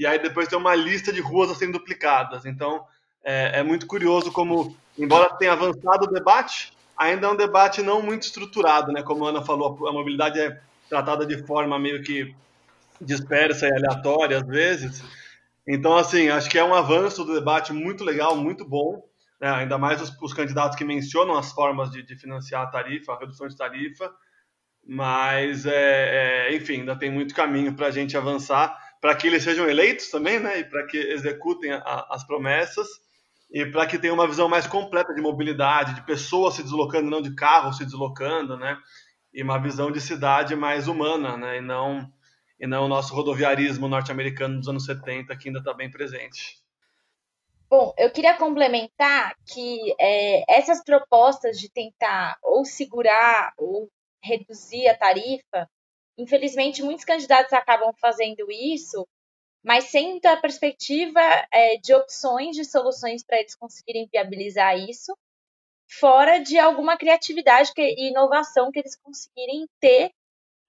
e 0.00 0.06
aí 0.06 0.18
depois 0.18 0.48
tem 0.48 0.58
uma 0.58 0.74
lista 0.74 1.12
de 1.12 1.20
ruas 1.20 1.50
a 1.50 1.54
serem 1.54 1.70
duplicadas. 1.70 2.46
Então, 2.46 2.86
é, 3.22 3.58
é 3.58 3.62
muito 3.62 3.86
curioso 3.86 4.32
como, 4.32 4.74
embora 4.98 5.28
tenha 5.36 5.52
avançado 5.52 6.06
o 6.06 6.10
debate, 6.10 6.72
ainda 6.96 7.26
é 7.26 7.30
um 7.30 7.36
debate 7.36 7.82
não 7.82 8.00
muito 8.00 8.22
estruturado, 8.22 8.92
né? 8.92 9.02
Como 9.02 9.26
a 9.26 9.28
Ana 9.28 9.42
falou, 9.42 9.86
a 9.86 9.92
mobilidade 9.92 10.40
é 10.40 10.58
tratada 10.88 11.26
de 11.26 11.46
forma 11.46 11.78
meio 11.78 12.02
que 12.02 12.34
dispersa 12.98 13.68
e 13.68 13.72
aleatória 13.74 14.38
às 14.38 14.46
vezes. 14.46 15.04
Então, 15.68 15.94
assim, 15.94 16.30
acho 16.30 16.48
que 16.48 16.58
é 16.58 16.64
um 16.64 16.74
avanço 16.74 17.22
do 17.22 17.34
debate 17.34 17.70
muito 17.70 18.02
legal, 18.02 18.34
muito 18.34 18.64
bom. 18.64 19.06
Né? 19.38 19.50
Ainda 19.50 19.76
mais 19.76 20.00
os, 20.00 20.16
os, 20.22 20.32
candidatos 20.32 20.78
que 20.78 20.84
mencionam 20.84 21.36
as 21.36 21.52
formas 21.52 21.90
de, 21.90 22.02
de, 22.02 22.16
financiar 22.16 22.62
a 22.62 22.66
tarifa, 22.68 23.12
a 23.12 23.18
redução 23.18 23.46
de 23.46 23.54
tarifa. 23.54 24.10
Mas, 24.82 25.66
é, 25.66 26.48
é, 26.48 26.56
enfim, 26.56 26.80
ainda 26.80 26.96
tem 26.96 27.10
muito 27.10 27.34
caminho 27.34 27.74
para 27.74 27.88
a 27.88 27.90
gente 27.90 28.16
avançar 28.16 28.74
para 29.00 29.14
que 29.14 29.26
eles 29.26 29.42
sejam 29.42 29.68
eleitos 29.68 30.10
também, 30.10 30.38
né? 30.38 30.60
E 30.60 30.64
para 30.64 30.86
que 30.86 30.96
executem 30.96 31.72
a, 31.72 32.06
as 32.10 32.24
promessas 32.24 32.86
e 33.50 33.64
para 33.66 33.86
que 33.86 33.98
tenham 33.98 34.14
uma 34.14 34.28
visão 34.28 34.48
mais 34.48 34.66
completa 34.66 35.14
de 35.14 35.20
mobilidade, 35.20 35.94
de 35.94 36.02
pessoas 36.02 36.54
se 36.54 36.62
deslocando, 36.62 37.10
não 37.10 37.22
de 37.22 37.34
carros 37.34 37.78
se 37.78 37.84
deslocando, 37.84 38.56
né? 38.56 38.78
E 39.32 39.42
uma 39.42 39.58
visão 39.58 39.90
de 39.90 40.00
cidade 40.00 40.54
mais 40.54 40.86
humana, 40.86 41.36
né? 41.36 41.58
E 41.58 41.60
não 41.60 42.12
e 42.60 42.66
não 42.66 42.84
o 42.84 42.88
nosso 42.88 43.14
rodoviarismo 43.14 43.88
norte-americano 43.88 44.58
dos 44.58 44.68
anos 44.68 44.84
70 44.84 45.34
que 45.36 45.48
ainda 45.48 45.60
está 45.60 45.72
bem 45.72 45.90
presente. 45.90 46.60
Bom, 47.70 47.94
eu 47.96 48.10
queria 48.10 48.36
complementar 48.36 49.34
que 49.46 49.94
é, 49.98 50.58
essas 50.58 50.84
propostas 50.84 51.58
de 51.58 51.70
tentar 51.70 52.36
ou 52.42 52.64
segurar 52.64 53.54
ou 53.56 53.88
reduzir 54.22 54.88
a 54.88 54.96
tarifa 54.96 55.70
Infelizmente, 56.20 56.82
muitos 56.82 57.04
candidatos 57.06 57.52
acabam 57.54 57.94
fazendo 57.98 58.50
isso, 58.50 59.08
mas 59.64 59.84
sem 59.84 60.20
a 60.22 60.36
perspectiva 60.36 61.20
é, 61.50 61.78
de 61.78 61.94
opções, 61.94 62.54
de 62.54 62.64
soluções 62.64 63.24
para 63.24 63.40
eles 63.40 63.54
conseguirem 63.54 64.06
viabilizar 64.12 64.78
isso, 64.78 65.16
fora 65.88 66.38
de 66.38 66.58
alguma 66.58 66.98
criatividade 66.98 67.72
e 67.76 68.10
inovação 68.10 68.70
que 68.70 68.80
eles 68.80 68.96
conseguirem 68.96 69.66
ter 69.80 70.12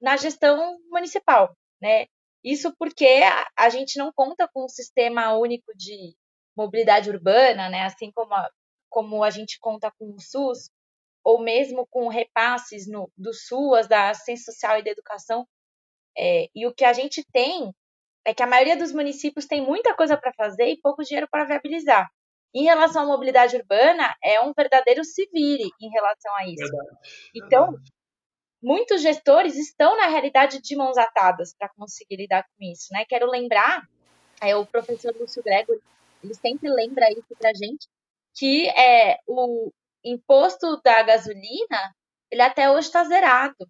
na 0.01 0.15
gestão 0.15 0.79
municipal, 0.89 1.53
né? 1.81 2.05
Isso 2.41 2.73
porque 2.77 3.05
a, 3.05 3.65
a 3.65 3.69
gente 3.69 3.97
não 3.97 4.11
conta 4.13 4.47
com 4.53 4.63
um 4.63 4.69
sistema 4.69 5.33
único 5.37 5.75
de 5.75 6.15
mobilidade 6.55 7.09
urbana, 7.09 7.69
né? 7.69 7.83
Assim 7.83 8.09
como 8.09 8.33
a, 8.33 8.49
como 8.89 9.21
a 9.21 9.29
gente 9.29 9.59
conta 9.59 9.91
com 9.99 10.15
o 10.15 10.19
SUS, 10.19 10.71
ou 11.23 11.41
mesmo 11.41 11.87
com 11.89 12.07
repasses 12.07 12.87
no, 12.87 13.11
do 13.17 13.33
SUAS, 13.33 13.87
da 13.87 14.09
assistência 14.09 14.51
social 14.51 14.79
e 14.79 14.83
da 14.83 14.91
educação. 14.91 15.47
É, 16.17 16.47
e 16.53 16.67
o 16.67 16.73
que 16.73 16.83
a 16.83 16.93
gente 16.93 17.25
tem 17.31 17.73
é 18.25 18.33
que 18.33 18.43
a 18.43 18.47
maioria 18.47 18.77
dos 18.77 18.91
municípios 18.91 19.45
tem 19.45 19.61
muita 19.61 19.95
coisa 19.95 20.17
para 20.17 20.33
fazer 20.33 20.67
e 20.67 20.79
pouco 20.81 21.03
dinheiro 21.03 21.27
para 21.29 21.45
viabilizar. 21.45 22.09
Em 22.53 22.63
relação 22.63 23.03
à 23.03 23.05
mobilidade 23.05 23.55
urbana, 23.55 24.13
é 24.23 24.41
um 24.41 24.51
verdadeiro 24.55 25.03
se 25.03 25.27
vire 25.33 25.69
em 25.81 25.89
relação 25.89 26.35
a 26.35 26.45
isso. 26.45 26.57
Verdade. 26.57 26.97
Então, 27.33 27.75
muitos 28.61 29.01
gestores 29.01 29.55
estão, 29.55 29.95
na 29.95 30.07
realidade, 30.07 30.61
de 30.61 30.75
mãos 30.75 30.97
atadas 30.97 31.55
para 31.57 31.69
conseguir 31.69 32.17
lidar 32.17 32.43
com 32.43 32.65
isso. 32.65 32.87
Né? 32.91 33.05
Quero 33.07 33.25
lembrar, 33.27 33.87
é, 34.41 34.55
o 34.55 34.65
professor 34.65 35.15
Lúcio 35.15 35.41
Gregory, 35.41 35.81
ele 36.23 36.33
sempre 36.33 36.69
lembra 36.69 37.09
isso 37.11 37.35
para 37.39 37.51
a 37.51 37.53
gente, 37.53 37.87
que 38.35 38.67
é, 38.69 39.17
o, 39.25 39.71
imposto 40.03 40.81
da 40.83 41.03
gasolina, 41.03 41.95
ele 42.31 42.41
até 42.41 42.69
hoje 42.71 42.87
está 42.87 43.03
zerado, 43.03 43.67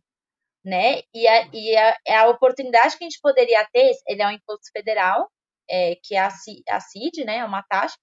né? 0.64 1.02
E, 1.14 1.28
a, 1.28 1.50
e 1.54 1.76
a, 1.76 1.98
é 2.08 2.16
a, 2.18 2.30
oportunidade 2.30 2.98
que 2.98 3.04
a 3.04 3.10
gente 3.10 3.20
poderia 3.22 3.68
ter, 3.74 3.92
ele 4.08 4.22
é 4.22 4.28
um 4.28 4.32
imposto 4.32 4.72
federal, 4.72 5.30
é, 5.70 5.96
que 6.04 6.16
é 6.16 6.20
a, 6.20 6.30
a 6.70 6.80
CID, 6.80 7.26
né? 7.26 7.38
É 7.38 7.46
uma 7.46 7.64
taxa, 7.64 7.96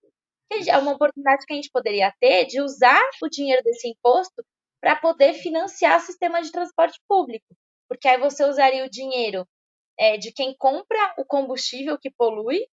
é 0.67 0.79
uma 0.79 0.93
oportunidade 0.93 1.45
que 1.47 1.53
a 1.53 1.57
gente 1.57 1.71
poderia 1.71 2.13
ter 2.21 2.47
de 2.47 2.61
usar 2.61 3.03
o 3.23 3.29
dinheiro 3.29 3.63
desse 3.63 3.89
imposto 3.89 4.45
para 4.81 4.97
poder 4.97 5.35
financiar 5.35 6.01
sistema 6.01 6.41
de 6.41 6.51
transporte 6.51 7.01
público, 7.09 7.47
porque 7.89 8.09
aí 8.09 8.19
você 8.19 8.45
usaria 8.45 8.85
o 8.85 8.91
dinheiro 8.91 9.47
é, 9.99 10.17
de 10.17 10.33
quem 10.33 10.55
compra 10.57 11.15
o 11.19 11.25
combustível 11.25 11.99
que 11.99 12.11
polui 12.11 12.67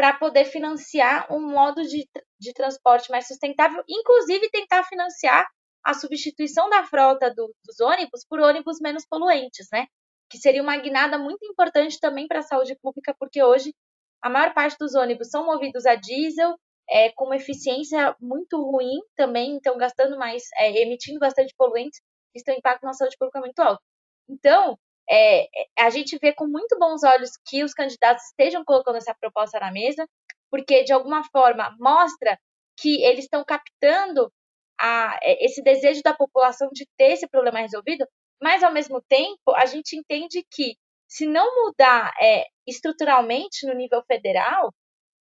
para 0.00 0.14
poder 0.14 0.46
financiar 0.46 1.30
um 1.30 1.46
modo 1.46 1.82
de, 1.82 2.08
de 2.40 2.54
transporte 2.54 3.10
mais 3.10 3.28
sustentável, 3.28 3.84
inclusive 3.86 4.48
tentar 4.48 4.82
financiar 4.84 5.46
a 5.84 5.92
substituição 5.92 6.70
da 6.70 6.82
frota 6.84 7.30
do, 7.34 7.54
dos 7.62 7.80
ônibus 7.80 8.24
por 8.26 8.40
ônibus 8.40 8.80
menos 8.80 9.04
poluentes, 9.06 9.66
né? 9.70 9.86
Que 10.30 10.38
seria 10.38 10.62
uma 10.62 10.74
guinada 10.78 11.18
muito 11.18 11.44
importante 11.44 12.00
também 12.00 12.26
para 12.26 12.38
a 12.38 12.42
saúde 12.42 12.74
pública, 12.80 13.14
porque 13.18 13.42
hoje 13.42 13.74
a 14.22 14.30
maior 14.30 14.54
parte 14.54 14.78
dos 14.80 14.94
ônibus 14.94 15.28
são 15.28 15.44
movidos 15.44 15.84
a 15.84 15.96
diesel, 15.96 16.56
é, 16.88 17.12
com 17.12 17.26
uma 17.26 17.36
eficiência 17.36 18.16
muito 18.18 18.56
ruim 18.56 19.00
também, 19.14 19.56
então 19.56 19.76
gastando 19.76 20.16
mais, 20.16 20.44
é, 20.56 20.80
emitindo 20.80 21.18
bastante 21.18 21.54
poluentes, 21.58 22.00
isso 22.34 22.46
tem 22.46 22.54
um 22.54 22.58
impacto 22.58 22.84
na 22.84 22.94
saúde 22.94 23.18
pública 23.18 23.40
muito 23.40 23.60
alto. 23.60 23.82
Então, 24.30 24.78
é, 25.10 25.48
a 25.78 25.90
gente 25.90 26.16
vê 26.18 26.32
com 26.32 26.46
muito 26.46 26.78
bons 26.78 27.02
olhos 27.02 27.32
que 27.46 27.64
os 27.64 27.74
candidatos 27.74 28.24
estejam 28.26 28.64
colocando 28.64 28.96
essa 28.96 29.14
proposta 29.14 29.58
na 29.58 29.72
mesa, 29.72 30.06
porque 30.50 30.84
de 30.84 30.92
alguma 30.92 31.24
forma 31.24 31.74
mostra 31.80 32.38
que 32.78 33.02
eles 33.02 33.24
estão 33.24 33.44
captando 33.44 34.32
a, 34.80 35.18
é, 35.22 35.44
esse 35.44 35.62
desejo 35.62 36.02
da 36.02 36.14
população 36.14 36.68
de 36.72 36.86
ter 36.96 37.12
esse 37.12 37.28
problema 37.28 37.60
resolvido, 37.60 38.06
mas 38.40 38.62
ao 38.62 38.72
mesmo 38.72 39.02
tempo 39.08 39.54
a 39.54 39.66
gente 39.66 39.96
entende 39.96 40.44
que 40.50 40.76
se 41.08 41.26
não 41.26 41.64
mudar 41.64 42.12
é, 42.22 42.46
estruturalmente 42.66 43.66
no 43.66 43.74
nível 43.74 44.02
federal, 44.06 44.72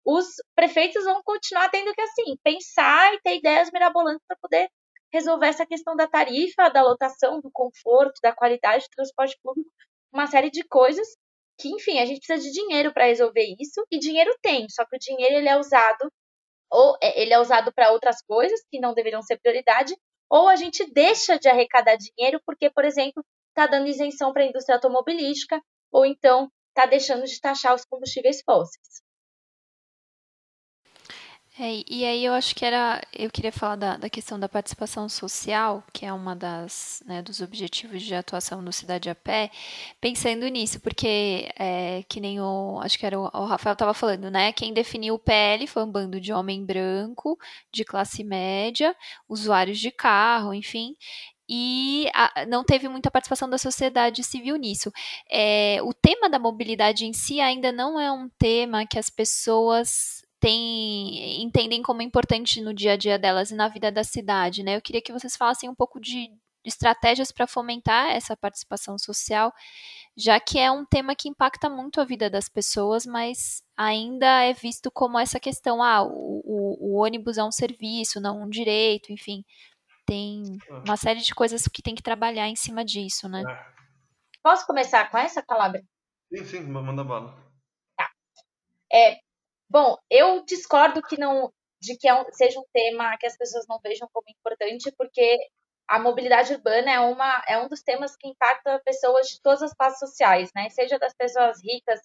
os 0.05 0.25
prefeitos 0.55 1.03
vão 1.05 1.21
continuar 1.23 1.69
tendo 1.69 1.93
que 1.93 2.01
assim 2.01 2.37
pensar 2.43 3.13
e 3.13 3.21
ter 3.21 3.37
ideias 3.37 3.71
mirabolantes 3.71 4.23
para 4.27 4.37
poder 4.41 4.69
resolver 5.13 5.47
essa 5.47 5.65
questão 5.65 5.95
da 5.95 6.07
tarifa, 6.07 6.69
da 6.69 6.81
lotação, 6.81 7.39
do 7.39 7.49
conforto, 7.51 8.19
da 8.21 8.33
qualidade 8.33 8.85
do 8.85 8.95
transporte 8.95 9.37
público, 9.41 9.71
uma 10.11 10.27
série 10.27 10.49
de 10.49 10.63
coisas 10.63 11.07
que, 11.59 11.69
enfim, 11.69 11.99
a 11.99 12.05
gente 12.05 12.19
precisa 12.19 12.47
de 12.47 12.53
dinheiro 12.53 12.93
para 12.93 13.05
resolver 13.05 13.55
isso 13.59 13.85
e 13.91 13.97
dinheiro 13.97 14.35
tem, 14.41 14.67
só 14.69 14.85
que 14.85 14.95
o 14.95 14.99
dinheiro 14.99 15.35
ele 15.35 15.49
é 15.49 15.57
usado 15.57 16.11
ou 16.71 16.97
é, 17.01 17.21
ele 17.21 17.33
é 17.33 17.39
usado 17.39 17.71
para 17.73 17.91
outras 17.91 18.21
coisas 18.21 18.59
que 18.69 18.79
não 18.79 18.93
deveriam 18.93 19.21
ser 19.21 19.39
prioridade, 19.39 19.95
ou 20.29 20.47
a 20.47 20.55
gente 20.55 20.85
deixa 20.91 21.39
de 21.39 21.47
arrecadar 21.47 21.95
dinheiro 21.95 22.41
porque, 22.45 22.69
por 22.69 22.83
exemplo, 22.83 23.23
está 23.49 23.65
dando 23.67 23.87
isenção 23.87 24.33
para 24.33 24.43
a 24.43 24.45
indústria 24.45 24.75
automobilística, 24.75 25.61
ou 25.91 26.05
então 26.05 26.51
está 26.69 26.85
deixando 26.85 27.25
de 27.25 27.39
taxar 27.39 27.73
os 27.73 27.85
combustíveis 27.85 28.41
fósseis. 28.43 29.01
É, 31.59 31.83
e 31.89 32.05
aí 32.05 32.23
eu 32.23 32.33
acho 32.33 32.53
que 32.55 32.63
era, 32.63 33.01
eu 33.11 33.31
queria 33.31 33.51
falar 33.51 33.75
da, 33.75 33.97
da 33.97 34.09
questão 34.11 34.39
da 34.39 34.47
participação 34.47 35.09
social, 35.09 35.83
que 35.91 36.05
é 36.05 36.13
uma 36.13 36.35
das, 36.35 37.01
né, 37.03 37.19
dos 37.23 37.41
objetivos 37.41 38.03
de 38.03 38.13
atuação 38.13 38.63
do 38.63 38.71
Cidade 38.71 39.09
a 39.09 39.15
Pé, 39.15 39.49
pensando 39.99 40.47
nisso, 40.49 40.79
porque 40.79 41.49
é, 41.57 42.03
que 42.07 42.19
nem 42.19 42.39
o, 42.39 42.79
acho 42.83 42.99
que 42.99 43.05
era 43.07 43.19
o, 43.19 43.23
o 43.23 43.45
Rafael 43.45 43.73
estava 43.73 43.93
falando, 43.95 44.29
né, 44.29 44.51
quem 44.51 44.71
definiu 44.71 45.15
o 45.15 45.19
PL 45.19 45.65
foi 45.65 45.83
um 45.83 45.91
bando 45.91 46.21
de 46.21 46.31
homem 46.31 46.63
branco, 46.63 47.39
de 47.73 47.83
classe 47.83 48.23
média, 48.23 48.95
usuários 49.27 49.79
de 49.79 49.89
carro, 49.89 50.53
enfim, 50.53 50.95
e 51.49 52.07
a, 52.13 52.45
não 52.45 52.63
teve 52.63 52.87
muita 52.87 53.09
participação 53.09 53.49
da 53.49 53.57
sociedade 53.57 54.23
civil 54.23 54.57
nisso. 54.57 54.91
É, 55.27 55.79
o 55.81 55.93
tema 55.93 56.29
da 56.29 56.37
mobilidade 56.37 57.05
em 57.05 57.13
si 57.13 57.39
ainda 57.39 57.71
não 57.71 57.99
é 57.99 58.11
um 58.11 58.29
tema 58.37 58.85
que 58.85 58.99
as 58.99 59.09
pessoas 59.09 60.26
tem, 60.39 61.41
entendem 61.41 61.81
como 61.81 62.01
importante 62.01 62.61
no 62.61 62.73
dia 62.73 62.93
a 62.93 62.97
dia 62.97 63.17
delas 63.17 63.51
e 63.51 63.55
na 63.55 63.67
vida 63.67 63.91
da 63.91 64.03
cidade, 64.03 64.63
né? 64.63 64.75
Eu 64.75 64.81
queria 64.81 65.01
que 65.01 65.11
vocês 65.11 65.35
falassem 65.35 65.69
um 65.69 65.75
pouco 65.75 65.99
de, 65.99 66.27
de 66.27 66.37
estratégias 66.65 67.31
para 67.31 67.47
fomentar 67.47 68.11
essa 68.11 68.37
participação 68.37 68.97
social, 68.97 69.51
já 70.15 70.39
que 70.39 70.59
é 70.59 70.71
um 70.71 70.85
tema 70.85 71.15
que 71.15 71.29
impacta 71.29 71.69
muito 71.69 71.99
a 71.99 72.05
vida 72.05 72.29
das 72.29 72.47
pessoas, 72.47 73.05
mas 73.05 73.63
ainda 73.75 74.43
é 74.43 74.53
visto 74.53 74.91
como 74.91 75.17
essa 75.17 75.39
questão, 75.39 75.81
ah, 75.81 76.03
o, 76.03 76.41
o, 76.45 76.77
o 76.91 77.03
ônibus 77.03 77.37
é 77.37 77.43
um 77.43 77.51
serviço, 77.51 78.21
não 78.21 78.43
um 78.43 78.49
direito, 78.49 79.11
enfim, 79.11 79.43
tem 80.05 80.43
uma 80.85 80.97
série 80.97 81.19
de 81.19 81.35
coisas 81.35 81.67
que 81.67 81.81
tem 81.81 81.93
que 81.95 82.03
trabalhar 82.03 82.47
em 82.47 82.55
cima 82.55 82.85
disso, 82.85 83.27
né? 83.27 83.43
É. 83.47 83.77
Posso 84.41 84.65
começar 84.65 85.09
com 85.11 85.17
essa, 85.17 85.41
Calabria? 85.41 85.83
Sim, 86.33 86.45
sim, 86.45 86.61
manda 86.61 87.03
bala. 87.03 87.35
Tá. 87.97 88.09
É, 88.93 89.17
Bom, 89.69 89.97
eu 90.09 90.43
discordo 90.45 91.01
que 91.01 91.17
não 91.19 91.51
de 91.79 91.97
que 91.97 92.07
é 92.07 92.13
um, 92.13 92.25
seja 92.31 92.59
um 92.59 92.65
tema 92.73 93.17
que 93.17 93.27
as 93.27 93.37
pessoas 93.37 93.65
não 93.67 93.79
vejam 93.83 94.09
como 94.11 94.25
importante, 94.29 94.91
porque 94.97 95.37
a 95.87 95.99
mobilidade 95.99 96.53
urbana 96.53 96.91
é, 96.91 96.99
uma, 96.99 97.43
é 97.47 97.57
um 97.59 97.67
dos 97.67 97.81
temas 97.83 98.15
que 98.15 98.27
impacta 98.27 98.81
pessoas 98.83 99.27
de 99.27 99.41
todas 99.41 99.61
as 99.61 99.73
classes 99.73 99.99
sociais, 99.99 100.49
né? 100.55 100.69
Seja 100.69 100.97
das 100.99 101.13
pessoas 101.13 101.61
ricas, 101.63 101.99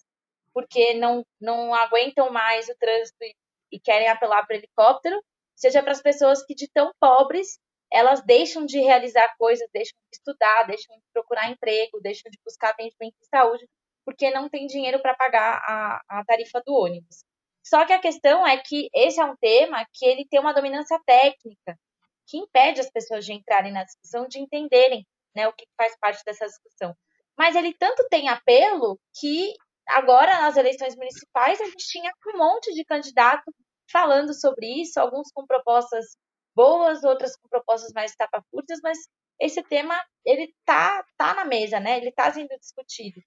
porque 0.53 0.93
não, 0.93 1.25
não 1.41 1.73
aguentam 1.73 2.31
mais 2.31 2.69
o 2.69 2.75
trânsito 2.77 3.23
e, 3.23 3.35
e 3.71 3.79
querem 3.79 4.07
apelar 4.07 4.45
para 4.45 4.57
helicóptero, 4.57 5.21
seja 5.55 5.81
para 5.81 5.91
as 5.91 6.01
pessoas 6.01 6.45
que 6.45 6.55
de 6.55 6.69
tão 6.73 6.91
pobres 6.99 7.59
elas 7.91 8.23
deixam 8.23 8.65
de 8.65 8.79
realizar 8.79 9.35
coisas, 9.37 9.67
deixam 9.71 9.95
de 10.11 10.17
estudar, 10.17 10.63
deixam 10.63 10.95
de 10.95 11.03
procurar 11.13 11.49
emprego, 11.49 12.01
deixam 12.01 12.29
de 12.31 12.39
buscar 12.43 12.71
atendimento 12.71 13.15
de 13.21 13.27
saúde, 13.27 13.67
porque 14.05 14.31
não 14.31 14.49
tem 14.49 14.65
dinheiro 14.67 15.01
para 15.01 15.15
pagar 15.15 15.61
a, 15.63 16.01
a 16.09 16.25
tarifa 16.25 16.61
do 16.65 16.73
ônibus. 16.73 17.23
Só 17.63 17.85
que 17.85 17.93
a 17.93 17.99
questão 17.99 18.45
é 18.45 18.57
que 18.57 18.89
esse 18.93 19.19
é 19.19 19.25
um 19.25 19.35
tema 19.37 19.85
que 19.93 20.05
ele 20.05 20.27
tem 20.29 20.39
uma 20.39 20.53
dominância 20.53 20.99
técnica, 21.05 21.77
que 22.27 22.37
impede 22.37 22.81
as 22.81 22.91
pessoas 22.91 23.25
de 23.25 23.33
entrarem 23.33 23.71
na 23.71 23.83
discussão, 23.83 24.27
de 24.27 24.39
entenderem 24.39 25.07
né, 25.35 25.47
o 25.47 25.53
que 25.53 25.65
faz 25.77 25.97
parte 25.99 26.23
dessa 26.25 26.45
discussão. 26.45 26.95
Mas 27.37 27.55
ele 27.55 27.73
tanto 27.73 28.07
tem 28.09 28.29
apelo 28.29 28.99
que 29.19 29.53
agora, 29.87 30.41
nas 30.41 30.57
eleições 30.57 30.95
municipais, 30.95 31.59
a 31.59 31.65
gente 31.65 31.87
tinha 31.87 32.11
um 32.27 32.37
monte 32.37 32.73
de 32.73 32.85
candidato 32.85 33.51
falando 33.91 34.33
sobre 34.33 34.81
isso, 34.81 34.99
alguns 34.99 35.31
com 35.31 35.45
propostas 35.45 36.17
boas, 36.55 37.03
outras 37.03 37.35
com 37.35 37.47
propostas 37.47 37.91
mais 37.93 38.11
estapafúrdias, 38.11 38.79
mas 38.83 38.97
esse 39.39 39.61
tema, 39.63 39.99
ele 40.25 40.53
tá, 40.65 41.03
tá 41.17 41.33
na 41.33 41.45
mesa, 41.45 41.79
né? 41.79 41.97
Ele 41.97 42.09
está 42.09 42.31
sendo 42.31 42.55
discutido. 42.59 43.21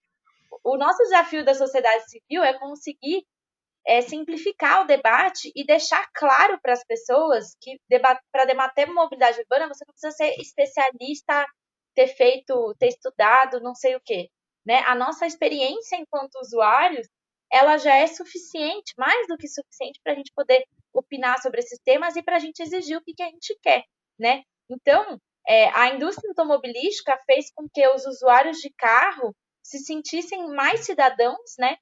O 0.63 0.77
nosso 0.77 1.03
desafio 1.03 1.45
da 1.45 1.55
sociedade 1.55 2.09
civil 2.09 2.43
é 2.43 2.59
conseguir 2.59 3.27
é, 3.87 4.01
simplificar 4.03 4.83
o 4.83 4.87
debate 4.87 5.53
e 5.55 5.65
deixar 5.65 6.05
claro 6.13 6.59
para 6.61 6.73
as 6.73 6.85
pessoas 6.85 7.57
que 7.61 7.79
para 8.33 8.45
debater 8.45 8.87
mobilidade 8.89 9.41
urbana 9.41 9.69
você 9.69 9.85
não 9.87 9.93
precisa 9.93 10.11
ser 10.11 10.41
especialista, 10.41 11.47
ter 11.95 12.09
feito, 12.09 12.75
ter 12.79 12.89
estudado, 12.89 13.61
não 13.61 13.75
sei 13.75 13.95
o 13.95 14.01
quê. 14.05 14.29
Né? 14.67 14.83
A 14.87 14.95
nossa 14.95 15.27
experiência 15.27 15.97
enquanto 15.97 16.35
usuários, 16.41 17.07
ela 17.51 17.79
já 17.79 17.95
é 17.95 18.09
suficiente, 18.09 18.93
mais 18.99 19.29
do 19.29 19.37
que 19.37 19.47
suficiente 19.47 20.01
para 20.03 20.13
a 20.13 20.17
gente 20.17 20.33
poder 20.35 20.65
opinar 20.93 21.41
sobre 21.41 21.61
esses 21.61 21.79
temas 21.85 22.17
e 22.17 22.23
para 22.23 22.37
a 22.37 22.41
gente 22.41 22.61
exigir 22.61 22.97
o 22.97 23.03
que, 23.03 23.15
que 23.15 23.23
a 23.23 23.31
gente 23.31 23.57
quer, 23.63 23.85
né? 24.19 24.43
Então, 24.69 25.21
é, 25.47 25.69
a 25.69 25.95
indústria 25.95 26.29
automobilística 26.31 27.17
fez 27.25 27.53
com 27.55 27.69
que 27.73 27.87
os 27.89 28.05
usuários 28.05 28.59
de 28.59 28.71
carro 28.77 29.33
se 29.63 29.79
sentissem 29.79 30.49
mais 30.49 30.81
cidadãos, 30.81 31.55
né? 31.57 31.77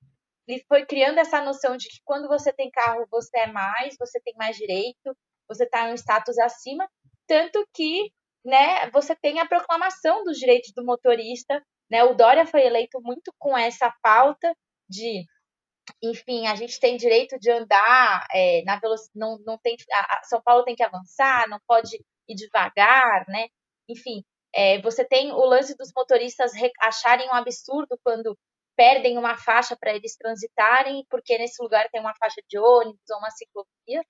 Ele 0.47 0.64
foi 0.68 0.84
criando 0.84 1.18
essa 1.18 1.40
noção 1.42 1.76
de 1.76 1.88
que 1.88 2.01
quando 2.05 2.28
você 2.28 2.53
tem 2.53 2.70
carro, 2.70 3.07
você 3.11 3.38
é 3.40 3.47
mais, 3.47 3.97
você 3.99 4.20
tem 4.20 4.34
mais 4.36 4.57
direito, 4.57 5.16
você 5.49 5.64
está 5.64 5.88
em 5.88 5.92
um 5.92 5.95
status 5.95 6.38
acima, 6.38 6.88
tanto 7.26 7.66
que 7.72 8.11
né, 8.45 8.90
você 8.90 9.16
tem 9.16 9.40
a 9.40 9.47
proclamação 9.47 10.22
dos 10.22 10.38
direitos 10.38 10.72
do 10.74 10.84
motorista. 10.84 11.62
Né? 11.90 12.05
O 12.05 12.14
Dória 12.14 12.47
foi 12.47 12.62
eleito 12.62 13.01
muito 13.01 13.32
com 13.38 13.57
essa 13.57 13.92
pauta 14.03 14.55
de, 14.88 15.24
enfim, 16.03 16.47
a 16.47 16.55
gente 16.55 16.78
tem 16.78 16.97
direito 16.97 17.38
de 17.38 17.51
andar 17.51 18.26
é, 18.32 18.62
na 18.64 18.78
velocidade, 18.78 19.18
não, 19.18 19.38
não 19.47 19.59
tem, 19.59 19.76
a, 19.92 20.22
São 20.24 20.42
Paulo 20.42 20.64
tem 20.64 20.76
que 20.76 20.82
avançar, 20.82 21.49
não 21.49 21.59
pode 21.66 21.97
ir 22.28 22.34
devagar, 22.34 23.24
né? 23.28 23.49
Enfim, 23.88 24.22
é, 24.55 24.80
você 24.82 25.05
tem 25.05 25.32
o 25.32 25.45
lance 25.45 25.76
dos 25.76 25.90
motoristas 25.95 26.53
acharem 26.80 27.28
um 27.28 27.34
absurdo 27.34 27.99
quando 28.03 28.36
perdem 28.77 29.18
uma 29.18 29.37
faixa 29.37 29.77
para 29.77 29.95
eles 29.95 30.16
transitarem, 30.16 31.05
porque 31.11 31.39
nesse 31.39 31.62
lugar 31.62 31.89
tem 31.91 32.01
uma 32.01 32.14
faixa 32.16 32.41
de 32.49 32.59
ônibus 32.59 33.11
ou 33.11 33.18
uma 33.18 33.31
ciclovia, 33.31 34.05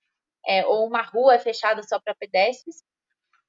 é, 0.47 0.65
ou 0.65 0.87
uma 0.87 1.01
rua 1.01 1.39
fechada 1.39 1.81
só 1.83 1.99
para 1.99 2.15
pedestres, 2.15 2.83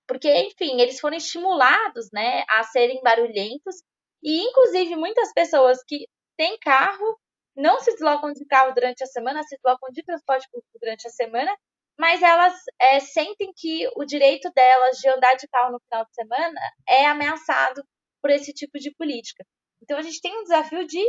porque, 0.07 0.33
enfim, 0.33 0.81
eles 0.81 1.01
foram 1.01 1.17
estimulados 1.17 2.09
né, 2.13 2.45
a 2.49 2.63
serem 2.65 3.01
barulhentos, 3.03 3.77
e 4.23 4.41
inclusive 4.49 4.97
muitas 4.97 5.33
pessoas 5.33 5.83
que 5.87 6.07
têm 6.37 6.59
carro 6.59 7.19
não 7.57 7.81
se 7.81 7.93
deslocam 7.93 8.33
de 8.33 8.45
carro 8.47 8.73
durante 8.75 9.03
a 9.03 9.07
semana, 9.07 9.43
se 9.43 9.57
deslocam 9.57 9.91
de 9.91 10.03
transporte 10.05 10.49
público 10.51 10.79
durante 10.81 11.07
a 11.07 11.11
semana, 11.11 11.57
mas 11.99 12.23
elas 12.23 12.55
é, 12.79 13.01
sentem 13.01 13.53
que 13.57 13.89
o 13.97 14.05
direito 14.05 14.51
delas 14.55 14.99
de 14.99 15.09
andar 15.09 15.35
de 15.35 15.49
carro 15.49 15.73
no 15.73 15.81
final 15.81 16.05
de 16.05 16.15
semana 16.15 16.61
é 16.87 17.07
ameaçado 17.07 17.83
por 18.21 18.31
esse 18.31 18.53
tipo 18.53 18.79
de 18.79 18.95
política. 18.95 19.45
Então 19.87 19.99
a 19.99 20.03
gente 20.03 20.21
tem 20.21 20.37
um 20.37 20.43
desafio 20.43 20.85
de 20.85 21.01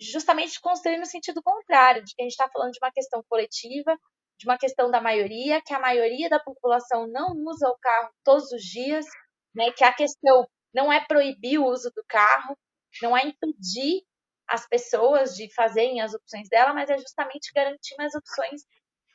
justamente 0.00 0.60
construir 0.60 0.98
no 0.98 1.06
sentido 1.06 1.40
contrário, 1.42 2.04
de 2.04 2.12
que 2.12 2.22
a 2.22 2.24
gente 2.24 2.32
está 2.32 2.50
falando 2.50 2.72
de 2.72 2.78
uma 2.82 2.90
questão 2.90 3.22
coletiva, 3.28 3.96
de 4.36 4.46
uma 4.46 4.58
questão 4.58 4.90
da 4.90 5.00
maioria, 5.00 5.62
que 5.62 5.72
a 5.72 5.78
maioria 5.78 6.28
da 6.28 6.40
população 6.40 7.06
não 7.06 7.32
usa 7.46 7.68
o 7.68 7.78
carro 7.78 8.10
todos 8.24 8.50
os 8.50 8.62
dias, 8.62 9.06
né? 9.54 9.70
Que 9.70 9.84
a 9.84 9.94
questão 9.94 10.44
não 10.74 10.92
é 10.92 11.04
proibir 11.06 11.58
o 11.58 11.66
uso 11.66 11.90
do 11.94 12.04
carro, 12.08 12.58
não 13.00 13.16
é 13.16 13.22
impedir 13.24 14.02
as 14.48 14.66
pessoas 14.68 15.34
de 15.36 15.52
fazerem 15.54 16.00
as 16.00 16.12
opções 16.12 16.48
dela, 16.48 16.74
mas 16.74 16.90
é 16.90 16.98
justamente 16.98 17.52
garantir 17.54 17.94
mais 17.96 18.12
opções 18.12 18.62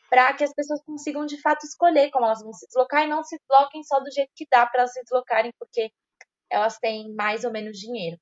para 0.09 0.33
que 0.33 0.43
as 0.43 0.53
pessoas 0.53 0.81
consigam 0.85 1.25
de 1.25 1.39
fato 1.41 1.65
escolher 1.65 2.11
como 2.11 2.25
elas 2.25 2.41
vão 2.41 2.53
se 2.53 2.65
deslocar 2.65 3.03
e 3.03 3.07
não 3.09 3.23
se 3.23 3.37
desloquem 3.37 3.83
só 3.83 3.99
do 3.99 4.11
jeito 4.11 4.31
que 4.35 4.47
dá 4.49 4.65
para 4.65 4.81
elas 4.81 4.93
se 4.93 5.01
deslocarem, 5.03 5.51
porque 5.59 5.91
elas 6.49 6.77
têm 6.79 7.13
mais 7.13 7.43
ou 7.43 7.51
menos 7.51 7.77
dinheiro. 7.77 8.17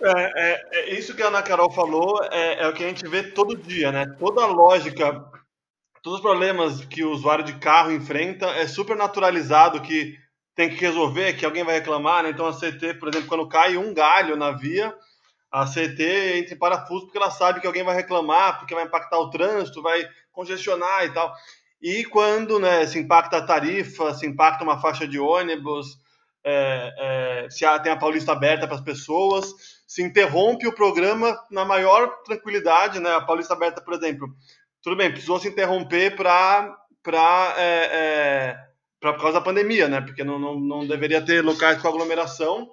É, 0.00 0.10
é, 0.10 0.68
é, 0.72 0.94
isso 0.94 1.14
que 1.14 1.22
a 1.22 1.26
Ana 1.26 1.42
Carol 1.42 1.70
falou 1.70 2.22
é, 2.30 2.62
é, 2.62 2.68
o 2.68 2.72
que 2.72 2.84
a 2.84 2.88
gente 2.88 3.06
vê 3.08 3.22
todo 3.22 3.56
dia, 3.56 3.90
né? 3.90 4.06
Toda 4.18 4.42
a 4.42 4.46
lógica, 4.46 5.24
todos 6.02 6.18
os 6.18 6.22
problemas 6.22 6.84
que 6.84 7.02
o 7.02 7.10
usuário 7.10 7.44
de 7.44 7.54
carro 7.54 7.90
enfrenta 7.90 8.46
é 8.46 8.66
super 8.66 8.96
naturalizado 8.96 9.80
que 9.80 10.16
tem 10.54 10.70
que 10.70 10.76
resolver, 10.76 11.34
que 11.34 11.44
alguém 11.44 11.64
vai 11.64 11.74
reclamar, 11.76 12.22
né? 12.22 12.30
Então 12.30 12.46
a 12.46 12.52
CT, 12.52 12.94
por 12.94 13.08
exemplo, 13.08 13.28
quando 13.28 13.48
cai 13.48 13.76
um 13.76 13.92
galho 13.92 14.36
na 14.36 14.52
via, 14.52 14.94
a 15.50 15.64
CT 15.64 16.38
entra 16.38 16.54
em 16.54 16.58
parafuso 16.58 17.06
porque 17.06 17.18
ela 17.18 17.30
sabe 17.30 17.60
que 17.60 17.66
alguém 17.66 17.82
vai 17.82 17.96
reclamar, 17.96 18.58
porque 18.58 18.74
vai 18.74 18.84
impactar 18.84 19.18
o 19.18 19.30
trânsito, 19.30 19.82
vai 19.82 20.08
congestionar 20.30 21.04
e 21.04 21.12
tal. 21.12 21.34
E 21.80 22.04
quando 22.04 22.58
né, 22.58 22.86
se 22.86 22.98
impacta 22.98 23.38
a 23.38 23.46
tarifa, 23.46 24.12
se 24.14 24.26
impacta 24.26 24.64
uma 24.64 24.80
faixa 24.80 25.06
de 25.06 25.18
ônibus, 25.18 25.98
é, 26.44 26.94
é, 27.46 27.50
se 27.50 27.64
tem 27.80 27.92
a 27.92 27.96
Paulista 27.96 28.32
aberta 28.32 28.66
para 28.66 28.76
as 28.76 28.82
pessoas, 28.82 29.77
se 29.88 30.02
interrompe 30.02 30.68
o 30.68 30.72
programa 30.72 31.42
na 31.50 31.64
maior 31.64 32.22
tranquilidade, 32.22 33.00
né? 33.00 33.10
A 33.14 33.22
Paulista 33.22 33.54
aberta, 33.54 33.80
por 33.80 33.94
exemplo, 33.94 34.28
tudo 34.82 34.94
bem, 34.94 35.10
precisou 35.10 35.40
se 35.40 35.48
interromper 35.48 36.14
para 36.14 36.76
para 37.02 37.54
é, 37.56 37.88
é 37.92 38.68
por 39.00 39.16
causa 39.16 39.38
da 39.38 39.40
pandemia, 39.40 39.88
né? 39.88 40.02
Porque 40.02 40.22
não, 40.22 40.38
não, 40.38 40.60
não 40.60 40.86
deveria 40.86 41.24
ter 41.24 41.42
locais 41.42 41.80
com 41.80 41.88
aglomeração, 41.88 42.70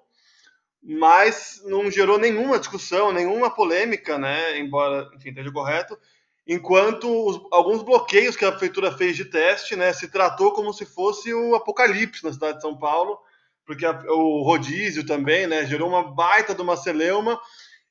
mas 0.84 1.62
não 1.66 1.90
gerou 1.90 2.18
nenhuma 2.18 2.60
discussão, 2.60 3.14
nenhuma 3.14 3.50
polêmica, 3.50 4.18
né? 4.18 4.60
Embora, 4.60 5.10
enfim, 5.16 5.30
esteja 5.30 5.52
correto. 5.54 5.98
Enquanto 6.46 7.08
os, 7.10 7.42
alguns 7.50 7.82
bloqueios 7.82 8.36
que 8.36 8.44
a 8.44 8.52
prefeitura 8.52 8.92
fez 8.92 9.16
de 9.16 9.26
teste, 9.26 9.76
né, 9.76 9.94
se 9.94 10.10
tratou 10.10 10.52
como 10.52 10.74
se 10.74 10.86
fosse 10.86 11.34
o 11.34 11.56
apocalipse 11.56 12.24
na 12.24 12.34
cidade 12.34 12.58
de 12.58 12.62
São 12.62 12.78
Paulo, 12.78 13.20
porque 13.66 13.86
a, 13.86 13.92
o 14.08 14.44
rodízio 14.44 15.06
também, 15.06 15.48
né, 15.48 15.66
gerou 15.66 15.90
uma 15.90 16.14
baita 16.14 16.54
de 16.54 16.62
uma 16.62 16.78
celeuma 16.78 17.40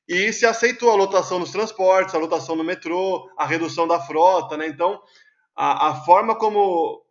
e 0.07 0.31
se 0.31 0.45
aceitou 0.45 0.91
a 0.91 0.95
lotação 0.95 1.39
nos 1.39 1.51
transportes, 1.51 2.13
a 2.13 2.19
lotação 2.19 2.55
no 2.55 2.63
metrô, 2.63 3.29
a 3.37 3.45
redução 3.45 3.87
da 3.87 3.99
frota, 3.99 4.55
né? 4.55 4.67
Então, 4.67 5.01
a, 5.55 5.89
a 5.89 5.95
forma 5.95 6.35
como 6.35 7.03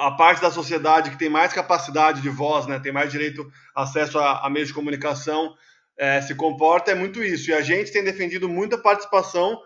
a 0.00 0.10
parte 0.12 0.42
da 0.42 0.50
sociedade 0.50 1.10
que 1.10 1.18
tem 1.18 1.28
mais 1.28 1.52
capacidade 1.52 2.20
de 2.20 2.28
voz, 2.28 2.66
né, 2.66 2.80
tem 2.80 2.90
mais 2.92 3.10
direito 3.10 3.48
acesso 3.74 4.18
a, 4.18 4.44
a 4.44 4.50
meios 4.50 4.68
de 4.68 4.74
comunicação, 4.74 5.54
é, 5.96 6.20
se 6.20 6.34
comporta 6.34 6.90
é 6.90 6.94
muito 6.94 7.22
isso. 7.22 7.50
E 7.50 7.54
a 7.54 7.60
gente 7.60 7.92
tem 7.92 8.02
defendido 8.02 8.48
muita 8.48 8.76
participação 8.76 9.60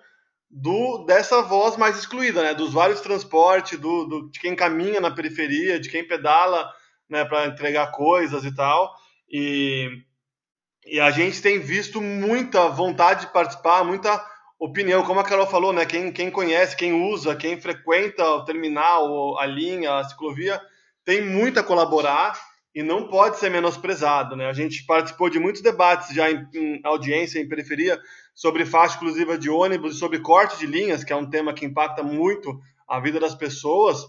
do 0.51 1.05
dessa 1.05 1.43
voz 1.43 1.77
mais 1.77 1.99
excluída, 1.99 2.43
né, 2.43 2.55
dos 2.55 2.73
vários 2.73 3.01
transportes, 3.01 3.79
do, 3.79 4.05
do 4.05 4.31
de 4.31 4.39
quem 4.39 4.55
caminha 4.55 5.01
na 5.01 5.11
periferia, 5.11 5.81
de 5.81 5.89
quem 5.89 6.07
pedala, 6.07 6.71
né, 7.09 7.25
para 7.25 7.47
entregar 7.47 7.91
coisas 7.91 8.45
e 8.45 8.55
tal. 8.55 8.95
E, 9.31 9.89
e 10.87 11.01
a 11.01 11.11
gente 11.11 11.41
tem 11.41 11.59
visto 11.59 12.01
muita 12.01 12.69
vontade 12.69 13.27
de 13.27 13.33
participar, 13.33 13.85
muita 13.85 14.25
opinião, 14.59 15.05
como 15.05 15.21
a 15.21 15.25
Carol 15.25 15.47
falou, 15.47 15.73
né? 15.73 15.85
Quem, 15.85 16.13
quem 16.13 16.31
conhece, 16.31 16.77
quem 16.77 16.93
usa, 16.93 17.37
quem 17.37 17.61
frequenta 17.61 18.25
o 18.25 18.45
terminal, 18.45 19.39
a 19.39 19.47
linha, 19.47 19.99
a 19.99 20.05
ciclovia, 20.05 20.61
tem 21.05 21.23
muito 21.23 21.61
a 21.61 21.63
colaborar 21.63 22.39
e 22.75 22.83
não 22.83 23.07
pode 23.09 23.39
ser 23.39 23.51
menosprezado, 23.51 24.35
né? 24.35 24.47
A 24.47 24.53
gente 24.53 24.85
participou 24.85 25.31
de 25.31 25.39
muitos 25.39 25.63
debates 25.63 26.15
já 26.15 26.31
em, 26.31 26.49
em 26.55 26.81
audiência, 26.83 27.39
em 27.39 27.49
periferia, 27.49 28.01
sobre 28.35 28.67
faixa 28.67 28.95
exclusiva 28.95 29.39
de 29.39 29.49
ônibus 29.49 29.95
e 29.95 29.99
sobre 29.99 30.19
corte 30.19 30.59
de 30.59 30.67
linhas, 30.67 31.05
que 31.05 31.13
é 31.13 31.17
um 31.17 31.29
tema 31.29 31.55
que 31.55 31.65
impacta 31.65 32.03
muito 32.03 32.59
a 32.89 32.99
vida 32.99 33.21
das 33.21 33.35
pessoas. 33.35 34.05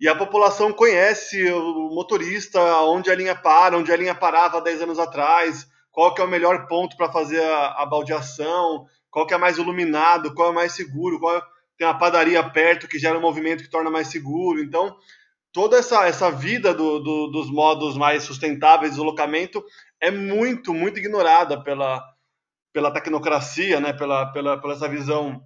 E 0.00 0.06
a 0.08 0.14
população 0.14 0.72
conhece 0.72 1.50
o 1.50 1.90
motorista, 1.90 2.60
onde 2.82 3.10
a 3.10 3.14
linha 3.14 3.34
para, 3.34 3.76
onde 3.76 3.92
a 3.92 3.96
linha 3.96 4.14
parava 4.14 4.60
10 4.60 4.82
anos 4.82 4.98
atrás, 4.98 5.66
qual 5.90 6.14
que 6.14 6.20
é 6.20 6.24
o 6.24 6.28
melhor 6.28 6.68
ponto 6.68 6.96
para 6.96 7.10
fazer 7.10 7.42
a, 7.42 7.82
a 7.82 7.86
baldeação, 7.86 8.86
qual 9.10 9.26
que 9.26 9.34
é 9.34 9.38
mais 9.38 9.58
iluminado, 9.58 10.32
qual 10.34 10.50
é 10.50 10.54
mais 10.54 10.72
seguro, 10.72 11.18
qual 11.18 11.36
é... 11.36 11.42
tem 11.76 11.86
uma 11.86 11.98
padaria 11.98 12.42
perto 12.48 12.86
que 12.86 12.98
gera 12.98 13.18
um 13.18 13.22
movimento 13.22 13.64
que 13.64 13.70
torna 13.70 13.90
mais 13.90 14.06
seguro. 14.06 14.60
Então, 14.60 14.96
toda 15.52 15.76
essa, 15.76 16.06
essa 16.06 16.30
vida 16.30 16.72
do, 16.72 17.00
do, 17.00 17.26
dos 17.28 17.50
modos 17.50 17.96
mais 17.96 18.22
sustentáveis 18.22 18.92
de 18.92 18.96
deslocamento 18.96 19.64
é 20.00 20.10
muito, 20.10 20.72
muito 20.72 21.00
ignorada 21.00 21.60
pela, 21.60 22.00
pela 22.72 22.92
tecnocracia, 22.92 23.80
né? 23.80 23.92
pela, 23.92 24.26
pela, 24.26 24.60
pela 24.60 24.74
essa 24.74 24.88
visão 24.88 25.42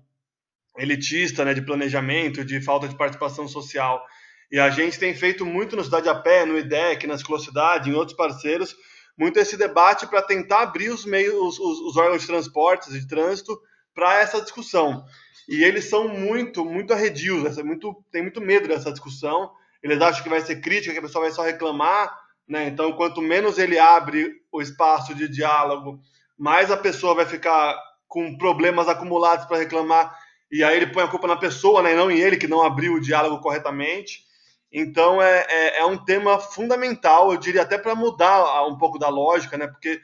elitista 0.76 1.44
né? 1.44 1.55
de 1.55 1.62
planejamento, 1.62 2.44
de 2.44 2.61
falta 2.61 2.86
de 2.86 2.96
participação 2.96 3.48
social. 3.48 4.05
E 4.53 4.61
a 4.61 4.68
gente 4.68 4.98
tem 4.98 5.14
feito 5.14 5.46
muito 5.46 5.74
no 5.74 5.82
Cidade 5.82 6.11
a 6.11 6.14
Pé, 6.14 6.44
no 6.44 6.59
IDEC, 6.59 7.07
na 7.07 7.16
Ciclocidade, 7.16 7.88
em 7.88 7.94
outros 7.94 8.14
parceiros, 8.14 8.76
muito 9.16 9.38
esse 9.38 9.57
debate 9.57 10.07
para 10.07 10.20
tentar 10.20 10.61
abrir 10.61 10.90
os 10.90 11.07
meios, 11.07 11.59
os, 11.59 11.80
os 11.80 11.96
órgãos 11.96 12.20
de 12.20 12.26
transportes 12.26 12.88
e 12.94 13.00
de 13.00 13.09
trânsito 13.09 13.59
para 13.94 14.20
essa 14.20 14.42
discussão. 14.42 15.07
E 15.48 15.64
eles 15.64 15.88
são 15.88 16.07
muito, 16.07 16.66
muito 16.66 16.92
arredios, 16.92 17.57
muito, 17.62 18.05
tem 18.12 18.20
muito 18.20 18.42
medo 18.42 18.68
dessa 18.68 18.92
discussão. 18.92 19.50
Eles 19.82 20.00
acham 20.03 20.22
que 20.22 20.28
vai 20.28 20.42
ser 20.42 20.61
crítica, 20.61 20.92
que 20.92 20.98
a 20.98 21.03
pessoa 21.03 21.24
vai 21.24 21.32
só 21.32 21.42
reclamar, 21.42 22.14
né? 22.46 22.68
Então, 22.68 22.92
quanto 22.92 23.22
menos 23.22 23.59
ele 23.59 23.78
abre 23.78 24.34
o 24.53 24.61
espaço 24.61 25.14
de 25.14 25.28
diálogo, 25.28 25.98
mais 26.38 26.70
a 26.70 26.76
pessoa 26.76 27.14
vai 27.14 27.24
ficar 27.24 27.74
com 28.07 28.36
problemas 28.36 28.86
acumulados 28.86 29.46
para 29.46 29.59
reclamar. 29.59 30.14
E 30.50 30.62
aí 30.62 30.76
ele 30.76 30.88
põe 30.88 31.05
a 31.05 31.09
culpa 31.09 31.26
na 31.26 31.36
pessoa, 31.36 31.82
né? 31.82 31.94
Não 31.94 32.11
em 32.11 32.18
ele 32.18 32.36
que 32.36 32.46
não 32.46 32.62
abriu 32.62 32.94
o 32.94 33.00
diálogo 33.00 33.40
corretamente. 33.40 34.30
Então 34.72 35.20
é, 35.20 35.46
é, 35.48 35.80
é, 35.80 35.84
um 35.84 35.98
tema 35.98 36.38
fundamental, 36.38 37.30
eu 37.30 37.38
diria 37.38 37.62
até 37.62 37.76
para 37.76 37.94
mudar 37.94 38.66
um 38.66 38.78
pouco 38.78 38.98
da 38.98 39.08
lógica, 39.08 39.58
né? 39.58 39.66
Porque 39.66 40.00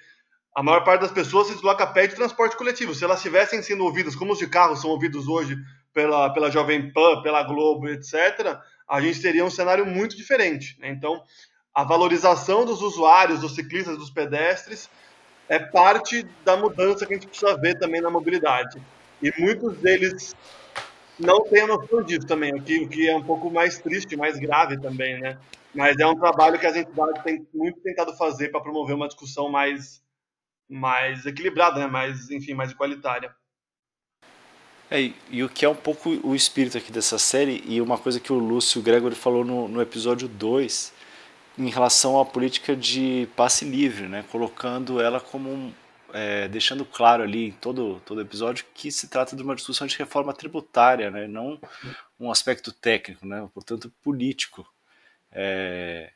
a 0.54 0.62
maior 0.62 0.84
parte 0.84 1.00
das 1.00 1.12
pessoas 1.12 1.46
se 1.46 1.54
desloca 1.54 1.84
a 1.84 1.86
pé 1.86 2.06
de 2.06 2.14
transporte 2.14 2.56
coletivo. 2.56 2.94
Se 2.94 3.04
elas 3.04 3.18
estivessem 3.18 3.62
sendo 3.62 3.84
ouvidas 3.84 4.14
como 4.14 4.32
os 4.32 4.38
de 4.38 4.46
carro 4.46 4.76
são 4.76 4.90
ouvidos 4.90 5.26
hoje 5.26 5.56
pela, 5.94 6.30
pela 6.30 6.50
Jovem 6.50 6.92
Pan, 6.92 7.22
pela 7.22 7.42
Globo, 7.44 7.88
etc., 7.88 8.58
a 8.86 9.00
gente 9.00 9.22
teria 9.22 9.44
um 9.44 9.50
cenário 9.50 9.86
muito 9.86 10.16
diferente. 10.16 10.76
Né? 10.80 10.88
Então, 10.90 11.22
a 11.74 11.84
valorização 11.84 12.64
dos 12.64 12.82
usuários, 12.82 13.40
dos 13.40 13.54
ciclistas, 13.54 13.96
dos 13.96 14.10
pedestres, 14.10 14.90
é 15.48 15.58
parte 15.58 16.26
da 16.44 16.56
mudança 16.56 17.06
que 17.06 17.14
a 17.14 17.16
gente 17.16 17.28
precisa 17.28 17.56
ver 17.56 17.78
também 17.78 18.00
na 18.00 18.10
mobilidade. 18.10 18.82
E 19.22 19.32
muitos 19.38 19.78
deles 19.78 20.34
não 21.18 21.42
tem 21.44 21.66
noção 21.66 22.02
disso 22.02 22.26
também, 22.26 22.54
o 22.54 22.62
que, 22.62 22.78
o 22.78 22.88
que 22.88 23.08
é 23.08 23.16
um 23.16 23.22
pouco 23.22 23.50
mais 23.50 23.78
triste, 23.78 24.16
mais 24.16 24.38
grave 24.38 24.80
também, 24.80 25.20
né? 25.20 25.38
Mas 25.74 25.98
é 25.98 26.06
um 26.06 26.16
trabalho 26.16 26.58
que 26.58 26.66
as 26.66 26.76
entidades 26.76 27.22
têm 27.22 27.46
muito 27.52 27.80
tentado 27.80 28.16
fazer 28.16 28.50
para 28.50 28.60
promover 28.60 28.94
uma 28.94 29.08
discussão 29.08 29.50
mais, 29.50 30.02
mais 30.68 31.26
equilibrada, 31.26 31.80
né? 31.80 31.86
mais, 31.86 32.30
enfim, 32.30 32.54
mais 32.54 32.70
igualitária. 32.70 33.34
É, 34.90 35.02
e, 35.02 35.16
e 35.30 35.42
o 35.42 35.48
que 35.48 35.64
é 35.64 35.68
um 35.68 35.74
pouco 35.74 36.08
o 36.26 36.34
espírito 36.34 36.78
aqui 36.78 36.90
dessa 36.90 37.18
série, 37.18 37.62
e 37.66 37.80
uma 37.80 37.98
coisa 37.98 38.18
que 38.18 38.32
o 38.32 38.38
Lúcio 38.38 38.80
Gregory 38.80 39.14
falou 39.14 39.44
no, 39.44 39.68
no 39.68 39.82
episódio 39.82 40.26
2, 40.26 40.92
em 41.58 41.68
relação 41.68 42.18
à 42.18 42.24
política 42.24 42.74
de 42.74 43.28
passe 43.36 43.64
livre, 43.64 44.06
né? 44.06 44.24
colocando 44.30 45.00
ela 45.00 45.20
como 45.20 45.50
um, 45.50 45.72
é, 46.12 46.48
deixando 46.48 46.84
claro 46.84 47.22
ali 47.22 47.48
em 47.48 47.52
todo 47.52 48.00
todo 48.04 48.20
episódio 48.20 48.64
que 48.74 48.90
se 48.90 49.08
trata 49.08 49.36
de 49.36 49.42
uma 49.42 49.54
discussão 49.54 49.86
de 49.86 49.96
reforma 49.96 50.32
tributária, 50.32 51.10
né, 51.10 51.26
não 51.26 51.60
um 52.18 52.30
aspecto 52.30 52.72
técnico, 52.72 53.26
né, 53.26 53.48
portanto 53.52 53.92
político. 54.02 54.66
É, 55.30 56.10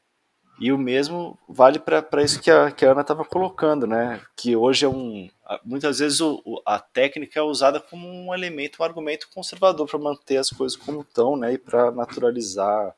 e 0.59 0.73
o 0.73 0.79
mesmo 0.79 1.39
vale 1.49 1.79
para 1.79 2.23
isso 2.23 2.41
que 2.41 2.51
a, 2.51 2.71
que 2.71 2.85
a 2.85 2.93
Ana 2.93 3.01
estava 3.01 3.25
colocando, 3.25 3.87
né, 3.87 4.21
que 4.37 4.57
hoje 4.57 4.85
é 4.85 4.89
um 4.89 5.29
muitas 5.65 5.99
vezes 5.99 6.21
o, 6.21 6.63
a 6.65 6.79
técnica 6.79 7.39
é 7.39 7.43
usada 7.43 7.79
como 7.81 8.09
um 8.09 8.33
elemento, 8.33 8.81
um 8.81 8.85
argumento 8.85 9.29
conservador 9.29 9.87
para 9.87 9.99
manter 9.99 10.39
as 10.39 10.51
coisas 10.51 10.77
como 10.77 11.03
estão, 11.03 11.37
né, 11.37 11.53
e 11.55 11.59
para 11.59 11.91
naturalizar 11.91 12.95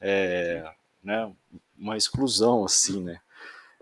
é, 0.00 0.64
né, 1.02 1.32
uma 1.78 1.96
exclusão 1.96 2.64
assim, 2.64 3.02
né. 3.02 3.20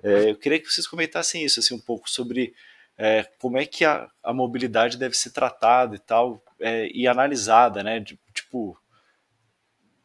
É, 0.03 0.31
eu 0.31 0.37
queria 0.37 0.59
que 0.59 0.69
vocês 0.69 0.87
comentassem 0.87 1.45
isso 1.45 1.61
assim 1.61 1.75
um 1.75 1.81
pouco 1.81 2.11
sobre 2.11 2.55
é, 2.99 3.25
como 3.39 3.57
é 3.57 3.65
que 3.65 3.85
a, 3.85 4.09
a, 4.23 4.33
mobilidade 4.33 4.99
deve 4.99 5.17
ser 5.17 5.31
tratada 5.31 5.95
e 5.95 5.99
tal 5.99 6.43
é, 6.61 6.89
e 6.93 7.07
analisada, 7.07 7.83
né? 7.83 8.01
De, 8.01 8.19
tipo, 8.35 8.79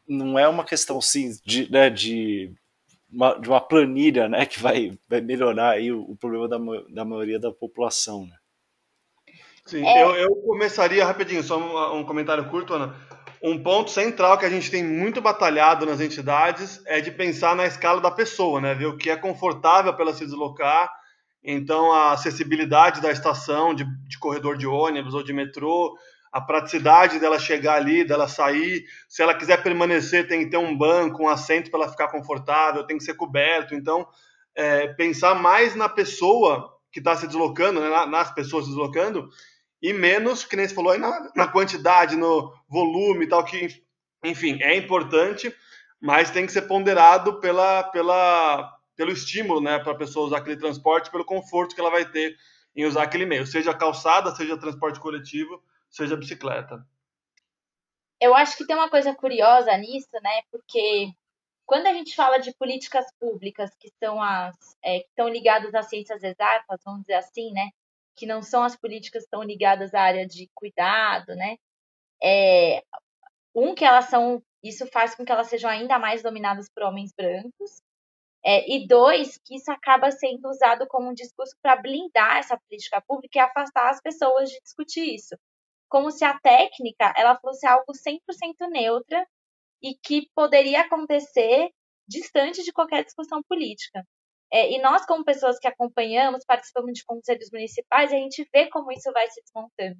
não 0.06 0.38
é 0.38 0.48
uma 0.48 0.64
questão 0.64 0.98
assim 0.98 1.36
de, 1.44 1.70
né, 1.70 1.90
de, 1.90 2.52
uma, 3.10 3.34
de 3.38 3.48
uma 3.48 3.60
planilha, 3.60 4.28
né, 4.28 4.46
que 4.46 4.58
vai, 4.60 4.96
vai 5.08 5.20
melhorar 5.20 5.70
aí 5.70 5.92
o, 5.92 6.02
o 6.02 6.16
problema 6.16 6.48
da, 6.48 6.58
da 6.88 7.04
maioria 7.04 7.38
da 7.38 7.52
população, 7.52 8.26
né? 8.26 8.36
Sim, 9.66 9.86
eu, 9.86 10.14
eu 10.14 10.34
começaria 10.36 11.04
rapidinho, 11.04 11.42
só 11.42 11.58
um, 11.58 11.98
um 11.98 12.04
comentário 12.04 12.48
curto, 12.48 12.72
Ana 12.72 12.96
um 13.42 13.62
ponto 13.62 13.90
central 13.90 14.38
que 14.38 14.44
a 14.44 14.50
gente 14.50 14.70
tem 14.70 14.82
muito 14.84 15.20
batalhado 15.20 15.86
nas 15.86 16.00
entidades 16.00 16.82
é 16.86 17.00
de 17.00 17.10
pensar 17.10 17.54
na 17.54 17.66
escala 17.66 18.00
da 18.00 18.10
pessoa, 18.10 18.60
né? 18.60 18.74
Ver 18.74 18.86
o 18.86 18.96
que 18.96 19.10
é 19.10 19.16
confortável 19.16 19.92
para 19.94 20.02
ela 20.02 20.14
se 20.14 20.24
deslocar 20.24 20.90
Então, 21.42 21.92
a 21.92 22.12
acessibilidade 22.12 23.00
da 23.00 23.10
estação, 23.12 23.74
de, 23.74 23.84
de 24.08 24.18
corredor 24.18 24.56
de 24.56 24.66
ônibus 24.66 25.14
ou 25.14 25.22
de 25.22 25.32
metrô, 25.32 25.96
a 26.32 26.40
praticidade 26.40 27.18
dela 27.18 27.38
chegar 27.38 27.74
ali, 27.74 28.04
dela 28.04 28.28
sair. 28.28 28.84
Se 29.08 29.22
ela 29.22 29.34
quiser 29.34 29.62
permanecer, 29.62 30.28
tem 30.28 30.40
que 30.44 30.50
ter 30.50 30.58
um 30.58 30.76
banco, 30.76 31.22
um 31.22 31.28
assento 31.28 31.70
para 31.70 31.80
ela 31.80 31.90
ficar 31.90 32.08
confortável, 32.08 32.84
tem 32.86 32.98
que 32.98 33.04
ser 33.04 33.14
coberto. 33.14 33.74
Então, 33.74 34.06
é, 34.54 34.88
pensar 34.88 35.34
mais 35.34 35.74
na 35.74 35.88
pessoa 35.88 36.68
que 36.92 36.98
está 36.98 37.16
se 37.16 37.26
deslocando, 37.26 37.80
né, 37.80 38.06
nas 38.06 38.32
pessoas 38.34 38.64
se 38.64 38.70
deslocando, 38.70 39.28
e 39.80 39.92
menos, 39.92 40.44
que 40.44 40.56
nem 40.56 40.66
você 40.66 40.74
falou, 40.74 40.98
na, 40.98 41.30
na 41.34 41.48
quantidade, 41.48 42.16
no 42.16 42.52
volume 42.68 43.24
e 43.24 43.28
tal, 43.28 43.44
que, 43.44 43.82
enfim, 44.24 44.60
é 44.62 44.76
importante, 44.76 45.54
mas 46.00 46.30
tem 46.30 46.46
que 46.46 46.52
ser 46.52 46.62
ponderado 46.62 47.40
pela, 47.40 47.84
pela, 47.84 48.76
pelo 48.96 49.12
estímulo 49.12 49.60
né, 49.60 49.78
para 49.78 49.92
a 49.92 49.98
pessoa 49.98 50.26
usar 50.26 50.38
aquele 50.38 50.56
transporte, 50.56 51.10
pelo 51.10 51.24
conforto 51.24 51.74
que 51.74 51.80
ela 51.80 51.90
vai 51.90 52.04
ter 52.04 52.36
em 52.74 52.84
usar 52.84 53.02
aquele 53.02 53.26
meio, 53.26 53.46
seja 53.46 53.74
calçada, 53.74 54.34
seja 54.34 54.58
transporte 54.58 55.00
coletivo, 55.00 55.62
seja 55.90 56.16
bicicleta. 56.16 56.84
Eu 58.20 58.34
acho 58.34 58.56
que 58.56 58.66
tem 58.66 58.76
uma 58.76 58.90
coisa 58.90 59.14
curiosa 59.14 59.76
nisso, 59.76 60.08
né? 60.22 60.42
Porque 60.50 61.12
quando 61.64 61.86
a 61.86 61.92
gente 61.92 62.14
fala 62.16 62.38
de 62.38 62.52
políticas 62.54 63.04
públicas 63.18 63.70
que 63.78 63.90
são 64.02 64.22
as 64.22 64.56
é, 64.82 65.00
que 65.00 65.08
estão 65.08 65.28
ligadas 65.28 65.74
às 65.74 65.88
ciências 65.88 66.22
exatas, 66.22 66.80
vamos 66.84 67.02
dizer 67.02 67.14
assim, 67.14 67.52
né? 67.52 67.68
Que 68.18 68.26
não 68.26 68.42
são 68.42 68.64
as 68.64 68.76
políticas 68.76 69.24
estão 69.24 69.42
ligadas 69.42 69.94
à 69.94 70.02
área 70.02 70.26
de 70.26 70.50
cuidado, 70.54 71.34
né? 71.36 71.56
É, 72.22 72.82
um 73.54 73.74
que 73.74 73.84
elas 73.84 74.06
são, 74.06 74.42
isso 74.62 74.86
faz 74.88 75.14
com 75.14 75.24
que 75.24 75.32
elas 75.32 75.48
sejam 75.48 75.70
ainda 75.70 75.98
mais 75.98 76.22
dominadas 76.22 76.68
por 76.68 76.84
homens 76.84 77.12
brancos. 77.16 77.82
É, 78.44 78.70
e 78.70 78.86
dois, 78.86 79.38
que 79.44 79.56
isso 79.56 79.70
acaba 79.70 80.10
sendo 80.10 80.48
usado 80.48 80.86
como 80.88 81.10
um 81.10 81.14
discurso 81.14 81.54
para 81.62 81.76
blindar 81.76 82.38
essa 82.38 82.58
política 82.58 83.02
pública 83.06 83.38
e 83.38 83.42
afastar 83.42 83.90
as 83.90 84.00
pessoas 84.00 84.50
de 84.50 84.60
discutir 84.60 85.14
isso 85.14 85.36
como 85.88 86.10
se 86.10 86.24
a 86.24 86.38
técnica 86.38 87.12
ela 87.16 87.36
fosse 87.38 87.66
algo 87.66 87.92
100% 87.92 88.68
neutra 88.70 89.26
e 89.82 89.94
que 89.94 90.28
poderia 90.34 90.82
acontecer 90.82 91.70
distante 92.06 92.62
de 92.62 92.72
qualquer 92.72 93.04
discussão 93.04 93.42
política. 93.42 94.04
É, 94.52 94.72
e 94.72 94.80
nós, 94.80 95.04
como 95.04 95.24
pessoas 95.24 95.58
que 95.58 95.68
acompanhamos, 95.68 96.44
participamos 96.44 96.92
de 96.92 97.04
conselhos 97.04 97.50
municipais, 97.52 98.12
a 98.12 98.16
gente 98.16 98.48
vê 98.52 98.68
como 98.68 98.90
isso 98.92 99.12
vai 99.12 99.28
se 99.28 99.42
desmontando. 99.42 99.98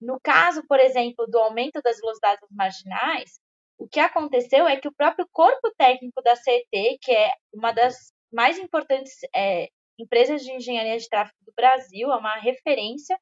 No 0.00 0.20
caso, 0.22 0.62
por 0.68 0.78
exemplo, 0.78 1.26
do 1.26 1.38
aumento 1.38 1.80
das 1.82 1.98
velocidades 1.98 2.46
marginais, 2.50 3.40
o 3.78 3.88
que 3.88 4.00
aconteceu 4.00 4.66
é 4.66 4.76
que 4.76 4.88
o 4.88 4.94
próprio 4.94 5.28
corpo 5.32 5.72
técnico 5.76 6.22
da 6.22 6.36
CET, 6.36 6.98
que 7.00 7.12
é 7.12 7.32
uma 7.52 7.72
das 7.72 8.12
mais 8.32 8.58
importantes 8.58 9.12
é, 9.34 9.68
empresas 9.98 10.42
de 10.42 10.52
engenharia 10.52 10.98
de 10.98 11.08
tráfego 11.08 11.38
do 11.44 11.52
Brasil, 11.54 12.12
é 12.12 12.16
uma 12.16 12.36
referência 12.36 13.18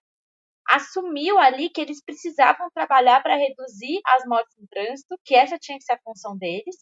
assumiu 0.67 1.39
ali 1.39 1.69
que 1.69 1.81
eles 1.81 2.03
precisavam 2.03 2.71
trabalhar 2.71 3.23
para 3.23 3.37
reduzir 3.37 4.01
as 4.07 4.25
mortes 4.25 4.57
no 4.59 4.67
trânsito, 4.67 5.19
que 5.25 5.35
essa 5.35 5.59
tinha 5.59 5.79
que 5.79 5.85
ser 5.85 5.93
a 5.93 6.01
função 6.03 6.37
deles, 6.37 6.77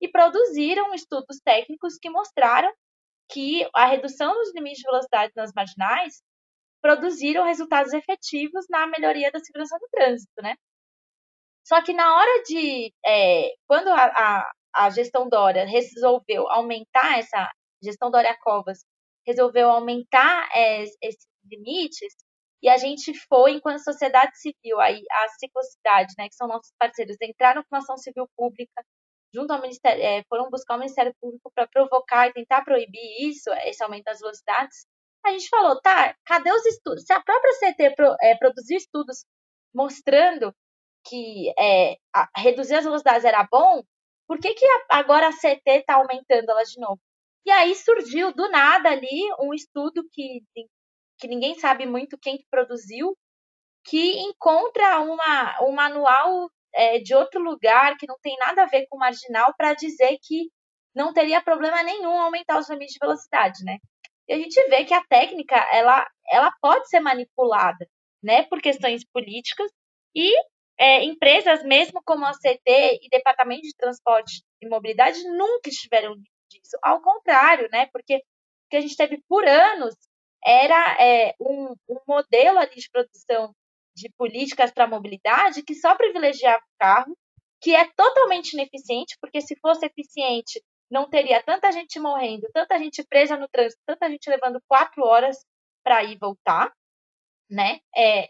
e 0.00 0.08
produziram 0.08 0.94
estudos 0.94 1.40
técnicos 1.44 1.98
que 1.98 2.10
mostraram 2.10 2.72
que 3.30 3.68
a 3.74 3.86
redução 3.86 4.34
dos 4.34 4.54
limites 4.54 4.78
de 4.78 4.90
velocidade 4.90 5.32
nas 5.36 5.52
marginais 5.54 6.22
produziram 6.80 7.44
resultados 7.44 7.92
efetivos 7.92 8.66
na 8.68 8.86
melhoria 8.86 9.30
da 9.32 9.40
segurança 9.40 9.78
do 9.78 9.88
trânsito, 9.90 10.42
né? 10.42 10.54
Só 11.66 11.82
que 11.82 11.94
na 11.94 12.14
hora 12.14 12.42
de, 12.42 12.92
é, 13.04 13.54
quando 13.66 13.88
a, 13.88 14.04
a, 14.04 14.52
a, 14.74 14.90
gestão 14.90 15.28
Dória 15.28 15.64
resolveu 15.66 16.46
aumentar 16.50 17.18
essa, 17.18 17.50
gestão 17.82 18.10
Dória 18.10 18.36
Covas 18.42 18.84
resolveu 19.26 19.70
aumentar 19.70 20.48
é, 20.54 20.82
esses 20.82 21.26
limites, 21.50 22.14
e 22.62 22.68
a 22.68 22.76
gente 22.76 23.12
foi, 23.28 23.52
enquanto 23.52 23.82
sociedade 23.82 24.38
civil, 24.38 24.80
aí 24.80 25.02
a 25.10 25.28
Ciclocidade, 25.38 26.14
né, 26.18 26.28
que 26.28 26.34
são 26.34 26.48
nossos 26.48 26.72
parceiros, 26.78 27.16
entraram 27.22 27.62
com 27.62 27.74
uma 27.74 27.78
ação 27.78 27.96
civil 27.96 28.28
pública 28.36 28.82
junto 29.34 29.52
ao 29.52 29.60
Ministério, 29.60 30.02
é, 30.02 30.22
foram 30.28 30.48
buscar 30.50 30.76
o 30.76 30.78
Ministério 30.78 31.14
Público 31.20 31.50
para 31.54 31.66
provocar 31.66 32.28
e 32.28 32.32
tentar 32.32 32.62
proibir 32.64 33.28
isso, 33.28 33.50
esse 33.64 33.82
aumento 33.82 34.04
das 34.04 34.20
velocidades. 34.20 34.86
A 35.24 35.30
gente 35.30 35.48
falou, 35.48 35.80
tá, 35.80 36.14
cadê 36.24 36.52
os 36.52 36.64
estudos? 36.66 37.04
Se 37.04 37.12
a 37.12 37.22
própria 37.22 37.52
CT 37.54 37.94
pro, 37.96 38.14
é, 38.22 38.36
produziu 38.36 38.76
estudos 38.76 39.24
mostrando 39.74 40.54
que 41.06 41.52
é, 41.58 41.96
a, 42.14 42.28
reduzir 42.36 42.76
as 42.76 42.84
velocidades 42.84 43.24
era 43.24 43.46
bom, 43.50 43.82
por 44.28 44.38
que, 44.38 44.54
que 44.54 44.64
a, 44.64 44.98
agora 44.98 45.28
a 45.28 45.32
CT 45.32 45.62
está 45.66 45.96
aumentando 45.96 46.50
elas 46.50 46.70
de 46.70 46.80
novo? 46.80 47.00
E 47.46 47.50
aí 47.50 47.74
surgiu 47.74 48.32
do 48.32 48.48
nada 48.48 48.90
ali 48.90 49.20
um 49.40 49.52
estudo 49.52 50.02
que 50.12 50.42
que 51.18 51.28
ninguém 51.28 51.58
sabe 51.58 51.86
muito 51.86 52.18
quem 52.18 52.36
que 52.36 52.46
produziu, 52.50 53.16
que 53.84 54.18
encontra 54.18 55.00
uma, 55.00 55.62
um 55.62 55.72
manual 55.72 56.50
é, 56.74 56.98
de 56.98 57.14
outro 57.14 57.40
lugar 57.40 57.96
que 57.96 58.06
não 58.06 58.16
tem 58.20 58.36
nada 58.38 58.62
a 58.62 58.66
ver 58.66 58.86
com 58.88 58.98
marginal 58.98 59.54
para 59.56 59.74
dizer 59.74 60.18
que 60.22 60.50
não 60.94 61.12
teria 61.12 61.42
problema 61.42 61.82
nenhum 61.82 62.20
aumentar 62.20 62.58
os 62.58 62.68
limites 62.68 62.94
de 62.94 62.98
velocidade, 63.00 63.64
né? 63.64 63.78
E 64.28 64.34
a 64.34 64.38
gente 64.38 64.60
vê 64.68 64.84
que 64.84 64.94
a 64.94 65.04
técnica 65.04 65.56
ela, 65.72 66.06
ela 66.30 66.50
pode 66.60 66.88
ser 66.88 67.00
manipulada, 67.00 67.86
né, 68.22 68.44
por 68.44 68.60
questões 68.60 69.04
políticas 69.12 69.70
e 70.14 70.32
é, 70.78 71.04
empresas, 71.04 71.62
mesmo 71.62 72.00
como 72.04 72.24
a 72.24 72.32
CT 72.32 73.00
e 73.02 73.08
Departamento 73.10 73.62
de 73.62 73.76
Transporte 73.76 74.42
e 74.60 74.68
Mobilidade, 74.68 75.22
nunca 75.24 75.68
estiveram 75.68 76.14
disso. 76.50 76.78
Ao 76.82 77.00
contrário, 77.02 77.68
né, 77.70 77.86
porque, 77.92 78.22
porque 78.64 78.76
a 78.76 78.80
gente 78.80 78.96
teve 78.96 79.22
por 79.28 79.46
anos 79.46 79.94
era 80.44 80.96
é, 81.00 81.34
um, 81.40 81.74
um, 81.88 82.00
modelo 82.06 82.58
ali 82.58 82.74
de 82.76 82.90
produção 82.90 83.54
de 83.94 84.10
políticas 84.16 84.70
para 84.70 84.86
mobilidade 84.86 85.62
que 85.62 85.74
só 85.74 85.94
privilegiava 85.94 86.62
o 86.62 86.78
carro, 86.78 87.16
que 87.60 87.74
é 87.74 87.88
totalmente 87.96 88.52
ineficiente, 88.54 89.16
porque 89.20 89.40
se 89.40 89.56
fosse 89.60 89.86
eficiente, 89.86 90.62
não 90.90 91.08
teria 91.08 91.42
tanta 91.42 91.72
gente 91.72 91.98
morrendo, 91.98 92.48
tanta 92.52 92.78
gente 92.78 93.02
presa 93.04 93.36
no 93.36 93.48
trânsito, 93.48 93.80
tanta 93.86 94.10
gente 94.10 94.28
levando 94.28 94.60
quatro 94.68 95.02
horas 95.04 95.38
para 95.82 96.02
ir 96.04 96.12
e 96.12 96.18
voltar, 96.18 96.72
né? 97.50 97.80
É, 97.96 98.28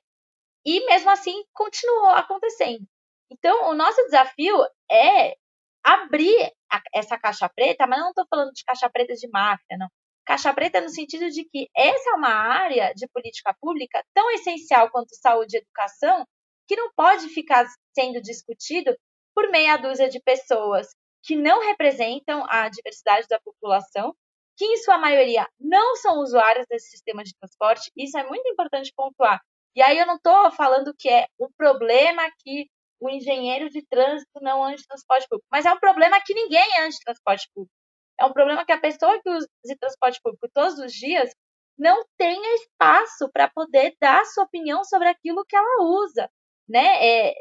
e 0.64 0.84
mesmo 0.86 1.10
assim 1.10 1.44
continuou 1.52 2.10
acontecendo. 2.10 2.86
Então, 3.30 3.70
o 3.70 3.74
nosso 3.74 4.02
desafio 4.04 4.56
é 4.90 5.36
abrir 5.82 6.52
a, 6.70 6.80
essa 6.94 7.18
caixa 7.18 7.48
preta, 7.48 7.86
mas 7.86 7.98
não 7.98 8.10
estou 8.10 8.26
falando 8.28 8.52
de 8.52 8.64
caixa 8.64 8.88
preta 8.88 9.14
de 9.14 9.28
máfia, 9.28 9.76
não 9.78 9.88
caixa 10.24 10.52
preta 10.52 10.80
no 10.80 10.88
sentido 10.88 11.28
de 11.30 11.44
que 11.44 11.68
essa 11.76 12.10
é 12.10 12.14
uma 12.14 12.32
área 12.32 12.92
de 12.94 13.06
política 13.08 13.54
pública 13.60 14.04
tão 14.14 14.30
essencial 14.32 14.90
quanto 14.90 15.14
saúde 15.14 15.56
e 15.56 15.60
educação 15.60 16.26
que 16.66 16.76
não 16.76 16.90
pode 16.94 17.28
ficar 17.28 17.66
sendo 17.94 18.20
discutido 18.20 18.96
por 19.34 19.50
meia 19.50 19.76
dúzia 19.76 20.08
de 20.08 20.20
pessoas 20.20 20.88
que 21.22 21.36
não 21.36 21.66
representam 21.66 22.44
a 22.48 22.68
diversidade 22.68 23.26
da 23.28 23.40
população, 23.40 24.14
que 24.56 24.64
em 24.64 24.76
sua 24.78 24.98
maioria 24.98 25.48
não 25.58 25.96
são 25.96 26.20
usuários 26.20 26.66
desse 26.68 26.90
sistema 26.90 27.24
de 27.24 27.34
transporte. 27.34 27.90
Isso 27.96 28.16
é 28.16 28.24
muito 28.24 28.46
importante 28.48 28.92
pontuar. 28.94 29.40
E 29.74 29.82
aí 29.82 29.98
eu 29.98 30.06
não 30.06 30.16
estou 30.16 30.52
falando 30.52 30.94
que 30.96 31.08
é 31.08 31.26
um 31.40 31.48
problema 31.56 32.22
que 32.38 32.66
o 33.00 33.10
engenheiro 33.10 33.68
de 33.68 33.82
trânsito 33.82 34.40
não 34.40 34.62
ande 34.64 34.86
transporte 34.86 35.26
público, 35.28 35.48
mas 35.50 35.66
é 35.66 35.72
um 35.72 35.80
problema 35.80 36.20
que 36.20 36.32
ninguém 36.32 36.80
ande 36.80 36.96
transporte 37.04 37.48
público. 37.52 37.74
É 38.20 38.24
um 38.24 38.32
problema 38.32 38.64
que 38.64 38.72
a 38.72 38.80
pessoa 38.80 39.20
que 39.22 39.30
usa 39.30 39.48
transporte 39.80 40.20
público 40.22 40.48
todos 40.52 40.78
os 40.78 40.92
dias 40.92 41.30
não 41.78 42.04
tenha 42.16 42.54
espaço 42.56 43.28
para 43.32 43.48
poder 43.50 43.96
dar 44.00 44.24
sua 44.26 44.44
opinião 44.44 44.84
sobre 44.84 45.08
aquilo 45.08 45.44
que 45.44 45.56
ela 45.56 45.82
usa, 45.82 46.30
né? 46.68 47.28
É, 47.30 47.34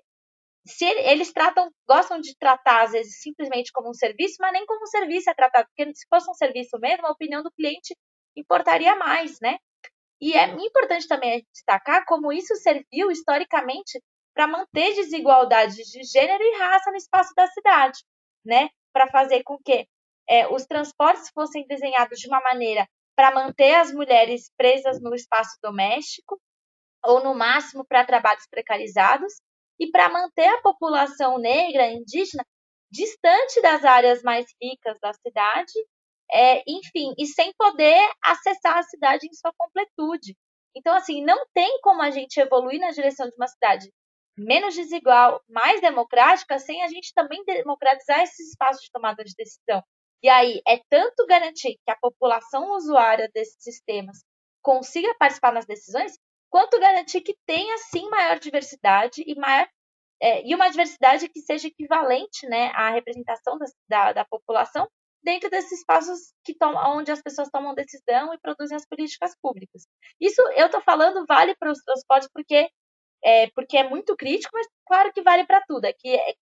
se 0.65 0.85
eles 0.85 1.31
tratam, 1.33 1.69
gostam 1.87 2.19
de 2.19 2.35
tratar 2.37 2.83
às 2.83 2.91
vezes 2.91 3.21
simplesmente 3.21 3.71
como 3.71 3.89
um 3.89 3.93
serviço, 3.93 4.37
mas 4.39 4.53
nem 4.53 4.65
como 4.65 4.83
um 4.83 4.87
serviço 4.87 5.29
é 5.29 5.33
tratado, 5.33 5.67
porque 5.67 5.93
se 5.93 6.05
fosse 6.09 6.29
um 6.29 6.33
serviço 6.33 6.79
mesmo, 6.79 7.05
a 7.07 7.11
opinião 7.11 7.43
do 7.43 7.51
cliente 7.51 7.95
importaria 8.35 8.95
mais, 8.95 9.39
né? 9.41 9.57
E 10.21 10.33
é 10.33 10.45
importante 10.45 11.07
também 11.07 11.45
destacar 11.53 12.05
como 12.05 12.31
isso 12.31 12.55
serviu 12.55 13.11
historicamente 13.11 14.01
para 14.33 14.47
manter 14.47 14.95
desigualdades 14.95 15.75
de 15.75 16.03
gênero 16.03 16.43
e 16.43 16.57
raça 16.57 16.89
no 16.91 16.97
espaço 16.97 17.33
da 17.35 17.45
cidade, 17.47 17.99
né? 18.45 18.69
Para 18.93 19.07
fazer 19.09 19.43
com 19.43 19.57
que 19.63 19.85
é, 20.27 20.47
os 20.47 20.65
transportes 20.65 21.29
fossem 21.33 21.65
desenhados 21.67 22.19
de 22.19 22.27
uma 22.27 22.41
maneira 22.41 22.87
para 23.15 23.33
manter 23.33 23.75
as 23.75 23.91
mulheres 23.93 24.49
presas 24.57 25.01
no 25.01 25.13
espaço 25.13 25.57
doméstico, 25.61 26.39
ou 27.05 27.23
no 27.23 27.35
máximo 27.35 27.85
para 27.85 28.05
trabalhos 28.05 28.47
precarizados, 28.49 29.33
e 29.79 29.91
para 29.91 30.09
manter 30.09 30.47
a 30.47 30.61
população 30.61 31.37
negra, 31.37 31.91
indígena, 31.91 32.45
distante 32.91 33.61
das 33.61 33.83
áreas 33.83 34.21
mais 34.23 34.45
ricas 34.61 34.97
da 35.01 35.11
cidade, 35.13 35.73
é, 36.31 36.63
enfim, 36.67 37.13
e 37.17 37.25
sem 37.25 37.51
poder 37.57 37.99
acessar 38.23 38.77
a 38.77 38.83
cidade 38.83 39.27
em 39.27 39.33
sua 39.33 39.51
completude. 39.57 40.35
Então, 40.75 40.95
assim, 40.95 41.23
não 41.23 41.45
tem 41.53 41.79
como 41.81 42.01
a 42.01 42.09
gente 42.09 42.39
evoluir 42.39 42.79
na 42.79 42.91
direção 42.91 43.27
de 43.27 43.35
uma 43.35 43.47
cidade 43.47 43.91
menos 44.35 44.73
desigual, 44.73 45.41
mais 45.47 45.81
democrática, 45.81 46.57
sem 46.57 46.81
a 46.83 46.87
gente 46.87 47.13
também 47.13 47.43
democratizar 47.45 48.21
esses 48.21 48.49
espaços 48.49 48.83
de 48.83 48.91
tomada 48.91 49.23
de 49.23 49.33
decisão 49.37 49.83
E 50.23 50.29
aí 50.29 50.61
é 50.65 50.79
tanto 50.89 51.25
garantir 51.27 51.77
que 51.85 51.91
a 51.91 51.97
população 51.97 52.71
usuária 52.71 53.29
desses 53.33 53.57
sistemas 53.59 54.23
consiga 54.61 55.13
participar 55.19 55.51
nas 55.51 55.65
decisões, 55.65 56.17
quanto 56.49 56.79
garantir 56.79 57.21
que 57.21 57.35
tenha 57.45 57.77
sim 57.77 58.09
maior 58.09 58.39
diversidade 58.39 59.21
e 59.27 59.35
maior 59.35 59.67
é, 60.21 60.41
e 60.47 60.55
uma 60.55 60.69
diversidade 60.69 61.27
que 61.27 61.41
seja 61.41 61.67
equivalente 61.67 62.47
né, 62.47 62.71
à 62.75 62.89
representação 62.91 63.57
da, 63.57 63.65
da, 63.89 64.13
da 64.13 64.25
população 64.25 64.87
dentro 65.21 65.49
desses 65.49 65.79
espaços 65.79 66.33
que 66.45 66.55
onde 66.61 67.11
as 67.11 67.21
pessoas 67.21 67.49
tomam 67.49 67.73
decisão 67.73 68.33
e 68.33 68.39
produzem 68.39 68.77
as 68.77 68.85
políticas 68.85 69.35
públicas. 69.41 69.83
Isso 70.21 70.41
eu 70.55 70.67
estou 70.67 70.81
falando 70.81 71.25
vale 71.27 71.55
para 71.57 71.71
os 71.71 71.79
transportes 71.79 72.29
porque 72.33 72.69
é, 73.25 73.49
porque 73.51 73.77
é 73.77 73.89
muito 73.89 74.15
crítico, 74.17 74.51
mas 74.53 74.67
claro 74.85 75.11
que 75.13 75.21
vale 75.21 75.45
para 75.45 75.61
tudo. 75.67 75.85
É, 75.85 75.93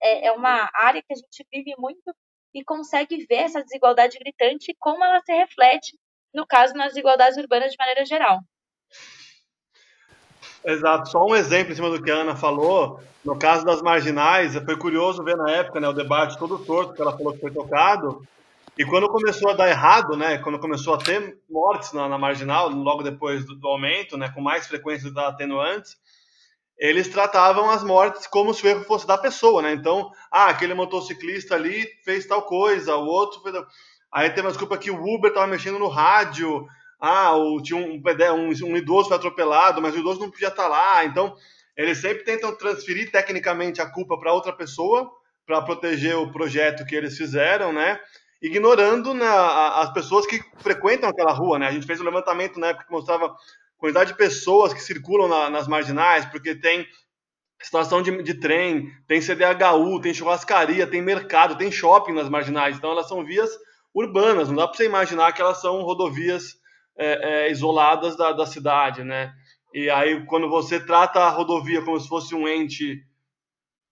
é, 0.02 0.28
é 0.28 0.32
uma 0.32 0.70
área 0.74 1.02
que 1.02 1.14
a 1.14 1.16
gente 1.16 1.46
vive 1.52 1.76
muito 1.78 2.14
e 2.58 2.64
consegue 2.64 3.26
ver 3.30 3.44
essa 3.44 3.64
desigualdade 3.64 4.18
gritante 4.18 4.72
e 4.72 4.76
como 4.80 5.04
ela 5.04 5.22
se 5.22 5.32
reflete, 5.32 5.96
no 6.34 6.46
caso, 6.46 6.74
nas 6.74 6.90
desigualdades 6.90 7.38
urbanas 7.38 7.72
de 7.72 7.78
maneira 7.78 8.04
geral. 8.04 8.40
Exato, 10.66 11.10
só 11.10 11.24
um 11.24 11.36
exemplo 11.36 11.72
em 11.72 11.76
cima 11.76 11.90
do 11.90 12.02
que 12.02 12.10
a 12.10 12.16
Ana 12.16 12.36
falou. 12.36 13.00
No 13.24 13.38
caso 13.38 13.64
das 13.64 13.82
marginais, 13.82 14.56
foi 14.56 14.78
curioso 14.78 15.24
ver 15.24 15.38
na 15.38 15.52
época 15.52 15.80
né, 15.80 15.88
o 15.88 15.94
debate 15.94 16.38
todo 16.38 16.58
torto 16.66 16.94
que 16.94 17.02
ela 17.02 17.16
falou 17.16 17.34
que 17.34 17.40
foi 17.40 17.52
tocado. 17.52 18.26
E 18.78 18.86
quando 18.86 19.08
começou 19.08 19.52
a 19.52 19.54
dar 19.54 19.70
errado, 19.70 20.18
né, 20.18 20.38
quando 20.40 20.60
começou 20.60 20.96
a 20.96 20.98
ter 20.98 21.38
mortes 21.50 21.94
na, 21.94 22.10
na 22.10 22.18
marginal, 22.18 22.70
logo 22.70 23.04
depois 23.04 23.46
do, 23.46 23.56
do, 23.56 23.68
aumento, 23.68 24.18
né, 24.18 24.30
com 24.30 24.42
mais 24.42 24.68
frequência 24.68 25.04
do 25.04 25.14
que 25.14 25.20
estava 25.20 25.38
tendo 25.38 25.60
antes, 25.60 25.96
eles 26.78 27.08
tratavam 27.08 27.70
as 27.72 27.84
mortes 27.84 28.28
como 28.28 28.54
se 28.54 28.66
o 28.66 28.70
erro 28.70 28.84
fosse 28.84 29.08
da 29.08 29.18
pessoa, 29.18 29.62
né? 29.62 29.74
Então, 29.74 30.12
ah, 30.32 30.48
aquele 30.48 30.74
motociclista 30.74 31.56
ali 31.56 31.88
fez 32.04 32.26
tal 32.26 32.44
coisa, 32.44 32.96
o 32.96 33.06
outro 33.06 33.42
fez... 33.42 33.56
Aí 34.12 34.30
tem 34.30 34.44
uma 34.44 34.52
desculpa 34.52 34.78
que 34.78 34.92
o 34.92 35.04
Uber 35.04 35.30
estava 35.30 35.48
mexendo 35.48 35.80
no 35.80 35.88
rádio, 35.88 36.66
ah, 37.00 37.36
o, 37.36 37.62
tinha 37.62 37.78
um, 37.78 38.02
um, 38.02 38.72
um, 38.72 38.78
idoso 38.78 39.10
foi 39.10 39.18
atropelado, 39.18 39.82
mas 39.82 39.96
o 39.96 40.00
idoso 40.00 40.20
não 40.20 40.32
podia 40.32 40.48
estar 40.48 40.64
tá 40.64 40.70
lá. 40.70 41.06
Então, 41.06 41.36
eles 41.76 42.00
sempre 42.00 42.24
tentam 42.24 42.56
transferir 42.56 43.12
tecnicamente 43.12 43.82
a 43.82 43.90
culpa 43.90 44.18
para 44.18 44.34
outra 44.34 44.54
pessoa 44.54 45.12
para 45.46 45.62
proteger 45.62 46.16
o 46.18 46.32
projeto 46.32 46.86
que 46.86 46.96
eles 46.96 47.18
fizeram, 47.18 47.72
né? 47.72 48.00
Ignorando 48.42 49.14
né, 49.14 49.28
as 49.28 49.92
pessoas 49.94 50.26
que 50.28 50.40
frequentam 50.58 51.10
aquela 51.10 51.32
rua, 51.32 51.58
né? 51.58 51.68
A 51.68 51.72
gente 51.72 51.88
fez 51.88 52.02
um 52.02 52.04
levantamento 52.04 52.60
na 52.60 52.68
época 52.68 52.86
que 52.86 52.92
mostrava 52.92 53.36
quantidade 53.78 54.12
de 54.12 54.18
pessoas 54.18 54.74
que 54.74 54.82
circulam 54.82 55.28
na, 55.28 55.50
nas 55.50 55.68
marginais, 55.68 56.26
porque 56.26 56.56
tem 56.56 56.88
estação 57.62 58.02
de, 58.02 58.22
de, 58.24 58.34
trem, 58.36 58.92
tem 59.08 59.22
CDHU, 59.22 60.00
tem 60.02 60.14
churrascaria, 60.14 60.88
tem 60.88 61.02
mercado, 61.02 61.58
tem 61.58 61.72
shopping 61.72 62.14
nas 62.14 62.30
marginais. 62.30 62.78
Então, 62.78 62.92
elas 62.92 63.08
são 63.08 63.24
vias 63.24 63.50
urbanas, 63.94 64.50
não 64.50 64.56
dá 64.56 64.68
para 64.68 64.78
você 64.78 64.86
imaginar 64.86 65.32
que 65.34 65.42
elas 65.42 65.60
são 65.60 65.82
rodovias 65.82 66.56
é, 66.98 67.48
é, 67.48 67.52
isoladas 67.52 68.16
da, 68.16 68.32
da 68.32 68.46
cidade, 68.46 69.04
né? 69.04 69.34
E 69.74 69.90
aí, 69.90 70.26
quando 70.26 70.50
você 70.50 70.80
trata 70.80 71.20
a 71.20 71.30
rodovia 71.30 71.82
como 71.82 72.00
se 72.00 72.08
fosse 72.08 72.34
um 72.34 72.48
ente 72.48 73.04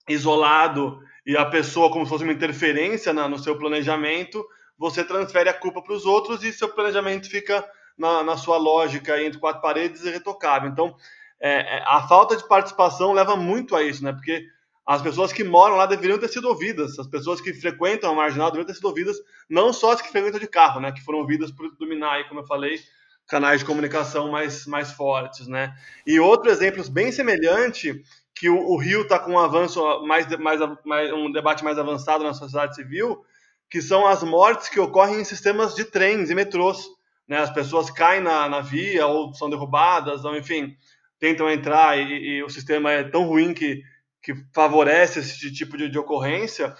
isolado 0.07 0.99
e 1.25 1.35
a 1.35 1.45
pessoa 1.45 1.91
como 1.91 2.05
se 2.05 2.09
fosse 2.09 2.23
uma 2.23 2.33
interferência 2.33 3.13
na, 3.13 3.27
no 3.27 3.37
seu 3.37 3.57
planejamento, 3.57 4.45
você 4.77 5.03
transfere 5.03 5.49
a 5.49 5.53
culpa 5.53 5.81
para 5.81 5.93
os 5.93 6.05
outros 6.05 6.43
e 6.43 6.53
seu 6.53 6.69
planejamento 6.69 7.29
fica 7.29 7.67
na, 7.97 8.23
na, 8.23 8.37
sua 8.37 8.57
lógica 8.57 9.21
entre 9.21 9.39
quatro 9.39 9.61
paredes 9.61 10.03
e 10.03 10.09
retocável. 10.09 10.69
Então, 10.69 10.95
é, 11.39 11.77
é, 11.77 11.83
a 11.85 12.07
falta 12.07 12.35
de 12.35 12.47
participação 12.47 13.13
leva 13.13 13.35
muito 13.35 13.75
a 13.75 13.83
isso, 13.83 14.03
né? 14.03 14.11
Porque 14.13 14.45
as 14.85 15.01
pessoas 15.01 15.33
que 15.33 15.43
moram 15.43 15.75
lá 15.75 15.85
deveriam 15.85 16.19
ter 16.19 16.27
sido 16.27 16.47
ouvidas, 16.47 16.99
as 16.99 17.07
pessoas 17.07 17.41
que 17.41 17.53
frequentam 17.53 18.11
a 18.11 18.15
marginal 18.15 18.51
deveriam 18.51 18.67
ter 18.67 18.75
sido 18.75 18.87
ouvidas, 18.87 19.17
não 19.49 19.73
só 19.73 19.93
as 19.93 20.01
que 20.01 20.09
frequentam 20.09 20.39
de 20.39 20.47
carro, 20.47 20.79
né? 20.79 20.91
Que 20.91 21.03
foram 21.03 21.19
ouvidas 21.19 21.51
por 21.51 21.75
dominar, 21.77 22.27
como 22.27 22.41
eu 22.41 22.45
falei, 22.45 22.79
canais 23.27 23.61
de 23.61 23.65
comunicação 23.65 24.31
mais, 24.31 24.65
mais 24.67 24.91
fortes, 24.91 25.47
né? 25.47 25.75
E 26.05 26.19
outro 26.19 26.51
exemplo 26.51 26.87
bem 26.89 27.11
semelhante, 27.11 28.03
que 28.33 28.49
o, 28.49 28.57
o 28.57 28.77
Rio 28.77 29.01
está 29.01 29.17
com 29.17 29.31
um 29.31 29.39
avanço 29.39 29.81
mais, 30.05 30.27
mais, 30.37 30.59
mais, 30.83 31.13
um 31.13 31.31
debate 31.31 31.63
mais 31.63 31.79
avançado 31.79 32.23
na 32.23 32.33
sociedade 32.33 32.75
civil, 32.75 33.25
que 33.69 33.81
são 33.81 34.05
as 34.05 34.21
mortes 34.23 34.69
que 34.69 34.79
ocorrem 34.79 35.21
em 35.21 35.23
sistemas 35.23 35.73
de 35.73 35.85
trens 35.85 36.29
e 36.29 36.35
metrôs, 36.35 36.85
né? 37.27 37.37
As 37.37 37.49
pessoas 37.51 37.89
caem 37.89 38.21
na, 38.21 38.47
na 38.47 38.61
via 38.61 39.07
ou 39.07 39.33
são 39.33 39.49
derrubadas, 39.49 40.25
ou 40.25 40.35
enfim, 40.35 40.75
tentam 41.19 41.49
entrar 41.49 41.97
e, 41.97 42.37
e 42.37 42.43
o 42.43 42.49
sistema 42.49 42.91
é 42.91 43.03
tão 43.03 43.23
ruim 43.23 43.53
que, 43.53 43.81
que 44.21 44.33
favorece 44.53 45.19
esse 45.19 45.51
tipo 45.51 45.77
de, 45.77 45.89
de 45.89 45.97
ocorrência. 45.97 46.75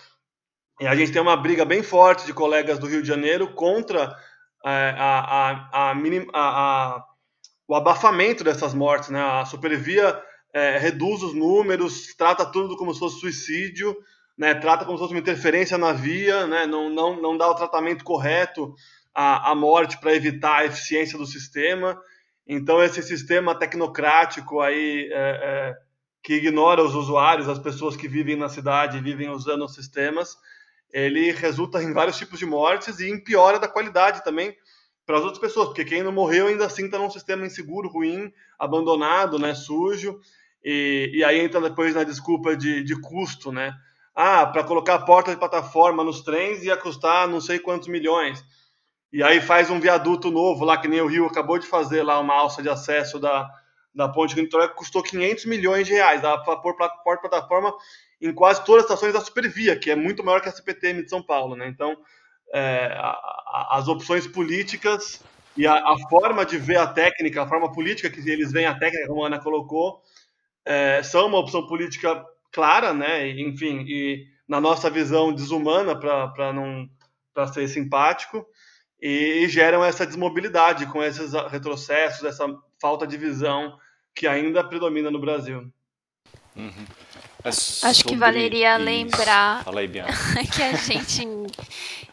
E 0.80 0.86
a 0.86 0.96
gente 0.96 1.12
tem 1.12 1.22
uma 1.22 1.38
briga 1.38 1.64
bem 1.64 1.82
forte 1.82 2.26
de 2.26 2.34
colegas 2.34 2.78
do 2.78 2.88
Rio 2.88 3.02
de 3.02 3.08
Janeiro 3.08 3.54
contra 3.54 4.16
é, 4.66 4.94
a, 4.98 5.62
a, 5.72 5.92
a, 6.34 7.06
o 7.68 7.76
abafamento 7.76 8.44
dessas 8.44 8.74
mortes. 8.74 9.10
Né? 9.10 9.22
A 9.22 9.46
Supervia 9.46 10.22
é, 10.54 10.78
reduz 10.78 11.24
os 11.24 11.34
números, 11.34 12.14
trata 12.16 12.46
tudo 12.46 12.76
como 12.76 12.94
se 12.94 13.00
fosse 13.00 13.20
suicídio, 13.20 13.96
né? 14.38 14.54
trata 14.54 14.84
como 14.84 14.98
se 14.98 15.02
fosse 15.02 15.14
uma 15.14 15.20
interferência 15.20 15.78
na 15.78 15.94
via, 15.94 16.46
né? 16.46 16.66
não, 16.66 16.90
não, 16.90 17.22
não 17.22 17.38
dá 17.38 17.50
o 17.50 17.56
tratamento 17.56 18.04
correto 18.04 18.76
à, 19.16 19.52
à 19.52 19.56
morte 19.56 19.98
para 19.98 20.14
evitar 20.14 20.58
a 20.58 20.66
eficiência 20.66 21.18
do 21.18 21.26
sistema. 21.26 21.98
Então, 22.46 22.84
esse 22.84 23.02
sistema 23.02 23.56
tecnocrático 23.56 24.60
aí, 24.60 25.10
é, 25.12 25.16
é, 25.16 25.76
que 26.22 26.34
ignora 26.36 26.84
os 26.84 26.94
usuários, 26.94 27.48
as 27.48 27.58
pessoas 27.58 27.96
que 27.96 28.08
vivem 28.08 28.36
na 28.36 28.50
cidade, 28.50 29.00
vivem 29.00 29.30
usando 29.30 29.64
os 29.64 29.74
sistemas, 29.74 30.36
ele 30.92 31.32
resulta 31.32 31.82
em 31.82 31.94
vários 31.94 32.18
tipos 32.18 32.38
de 32.38 32.46
mortes 32.46 33.00
e 33.00 33.10
em 33.10 33.24
piora 33.24 33.58
da 33.58 33.68
qualidade 33.68 34.24
também 34.24 34.56
para 35.06 35.18
as 35.18 35.24
outras 35.24 35.40
pessoas, 35.40 35.68
porque 35.68 35.86
quem 35.86 36.04
não 36.04 36.12
morreu 36.12 36.48
ainda 36.48 36.66
assim 36.66 36.86
está 36.86 36.98
num 36.98 37.12
sistema 37.12 37.46
inseguro, 37.46 37.90
ruim, 37.90 38.32
abandonado, 38.58 39.38
né, 39.38 39.54
sujo, 39.54 40.20
e, 40.64 41.12
e 41.14 41.24
aí 41.24 41.40
entra 41.40 41.62
depois 41.62 41.94
na 41.94 42.04
desculpa 42.04 42.58
de, 42.58 42.84
de 42.84 43.00
custo, 43.00 43.52
né? 43.52 43.72
Ah, 44.16 44.48
para 44.48 44.64
colocar 44.64 44.96
a 44.96 45.06
porta 45.06 45.30
de 45.30 45.38
plataforma 45.38 46.04
nos 46.04 46.22
trens 46.22 46.64
ia 46.64 46.78
custar 46.78 47.28
não 47.28 47.40
sei 47.40 47.60
quantos 47.60 47.88
milhões. 47.88 48.44
E 49.16 49.24
aí 49.24 49.40
faz 49.40 49.70
um 49.70 49.80
viaduto 49.80 50.30
novo 50.30 50.66
lá, 50.66 50.78
que 50.78 50.90
nem 50.90 51.00
o 51.00 51.08
Rio 51.08 51.26
acabou 51.26 51.58
de 51.58 51.66
fazer 51.66 52.04
lá, 52.04 52.20
uma 52.20 52.34
alça 52.34 52.62
de 52.62 52.68
acesso 52.68 53.18
da, 53.18 53.50
da 53.96 54.10
ponte 54.10 54.36
de 54.36 54.42
Niterói, 54.42 54.68
que 54.68 54.76
custou 54.76 55.02
500 55.02 55.46
milhões 55.46 55.88
de 55.88 55.94
reais. 55.94 56.22
Dá 56.22 56.38
para 56.38 56.58
pôr 56.58 56.76
plataforma 56.76 57.74
em 58.22 58.34
quase 58.34 58.66
todas 58.66 58.84
as 58.84 58.92
estações 58.92 59.14
da 59.14 59.22
Supervia, 59.22 59.80
que 59.80 59.90
é 59.90 59.96
muito 59.96 60.22
maior 60.22 60.42
que 60.42 60.50
a 60.50 60.52
CPTM 60.52 61.02
de 61.02 61.10
São 61.10 61.24
Paulo. 61.24 61.56
Né? 61.56 61.66
Então, 61.70 61.96
é, 62.54 62.88
a, 62.88 63.08
a, 63.08 63.78
as 63.78 63.88
opções 63.88 64.28
políticas 64.28 65.24
e 65.56 65.66
a, 65.66 65.76
a, 65.76 65.98
forma 66.10 66.46
de 66.46 66.58
ver 66.58 66.76
a 66.76 66.88
técnica, 66.88 67.42
a 67.42 67.48
forma 67.48 67.72
política 67.72 68.10
que 68.10 68.20
eles 68.30 68.52
veem 68.52 68.66
a 68.66 68.78
técnica, 68.78 69.08
como 69.08 69.24
a 69.24 69.28
Ana 69.28 69.40
colocou, 69.40 70.02
é, 70.66 71.02
são 71.02 71.28
uma 71.28 71.40
opção 71.40 71.66
política 71.68 72.22
clara, 72.52 72.94
né? 72.94 73.30
enfim, 73.30 73.86
e 73.88 74.26
na 74.46 74.60
nossa 74.60 74.90
visão 74.90 75.34
desumana 75.34 75.98
para 75.98 76.52
não 76.52 76.90
para 77.34 77.48
ser 77.48 77.66
simpático 77.70 78.46
e, 79.02 79.48
geram 79.50 79.84
essa 79.84 80.06
desmobilidade 80.06 80.86
com 80.88 81.04
esses 81.04 81.34
retrocessos, 81.50 82.24
essa 82.24 82.46
falta 82.82 83.06
de 83.06 83.18
visão 83.18 83.78
que 84.14 84.28
ainda 84.28 84.64
predomina 84.64 85.12
no 85.12 85.20
Brasil. 85.20 85.72
Uhum. 86.56 86.86
É 87.46 87.88
Acho 87.90 88.04
que 88.04 88.16
valeria 88.16 88.76
isso. 88.76 88.84
lembrar 88.84 89.64
aí, 90.36 90.48
que 90.50 90.64
a 90.64 90.74
gente 90.74 91.28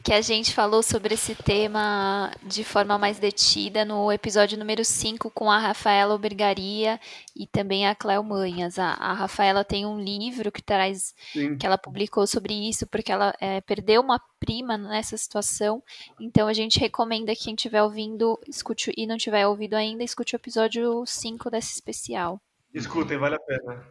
que 0.03 0.13
a 0.13 0.21
gente 0.21 0.53
falou 0.53 0.83
sobre 0.83 1.15
esse 1.15 1.35
tema 1.35 2.31
de 2.43 2.65
forma 2.65 2.99
mais 2.99 3.19
detida 3.19 3.85
no 3.85 4.11
episódio 4.13 4.59
número 4.59 4.85
5 4.85 5.31
com 5.31 5.51
a 5.51 5.59
Rafaela 5.59 6.15
Obergaria 6.15 7.01
e 7.35 7.47
também 7.47 7.87
a 7.87 7.95
Cléo 7.95 8.23
Manhas. 8.23 8.79
A, 8.79 8.95
a 8.95 9.15
Rafaela 9.15 9.65
tem 9.65 9.87
um 9.87 9.99
livro 9.99 10.53
que 10.53 10.61
traz 10.61 11.15
Sim. 11.33 11.57
que 11.57 11.65
ela 11.65 11.79
publicou 11.79 12.27
sobre 12.27 12.53
isso 12.69 12.87
porque 12.87 13.13
ela 13.13 13.33
é, 13.41 13.61
perdeu 13.61 14.03
uma 14.03 14.21
prima 14.39 14.77
nessa 14.77 15.17
situação. 15.17 15.83
Então 16.21 16.47
a 16.47 16.53
gente 16.53 16.79
recomenda 16.79 17.35
que 17.35 17.45
quem 17.45 17.55
estiver 17.55 17.83
ouvindo, 17.83 18.39
escute 18.47 18.93
e 18.97 19.07
não 19.07 19.17
tiver 19.17 19.47
ouvido 19.47 19.75
ainda, 19.75 20.05
escute 20.05 20.35
o 20.35 20.37
episódio 20.37 21.05
5 21.07 21.49
desse 21.49 21.73
especial. 21.73 22.39
Escutem, 22.75 23.19
vale 23.19 23.35
a 23.35 23.39
pena. 23.39 23.87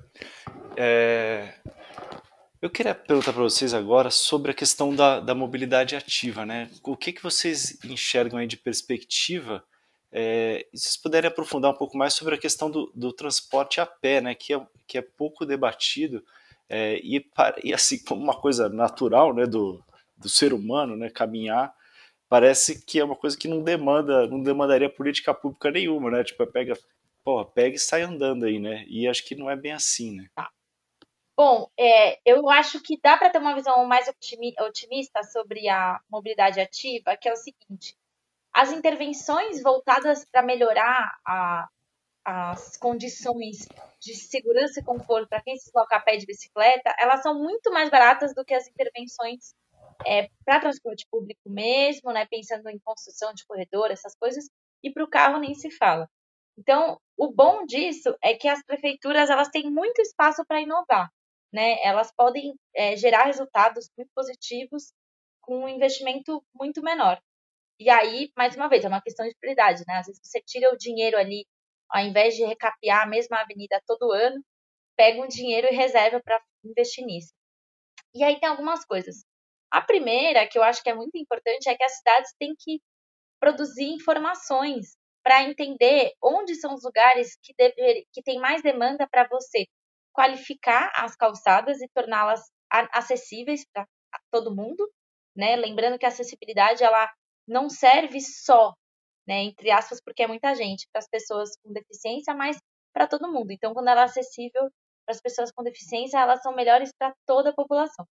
É... 0.75 1.53
Eu 2.61 2.69
queria 2.69 2.93
perguntar 2.93 3.33
para 3.33 3.41
vocês 3.43 3.73
agora 3.73 4.11
sobre 4.11 4.51
a 4.51 4.53
questão 4.53 4.95
da, 4.95 5.19
da 5.19 5.33
mobilidade 5.33 5.95
ativa, 5.95 6.45
né? 6.45 6.69
O 6.83 6.95
que, 6.95 7.11
que 7.11 7.23
vocês 7.23 7.83
enxergam 7.83 8.39
aí 8.39 8.45
de 8.45 8.57
perspectiva? 8.57 9.63
É, 10.11 10.67
se 10.73 10.83
vocês 10.83 10.97
puderem 10.97 11.27
aprofundar 11.27 11.71
um 11.71 11.77
pouco 11.77 11.97
mais 11.97 12.13
sobre 12.13 12.35
a 12.35 12.37
questão 12.37 12.69
do, 12.69 12.91
do 12.95 13.13
transporte 13.13 13.81
a 13.81 13.85
pé, 13.85 14.21
né? 14.21 14.35
Que 14.35 14.53
é, 14.53 14.67
que 14.87 14.97
é 14.97 15.01
pouco 15.01 15.45
debatido 15.45 16.23
é, 16.69 16.99
e, 17.03 17.25
e, 17.63 17.73
assim 17.73 18.03
como 18.03 18.21
uma 18.21 18.39
coisa 18.39 18.69
natural, 18.69 19.33
né? 19.33 19.45
Do, 19.45 19.83
do 20.17 20.29
ser 20.29 20.53
humano, 20.53 20.95
né? 20.95 21.09
Caminhar 21.09 21.73
parece 22.29 22.85
que 22.85 22.99
é 22.99 23.03
uma 23.03 23.15
coisa 23.15 23.37
que 23.37 23.47
não 23.47 23.61
demanda, 23.61 24.25
não 24.27 24.41
demandaria 24.41 24.89
política 24.89 25.33
pública 25.33 25.69
nenhuma, 25.69 26.09
né? 26.09 26.23
Tipo, 26.23 26.47
pega 26.47 26.77
pô, 27.23 27.45
pega 27.45 27.75
e 27.75 27.79
sai 27.79 28.01
andando 28.01 28.45
aí, 28.45 28.59
né? 28.59 28.85
E 28.87 29.07
acho 29.07 29.25
que 29.25 29.35
não 29.35 29.49
é 29.49 29.55
bem 29.55 29.71
assim, 29.71 30.15
né? 30.15 30.27
Tá. 30.35 30.49
Bom, 31.35 31.69
é, 31.77 32.19
eu 32.25 32.49
acho 32.49 32.81
que 32.81 32.99
dá 33.01 33.17
para 33.17 33.29
ter 33.29 33.39
uma 33.39 33.55
visão 33.55 33.83
mais 33.85 34.07
otimista 34.07 35.23
sobre 35.23 35.67
a 35.67 35.99
mobilidade 36.09 36.59
ativa, 36.59 37.17
que 37.17 37.27
é 37.27 37.33
o 37.33 37.37
seguinte: 37.37 37.97
as 38.53 38.71
intervenções 38.71 39.61
voltadas 39.63 40.25
para 40.31 40.43
melhorar 40.43 41.17
a, 41.25 41.67
as 42.23 42.77
condições 42.77 43.67
de 43.99 44.13
segurança 44.13 44.79
e 44.79 44.83
conforto 44.83 45.27
para 45.27 45.41
quem 45.41 45.57
se 45.57 45.65
desloca 45.65 45.95
a 45.95 45.99
pé 45.99 46.17
de 46.17 46.25
bicicleta, 46.25 46.93
elas 46.99 47.21
são 47.21 47.33
muito 47.33 47.71
mais 47.71 47.89
baratas 47.89 48.33
do 48.35 48.45
que 48.45 48.53
as 48.53 48.67
intervenções 48.67 49.55
é, 50.05 50.29
para 50.45 50.59
transporte 50.59 51.07
público 51.09 51.49
mesmo, 51.49 52.11
né, 52.11 52.25
pensando 52.29 52.69
em 52.69 52.79
construção 52.79 53.33
de 53.33 53.45
corredor, 53.45 53.91
essas 53.91 54.15
coisas, 54.15 54.49
e 54.83 54.91
para 54.91 55.03
o 55.03 55.09
carro 55.09 55.39
nem 55.39 55.53
se 55.53 55.71
fala. 55.71 56.09
Então, 56.57 56.99
o 57.17 57.31
bom 57.31 57.65
disso 57.65 58.15
é 58.21 58.35
que 58.35 58.47
as 58.47 58.63
prefeituras 58.63 59.29
elas 59.29 59.49
têm 59.49 59.69
muito 59.71 60.01
espaço 60.01 60.43
para 60.45 60.61
inovar, 60.61 61.09
né? 61.53 61.81
Elas 61.83 62.11
podem 62.15 62.53
é, 62.75 62.95
gerar 62.95 63.25
resultados 63.25 63.89
muito 63.97 64.11
positivos 64.15 64.93
com 65.41 65.65
um 65.65 65.69
investimento 65.69 66.43
muito 66.53 66.81
menor. 66.81 67.19
E 67.79 67.89
aí, 67.89 68.31
mais 68.37 68.55
uma 68.55 68.69
vez, 68.69 68.85
é 68.85 68.87
uma 68.87 69.01
questão 69.01 69.27
de 69.27 69.35
prioridade, 69.39 69.83
né? 69.87 69.97
Às 69.97 70.07
vezes 70.07 70.21
você 70.23 70.41
tira 70.41 70.71
o 70.73 70.77
dinheiro 70.77 71.17
ali, 71.17 71.45
ao 71.89 72.03
invés 72.03 72.35
de 72.35 72.45
recapear 72.45 73.03
a 73.03 73.07
mesma 73.07 73.41
avenida 73.41 73.81
todo 73.87 74.11
ano, 74.11 74.43
pega 74.95 75.21
um 75.21 75.27
dinheiro 75.27 75.67
e 75.67 75.75
reserva 75.75 76.21
para 76.23 76.39
investir 76.63 77.05
nisso. 77.05 77.33
E 78.13 78.23
aí 78.23 78.39
tem 78.39 78.49
algumas 78.49 78.85
coisas. 78.85 79.23
A 79.71 79.81
primeira, 79.81 80.47
que 80.47 80.57
eu 80.57 80.63
acho 80.63 80.83
que 80.83 80.89
é 80.89 80.93
muito 80.93 81.17
importante, 81.17 81.69
é 81.69 81.75
que 81.75 81.83
as 81.83 81.97
cidades 81.97 82.33
têm 82.37 82.53
que 82.59 82.81
produzir 83.39 83.85
informações 83.85 84.95
para 85.23 85.43
entender 85.43 86.13
onde 86.21 86.55
são 86.55 86.73
os 86.73 86.83
lugares 86.83 87.37
que, 87.41 87.53
dever, 87.57 88.05
que 88.11 88.23
tem 88.23 88.39
mais 88.39 88.61
demanda 88.61 89.07
para 89.07 89.27
você 89.27 89.65
qualificar 90.13 90.91
as 90.95 91.15
calçadas 91.15 91.81
e 91.81 91.87
torná-las 91.89 92.41
acessíveis 92.69 93.65
para 93.73 93.87
todo 94.31 94.55
mundo, 94.55 94.89
né? 95.35 95.55
Lembrando 95.55 95.97
que 95.97 96.05
a 96.05 96.09
acessibilidade 96.09 96.83
ela 96.83 97.09
não 97.47 97.69
serve 97.69 98.19
só, 98.21 98.73
né, 99.27 99.43
entre 99.43 99.71
aspas, 99.71 100.01
porque 100.03 100.23
é 100.23 100.27
muita 100.27 100.55
gente, 100.55 100.87
para 100.91 100.99
as 100.99 101.07
pessoas 101.07 101.51
com 101.63 101.71
deficiência, 101.73 102.33
mas 102.33 102.57
para 102.93 103.07
todo 103.07 103.31
mundo. 103.31 103.51
Então, 103.51 103.73
quando 103.73 103.89
ela 103.89 104.01
é 104.01 104.03
acessível 104.05 104.69
para 105.05 105.15
as 105.15 105.21
pessoas 105.21 105.51
com 105.51 105.63
deficiência, 105.63 106.17
elas 106.17 106.41
são 106.41 106.53
melhores 106.55 106.91
para 106.97 107.13
toda 107.25 107.49
a 107.49 107.53
população. 107.53 108.05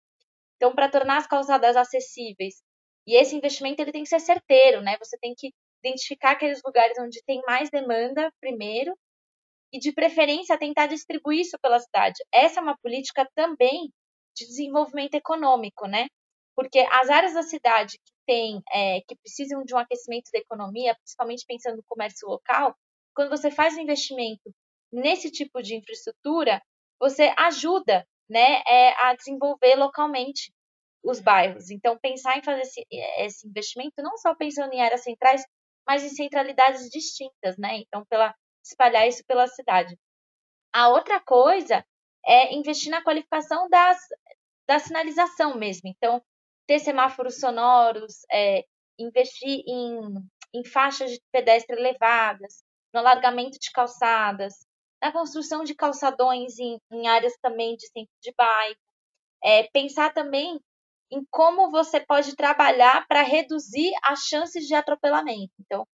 Então, 0.56 0.74
para 0.74 0.88
tornar 0.90 1.18
as 1.18 1.26
calçadas 1.26 1.76
acessíveis, 1.76 2.62
e 3.06 3.16
esse 3.16 3.34
investimento 3.36 3.80
ele 3.82 3.92
tem 3.92 4.02
que 4.02 4.08
ser 4.08 4.20
certeiro, 4.20 4.82
né? 4.82 4.96
Você 4.98 5.16
tem 5.18 5.34
que 5.36 5.52
identificar 5.82 6.32
aqueles 6.32 6.60
lugares 6.64 6.98
onde 6.98 7.22
tem 7.24 7.42
mais 7.46 7.70
demanda 7.70 8.32
primeiro 8.40 8.96
e 9.72 9.78
de 9.78 9.92
preferência 9.92 10.58
tentar 10.58 10.86
distribuir 10.86 11.40
isso 11.40 11.58
pela 11.60 11.78
cidade. 11.78 12.16
Essa 12.32 12.60
é 12.60 12.62
uma 12.62 12.76
política 12.78 13.28
também 13.34 13.92
de 14.34 14.46
desenvolvimento 14.46 15.14
econômico, 15.14 15.86
né? 15.86 16.06
Porque 16.56 16.80
as 16.90 17.08
áreas 17.08 17.34
da 17.34 17.42
cidade 17.42 17.98
que 17.98 18.12
tem, 18.26 18.62
é, 18.72 19.00
que 19.06 19.16
precisam 19.16 19.62
de 19.64 19.74
um 19.74 19.78
aquecimento 19.78 20.30
da 20.32 20.38
economia, 20.38 20.94
principalmente 20.96 21.44
pensando 21.46 21.76
no 21.76 21.84
comércio 21.86 22.28
local, 22.28 22.74
quando 23.14 23.30
você 23.30 23.50
faz 23.50 23.74
um 23.74 23.80
investimento 23.80 24.52
nesse 24.92 25.30
tipo 25.30 25.62
de 25.62 25.76
infraestrutura, 25.76 26.62
você 27.00 27.32
ajuda 27.36 28.06
né, 28.28 28.62
é, 28.66 28.92
a 29.04 29.14
desenvolver 29.14 29.76
localmente 29.76 30.52
os 31.02 31.20
bairros. 31.20 31.70
Então, 31.70 31.98
pensar 31.98 32.38
em 32.38 32.42
fazer 32.42 32.62
esse, 32.62 32.84
esse, 33.18 33.46
investimento 33.46 34.02
não 34.02 34.16
só 34.18 34.34
pensando 34.34 34.72
em 34.72 34.80
áreas 34.80 35.02
centrais, 35.02 35.44
mas 35.88 36.04
em 36.04 36.10
centralidades 36.10 36.90
distintas, 36.90 37.56
né? 37.56 37.78
Então, 37.78 38.04
pela 38.04 38.34
espalhar 38.62 39.08
isso 39.08 39.24
pela 39.26 39.46
cidade. 39.46 39.98
A 40.70 40.90
outra 40.90 41.18
coisa 41.18 41.82
é 42.26 42.54
investir 42.54 42.90
na 42.90 43.02
qualificação 43.02 43.68
das, 43.70 43.98
da 44.66 44.78
sinalização 44.78 45.56
mesmo. 45.56 45.88
Então, 45.88 46.22
ter 46.66 46.78
semáforos 46.78 47.40
sonoros, 47.40 48.18
é, 48.30 48.64
investir 48.98 49.62
em, 49.66 49.98
em 50.52 50.64
faixas 50.64 51.12
de 51.12 51.20
pedestre 51.32 51.74
elevadas, 51.74 52.62
no 52.92 53.00
alargamento 53.00 53.58
de 53.58 53.70
calçadas, 53.72 54.54
na 55.00 55.10
construção 55.10 55.64
de 55.64 55.74
calçadões 55.74 56.58
em, 56.58 56.78
em 56.92 57.08
áreas 57.08 57.32
também 57.40 57.76
de 57.76 57.86
centro 57.86 58.12
de 58.20 58.34
bairro, 58.36 58.76
é, 59.42 59.62
pensar 59.72 60.12
também 60.12 60.60
em 61.10 61.24
como 61.30 61.70
você 61.70 62.00
pode 62.00 62.36
trabalhar 62.36 63.06
para 63.06 63.22
reduzir 63.22 63.92
as 64.04 64.20
chances 64.20 64.66
de 64.66 64.74
atropelamento. 64.74 65.52
Então, 65.60 65.86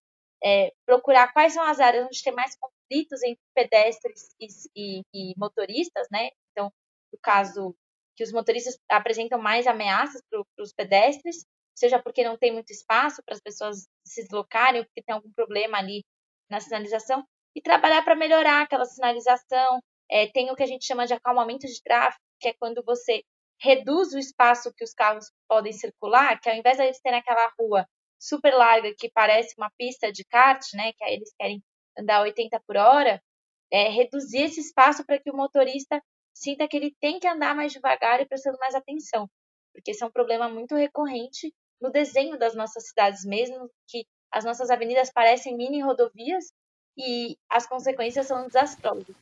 é, 0.44 0.74
procurar 0.86 1.32
quais 1.32 1.54
são 1.54 1.64
as 1.64 1.80
áreas 1.80 2.06
onde 2.06 2.24
tem 2.24 2.34
mais 2.34 2.56
conflitos 2.58 3.24
entre 3.24 3.42
pedestres 3.56 4.36
e, 4.40 4.48
e, 4.76 5.02
e 5.14 5.34
motoristas, 5.38 6.08
né? 6.12 6.30
Então, 6.52 6.72
no 7.12 7.20
caso 7.22 7.76
que 8.16 8.24
os 8.24 8.32
motoristas 8.32 8.78
apresentam 8.90 9.40
mais 9.40 9.68
ameaças 9.68 10.22
para 10.30 10.44
os 10.60 10.74
pedestres, 10.74 11.46
seja 11.76 12.02
porque 12.02 12.24
não 12.24 12.38
tem 12.38 12.52
muito 12.52 12.72
espaço 12.72 13.24
para 13.24 13.34
as 13.34 13.42
pessoas 13.42 13.88
se 14.06 14.22
deslocarem 14.24 14.84
porque 14.84 15.02
tem 15.02 15.16
algum 15.16 15.32
problema 15.32 15.78
ali 15.78 16.04
na 16.50 16.60
sinalização, 16.60 17.26
e 17.56 17.62
trabalhar 17.62 18.04
para 18.04 18.16
melhorar 18.16 18.64
aquela 18.64 18.86
sinalização. 18.86 19.80
É, 20.10 20.28
tem 20.28 20.52
o 20.52 20.56
que 20.56 20.64
a 20.64 20.68
gente 20.68 20.86
chama 20.86 21.08
de 21.08 21.14
acalmamento 21.14 21.66
de 21.66 21.82
tráfego, 21.82 22.22
que 22.40 22.50
é 22.50 22.54
quando 22.54 22.84
você 22.84 23.24
reduz 23.64 24.14
o 24.14 24.20
espaço 24.20 24.74
que 24.74 24.84
os 24.84 24.94
carros 24.94 25.32
podem 25.48 25.72
circular, 25.72 26.40
que 26.40 26.50
ao 26.50 26.56
invés 26.56 26.78
de 26.78 26.84
eles 26.84 27.00
terem 27.00 27.20
aquela 27.20 27.50
rua 27.58 27.88
super 28.20 28.54
larga 28.54 28.94
que 28.98 29.10
parece 29.10 29.56
uma 29.58 29.72
pista 29.78 30.12
de 30.12 30.26
kart, 30.26 30.62
né, 30.74 30.92
que 30.92 31.04
aí 31.04 31.14
eles 31.14 31.34
querem 31.40 31.64
andar 31.98 32.22
80 32.22 32.62
por 32.68 32.76
hora, 32.76 33.24
é, 33.72 33.88
reduzir 33.88 34.44
esse 34.44 34.60
espaço 34.60 35.06
para 35.06 35.18
que 35.18 35.32
o 35.32 35.36
motorista 35.36 36.02
sinta 36.34 36.68
que 36.68 36.76
ele 36.76 36.94
tem 37.00 37.20
que 37.20 37.28
andar 37.28 37.56
mais 37.56 37.72
devagar 37.72 38.20
e 38.20 38.26
prestando 38.26 38.58
mais 38.60 38.76
atenção, 38.76 39.30
porque 39.74 39.92
esse 39.92 40.04
é 40.04 40.08
um 40.08 40.12
problema 40.12 40.50
muito 40.50 40.76
recorrente 40.76 41.54
no 41.80 41.90
desenho 41.90 42.38
das 42.38 42.56
nossas 42.56 42.88
cidades 42.88 43.24
mesmo, 43.24 43.70
que 43.88 44.06
as 44.30 44.44
nossas 44.44 44.70
avenidas 44.70 45.10
parecem 45.10 45.56
mini 45.56 45.82
rodovias 45.82 46.52
e 46.98 47.38
as 47.50 47.66
consequências 47.66 48.28
são 48.28 48.46
desastrosas. 48.48 49.16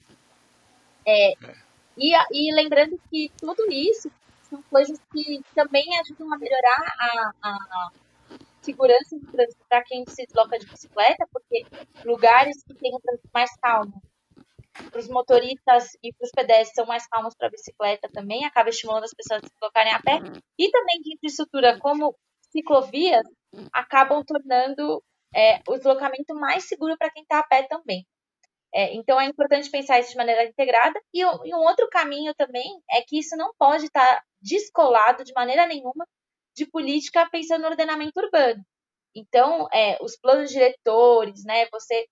É, 1.05 1.33
e, 1.97 2.13
e 2.31 2.53
lembrando 2.53 2.99
que 3.09 3.31
tudo 3.37 3.71
isso 3.71 4.11
são 4.51 4.61
coisas 4.63 4.99
que 5.13 5.41
também 5.55 5.87
ajudam 6.01 6.33
a 6.33 6.37
melhorar 6.37 6.95
a, 6.99 7.31
a 7.41 7.91
segurança 8.61 9.17
do 9.17 9.31
trânsito 9.31 9.65
para 9.67 9.81
quem 9.83 10.03
se 10.05 10.25
desloca 10.25 10.59
de 10.59 10.67
bicicleta, 10.67 11.25
porque 11.31 11.65
lugares 12.03 12.61
que 12.63 12.73
têm 12.75 12.93
um 12.93 12.99
trânsito 12.99 13.29
mais 13.33 13.49
calmo 13.61 14.01
para 14.73 14.99
os 14.99 15.07
motoristas 15.07 15.97
e 16.03 16.13
para 16.13 16.25
os 16.25 16.31
pedestres 16.31 16.73
são 16.75 16.85
mais 16.85 17.07
calmos 17.07 17.33
para 17.35 17.47
a 17.47 17.51
bicicleta 17.51 18.09
também, 18.11 18.45
acaba 18.45 18.69
estimulando 18.69 19.05
as 19.05 19.13
pessoas 19.13 19.41
a 19.43 19.47
se 19.47 19.53
colocarem 19.59 19.93
a 19.93 20.01
pé. 20.01 20.19
E 20.59 20.69
também 20.69 21.01
que 21.01 21.13
infraestrutura 21.13 21.79
como 21.79 22.15
ciclovias 22.51 23.25
acabam 23.71 24.23
tornando 24.23 25.01
é, 25.33 25.61
o 25.67 25.77
deslocamento 25.77 26.35
mais 26.35 26.67
seguro 26.67 26.97
para 26.97 27.09
quem 27.09 27.23
está 27.23 27.39
a 27.39 27.47
pé 27.47 27.63
também. 27.63 28.05
É, 28.73 28.93
então 28.95 29.19
é 29.19 29.25
importante 29.25 29.69
pensar 29.69 29.99
isso 29.99 30.11
de 30.11 30.17
maneira 30.17 30.45
integrada. 30.45 30.99
E, 31.13 31.21
e, 31.21 31.55
um 31.55 31.59
outro 31.59 31.89
caminho 31.89 32.33
também 32.35 32.81
é 32.89 33.01
que 33.01 33.19
isso 33.19 33.35
não 33.35 33.53
pode 33.57 33.85
estar 33.85 34.23
descolado 34.41 35.23
de 35.23 35.33
maneira 35.33 35.65
nenhuma 35.65 36.07
de 36.55 36.65
política 36.65 37.29
pensando 37.29 37.61
no 37.63 37.69
ordenamento 37.69 38.19
urbano. 38.19 38.63
Então, 39.15 39.67
é, 39.73 39.97
os 40.01 40.17
planos 40.17 40.51
diretores, 40.51 41.43
né, 41.45 41.67
você 41.71 42.07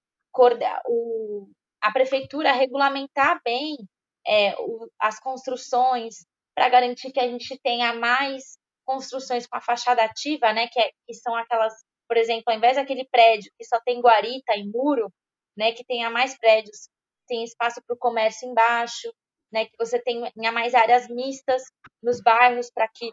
o, 0.87 1.49
a 1.81 1.91
prefeitura 1.91 2.53
regulamentar 2.53 3.41
bem 3.43 3.77
é, 4.25 4.55
o, 4.59 4.87
as 4.99 5.19
construções 5.19 6.25
para 6.55 6.69
garantir 6.69 7.11
que 7.11 7.19
a 7.19 7.27
gente 7.27 7.57
tenha 7.59 7.93
mais 7.93 8.57
construções 8.85 9.47
com 9.47 9.57
a 9.57 9.61
fachada 9.61 10.03
ativa, 10.03 10.53
né, 10.53 10.67
que, 10.67 10.79
é, 10.79 10.91
que 11.05 11.13
são 11.13 11.35
aquelas, 11.35 11.73
por 12.07 12.17
exemplo, 12.17 12.43
ao 12.47 12.55
invés 12.55 12.75
daquele 12.75 13.05
prédio 13.05 13.51
que 13.57 13.65
só 13.65 13.79
tem 13.81 14.01
guarita 14.01 14.55
e 14.55 14.67
muro, 14.67 15.11
né, 15.59 15.73
que 15.73 15.83
tenha 15.83 16.09
mais 16.09 16.37
prédios, 16.39 16.89
tem 17.27 17.43
espaço 17.43 17.81
para 17.85 17.93
o 17.93 17.99
comércio 17.99 18.47
embaixo, 18.49 19.13
né, 19.51 19.65
que 19.65 19.75
você 19.77 20.01
tenha 20.01 20.51
mais 20.53 20.73
áreas 20.73 21.09
mistas 21.09 21.63
nos 22.01 22.21
bairros 22.21 22.71
para 22.73 22.87
que 22.87 23.11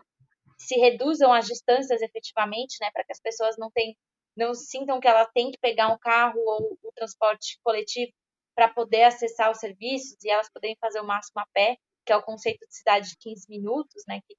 se 0.57 0.77
reduzam 0.77 1.33
as 1.33 1.47
distâncias 1.47 2.01
efetivamente, 2.01 2.77
né, 2.81 2.89
para 2.93 3.03
que 3.05 3.13
as 3.13 3.21
pessoas 3.21 3.57
não 3.59 3.71
tenham 3.71 3.95
não 4.37 4.55
sintam 4.55 5.01
que 5.01 5.09
ela 5.09 5.25
tem 5.25 5.51
que 5.51 5.59
pegar 5.59 5.89
um 5.89 5.99
carro 5.99 6.39
ou 6.39 6.79
o 6.83 6.93
transporte 6.95 7.59
coletivo 7.65 8.13
para 8.55 8.69
poder 8.69 9.05
acessar 9.05 9.51
os 9.51 9.59
serviços 9.59 10.15
e 10.23 10.29
elas 10.29 10.51
poderem 10.53 10.77
fazer 10.79 11.01
o 11.01 11.07
máximo 11.07 11.41
a 11.41 11.47
pé, 11.55 11.79
que 12.05 12.13
é 12.13 12.17
o 12.17 12.23
conceito 12.23 12.61
de 12.67 12.77
cidade 12.77 13.09
de 13.09 13.17
15 13.19 13.47
minutos, 13.49 14.05
né, 14.07 14.21
que 14.29 14.37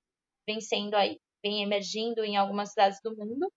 vem 0.48 0.62
sendo 0.62 0.94
aí, 0.96 1.20
vem 1.44 1.64
emergindo 1.64 2.24
em 2.24 2.38
algumas 2.38 2.70
cidades 2.70 3.00
do 3.04 3.16
mundo. 3.18 3.52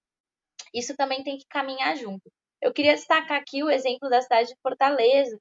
Isso 0.72 0.96
também 0.96 1.22
tem 1.22 1.36
que 1.36 1.44
caminhar 1.46 1.94
junto. 1.96 2.32
Eu 2.62 2.72
queria 2.72 2.94
destacar 2.94 3.40
aqui 3.40 3.62
o 3.62 3.70
exemplo 3.70 4.08
da 4.08 4.20
cidade 4.20 4.48
de 4.50 4.60
Fortaleza, 4.62 5.38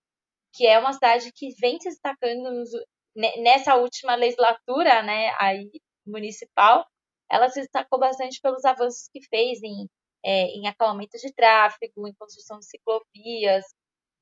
que 0.53 0.65
é 0.65 0.79
uma 0.79 0.93
cidade 0.93 1.31
que 1.33 1.49
vem 1.59 1.79
se 1.79 1.89
destacando 1.89 2.51
nos, 2.51 2.69
nessa 3.15 3.75
última 3.75 4.15
legislatura, 4.15 5.01
né, 5.03 5.31
aí 5.39 5.69
municipal, 6.05 6.85
ela 7.31 7.49
se 7.49 7.61
destacou 7.61 7.99
bastante 7.99 8.39
pelos 8.41 8.65
avanços 8.65 9.07
que 9.13 9.21
fez 9.27 9.61
em, 9.61 9.87
é, 10.23 10.45
em 10.47 10.67
acalmamento 10.67 11.17
de 11.17 11.33
tráfego, 11.33 12.07
em 12.07 12.13
construção 12.15 12.59
de 12.59 12.65
ciclovias, 12.65 13.65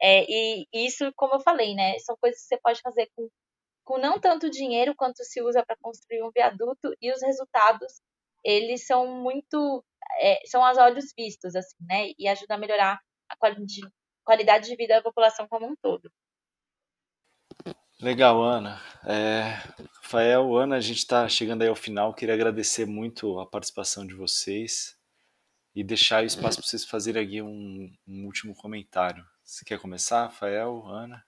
é, 0.02 0.26
e 0.28 0.68
isso, 0.74 1.12
como 1.16 1.36
eu 1.36 1.40
falei, 1.40 1.74
né, 1.76 1.98
são 2.00 2.16
coisas 2.20 2.42
que 2.42 2.48
você 2.48 2.60
pode 2.62 2.82
fazer 2.82 3.10
com, 3.16 3.30
com 3.86 3.98
não 3.98 4.20
tanto 4.20 4.50
dinheiro 4.50 4.94
quanto 4.96 5.24
se 5.24 5.42
usa 5.42 5.64
para 5.66 5.78
construir 5.82 6.24
um 6.24 6.32
viaduto 6.32 6.94
e 7.02 7.12
os 7.12 7.22
resultados 7.22 8.02
eles 8.44 8.86
são 8.86 9.08
muito 9.22 9.84
é, 10.20 10.40
são 10.46 10.64
aos 10.64 10.78
olhos 10.78 11.14
vistos 11.18 11.56
assim 11.56 11.76
né 11.82 12.12
e 12.18 12.28
ajuda 12.28 12.56
a 12.56 12.58
melhorar 12.58 13.00
a 13.30 13.36
qualidade 14.24 14.70
de 14.70 14.76
vida 14.76 14.96
da 14.96 15.02
população 15.02 15.48
como 15.48 15.68
um 15.68 15.76
todo. 15.76 16.12
Legal 18.00 18.42
Ana. 18.44 18.80
É, 19.06 19.60
Rafael 20.04 20.56
Ana 20.56 20.76
a 20.76 20.80
gente 20.80 21.00
está 21.00 21.28
chegando 21.28 21.64
aí 21.64 21.68
ao 21.68 21.76
final. 21.76 22.14
Queria 22.14 22.36
agradecer 22.36 22.86
muito 22.86 23.40
a 23.40 23.46
participação 23.46 24.06
de 24.06 24.14
vocês 24.14 24.96
e 25.76 25.84
deixar 25.84 26.24
o 26.24 26.26
espaço 26.26 26.60
para 26.60 26.68
vocês 26.68 26.86
fazerem 26.86 27.24
aqui 27.24 27.42
um, 27.42 27.92
um 28.08 28.26
último 28.26 28.54
comentário. 28.56 29.26
Você 29.44 29.66
quer 29.66 29.80
começar 29.80 30.24
Rafael 30.24 30.86
Ana? 30.88 31.24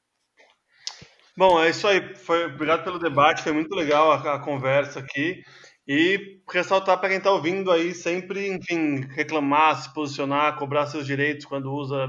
Bom, 1.35 1.63
é 1.63 1.69
isso 1.69 1.87
aí. 1.87 2.15
Foi, 2.15 2.45
obrigado 2.45 2.83
pelo 2.83 2.99
debate, 2.99 3.41
foi 3.41 3.53
muito 3.53 3.73
legal 3.73 4.11
a, 4.11 4.35
a 4.35 4.39
conversa 4.39 4.99
aqui. 4.99 5.43
E 5.91 6.39
ressaltar 6.47 6.99
para 6.99 7.09
quem 7.09 7.17
está 7.17 7.31
ouvindo 7.31 7.71
aí, 7.71 7.95
sempre, 7.95 8.47
enfim, 8.47 9.07
reclamar, 9.07 9.75
se 9.81 9.91
posicionar, 9.91 10.55
cobrar 10.55 10.85
seus 10.85 11.03
direitos 11.03 11.47
quando 11.47 11.73
usa 11.73 12.07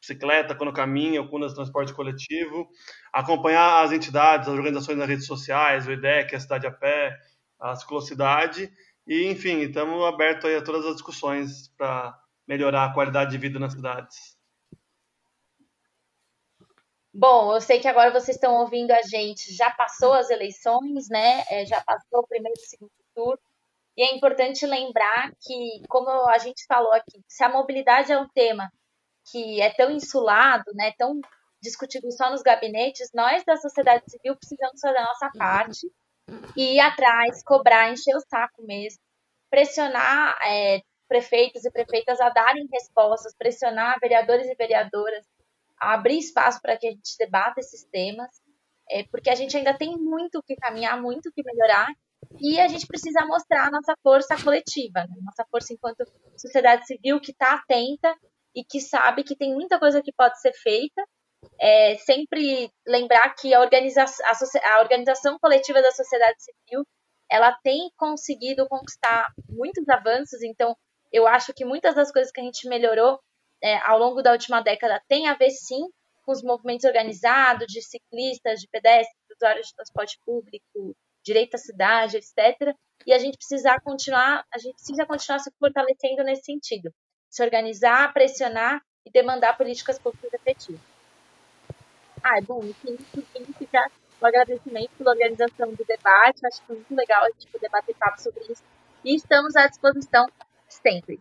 bicicleta, 0.00 0.54
quando 0.54 0.72
caminha 0.72 1.20
ou 1.20 1.28
quando 1.28 1.42
usa 1.42 1.54
transporte 1.54 1.92
coletivo, 1.92 2.66
acompanhar 3.12 3.84
as 3.84 3.92
entidades, 3.92 4.48
as 4.48 4.54
organizações 4.54 4.96
nas 4.96 5.06
redes 5.06 5.26
sociais, 5.26 5.86
o 5.86 5.92
IDEC, 5.92 6.34
a 6.34 6.40
Cidade 6.40 6.66
a 6.66 6.70
Pé, 6.70 7.18
a 7.60 7.76
Ciclocidade, 7.76 8.72
e, 9.06 9.26
enfim, 9.26 9.58
estamos 9.58 10.02
abertos 10.06 10.46
aí 10.46 10.56
a 10.56 10.62
todas 10.62 10.86
as 10.86 10.94
discussões 10.94 11.68
para 11.76 12.18
melhorar 12.46 12.86
a 12.86 12.94
qualidade 12.94 13.32
de 13.32 13.36
vida 13.36 13.58
nas 13.58 13.74
cidades. 13.74 14.38
Bom, 17.12 17.54
eu 17.54 17.60
sei 17.60 17.78
que 17.78 17.88
agora 17.88 18.10
vocês 18.10 18.36
estão 18.38 18.54
ouvindo 18.54 18.90
a 18.90 19.02
gente, 19.02 19.54
já 19.54 19.70
passou 19.70 20.14
as 20.14 20.30
eleições, 20.30 21.10
né? 21.10 21.44
É, 21.50 21.66
já 21.66 21.82
passou 21.82 22.20
o 22.20 22.26
primeiro 22.26 22.58
e 22.58 22.66
segundo 22.66 22.90
E 23.96 24.02
é 24.02 24.14
importante 24.14 24.64
lembrar 24.64 25.32
que, 25.40 25.82
como 25.88 26.08
a 26.28 26.38
gente 26.38 26.64
falou 26.66 26.92
aqui, 26.92 27.20
se 27.26 27.42
a 27.42 27.48
mobilidade 27.48 28.12
é 28.12 28.18
um 28.18 28.28
tema 28.28 28.70
que 29.30 29.60
é 29.60 29.70
tão 29.70 29.90
insulado, 29.90 30.64
né, 30.74 30.92
tão 30.96 31.20
discutido 31.60 32.10
só 32.12 32.30
nos 32.30 32.42
gabinetes, 32.42 33.10
nós 33.12 33.44
da 33.44 33.56
sociedade 33.56 34.04
civil 34.08 34.36
precisamos 34.36 34.80
fazer 34.80 34.98
a 34.98 35.04
nossa 35.04 35.30
parte 35.36 35.90
e 36.56 36.76
ir 36.76 36.80
atrás, 36.80 37.42
cobrar, 37.42 37.90
encher 37.90 38.14
o 38.14 38.20
saco 38.20 38.62
mesmo, 38.62 39.00
pressionar 39.50 40.38
é, 40.46 40.80
prefeitos 41.08 41.64
e 41.64 41.70
prefeitas 41.70 42.20
a 42.20 42.28
darem 42.28 42.68
respostas, 42.72 43.34
pressionar 43.36 43.98
vereadores 44.00 44.46
e 44.46 44.54
vereadoras 44.54 45.26
a 45.80 45.94
abrir 45.94 46.18
espaço 46.18 46.60
para 46.60 46.76
que 46.76 46.86
a 46.86 46.90
gente 46.90 47.16
debata 47.18 47.60
esses 47.60 47.84
temas, 47.84 48.28
é, 48.90 49.04
porque 49.04 49.30
a 49.30 49.34
gente 49.34 49.56
ainda 49.56 49.76
tem 49.76 49.96
muito 49.96 50.42
que 50.42 50.54
caminhar, 50.56 51.00
muito 51.00 51.32
que 51.32 51.42
melhorar, 51.42 51.88
e 52.40 52.60
a 52.60 52.68
gente 52.68 52.86
precisa 52.86 53.24
mostrar 53.26 53.66
a 53.66 53.70
nossa 53.70 53.94
força 54.02 54.36
coletiva, 54.42 55.00
né? 55.00 55.16
nossa 55.22 55.44
força 55.50 55.72
enquanto 55.72 56.04
sociedade 56.36 56.86
civil 56.86 57.20
que 57.20 57.32
está 57.32 57.54
atenta 57.54 58.14
e 58.54 58.64
que 58.64 58.80
sabe 58.80 59.24
que 59.24 59.36
tem 59.36 59.54
muita 59.54 59.78
coisa 59.78 60.02
que 60.02 60.12
pode 60.12 60.40
ser 60.40 60.52
feita. 60.52 61.02
É, 61.60 61.96
sempre 61.98 62.70
lembrar 62.86 63.32
que 63.34 63.54
a, 63.54 63.60
organiza 63.60 64.04
a, 64.04 64.74
a 64.74 64.80
organização 64.80 65.38
coletiva 65.38 65.80
da 65.80 65.92
sociedade 65.92 66.36
civil 66.42 66.84
ela 67.30 67.56
tem 67.62 67.90
conseguido 67.96 68.66
conquistar 68.68 69.26
muitos 69.48 69.86
avanços, 69.88 70.42
então 70.42 70.74
eu 71.12 71.26
acho 71.26 71.52
que 71.52 71.64
muitas 71.64 71.94
das 71.94 72.10
coisas 72.10 72.32
que 72.32 72.40
a 72.40 72.44
gente 72.44 72.68
melhorou 72.68 73.20
é, 73.62 73.76
ao 73.78 73.98
longo 73.98 74.22
da 74.22 74.32
última 74.32 74.60
década 74.62 75.02
tem 75.08 75.28
a 75.28 75.34
ver 75.34 75.50
sim 75.50 75.88
com 76.24 76.32
os 76.32 76.42
movimentos 76.42 76.84
organizados 76.84 77.66
de 77.68 77.82
ciclistas, 77.82 78.60
de 78.60 78.68
pedestres, 78.68 79.16
de 79.28 79.34
usuários 79.34 79.66
de 79.68 79.74
transporte 79.74 80.18
público, 80.24 80.96
direito 81.28 81.54
à 81.54 81.58
cidade, 81.58 82.16
etc. 82.16 82.74
E 83.06 83.12
a 83.12 83.18
gente 83.18 83.36
precisa 83.36 83.78
continuar, 83.80 84.44
a 84.52 84.58
gente 84.58 84.74
precisa 84.74 85.06
continuar 85.06 85.38
se 85.38 85.50
fortalecendo 85.58 86.24
nesse 86.24 86.44
sentido, 86.44 86.92
se 87.30 87.42
organizar, 87.42 88.12
pressionar 88.12 88.80
e 89.06 89.10
demandar 89.10 89.56
políticas 89.56 89.98
públicas 89.98 90.32
efetivas. 90.32 90.80
Ah, 92.22 92.38
é 92.38 92.40
bom, 92.40 92.64
enfim, 92.64 92.96
fica 93.58 93.90
o 94.20 94.26
agradecimento 94.26 94.90
pela 94.98 95.12
organização 95.12 95.72
do 95.72 95.84
debate. 95.84 96.46
Acho 96.46 96.60
que 96.60 96.66
foi 96.66 96.76
muito 96.76 96.94
legal 96.94 97.24
a 97.24 97.30
gente 97.30 97.46
poder 97.46 97.68
bater 97.68 97.94
papo 97.94 98.20
sobre 98.20 98.44
isso. 98.50 98.62
E 99.04 99.14
estamos 99.14 99.54
à 99.54 99.66
disposição 99.68 100.26
sempre. 100.68 101.20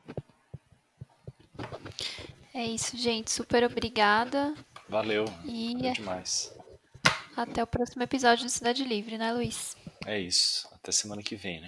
É 2.53 2.63
isso, 2.63 2.97
gente. 2.97 3.29
Super 3.31 3.63
obrigada. 3.63 4.55
Valeu. 4.89 5.25
E 5.45 5.75
Valeu 5.75 5.93
demais. 5.93 6.57
Até 7.35 7.61
o 7.61 7.67
próximo 7.67 8.01
episódio 8.01 8.45
do 8.45 8.49
Cidade 8.49 8.83
Livre, 8.83 9.17
né, 9.17 9.31
Luiz? 9.31 9.77
É 10.07 10.19
isso. 10.19 10.67
Até 10.73 10.91
semana 10.91 11.21
que 11.21 11.35
vem, 11.35 11.61
né? 11.61 11.67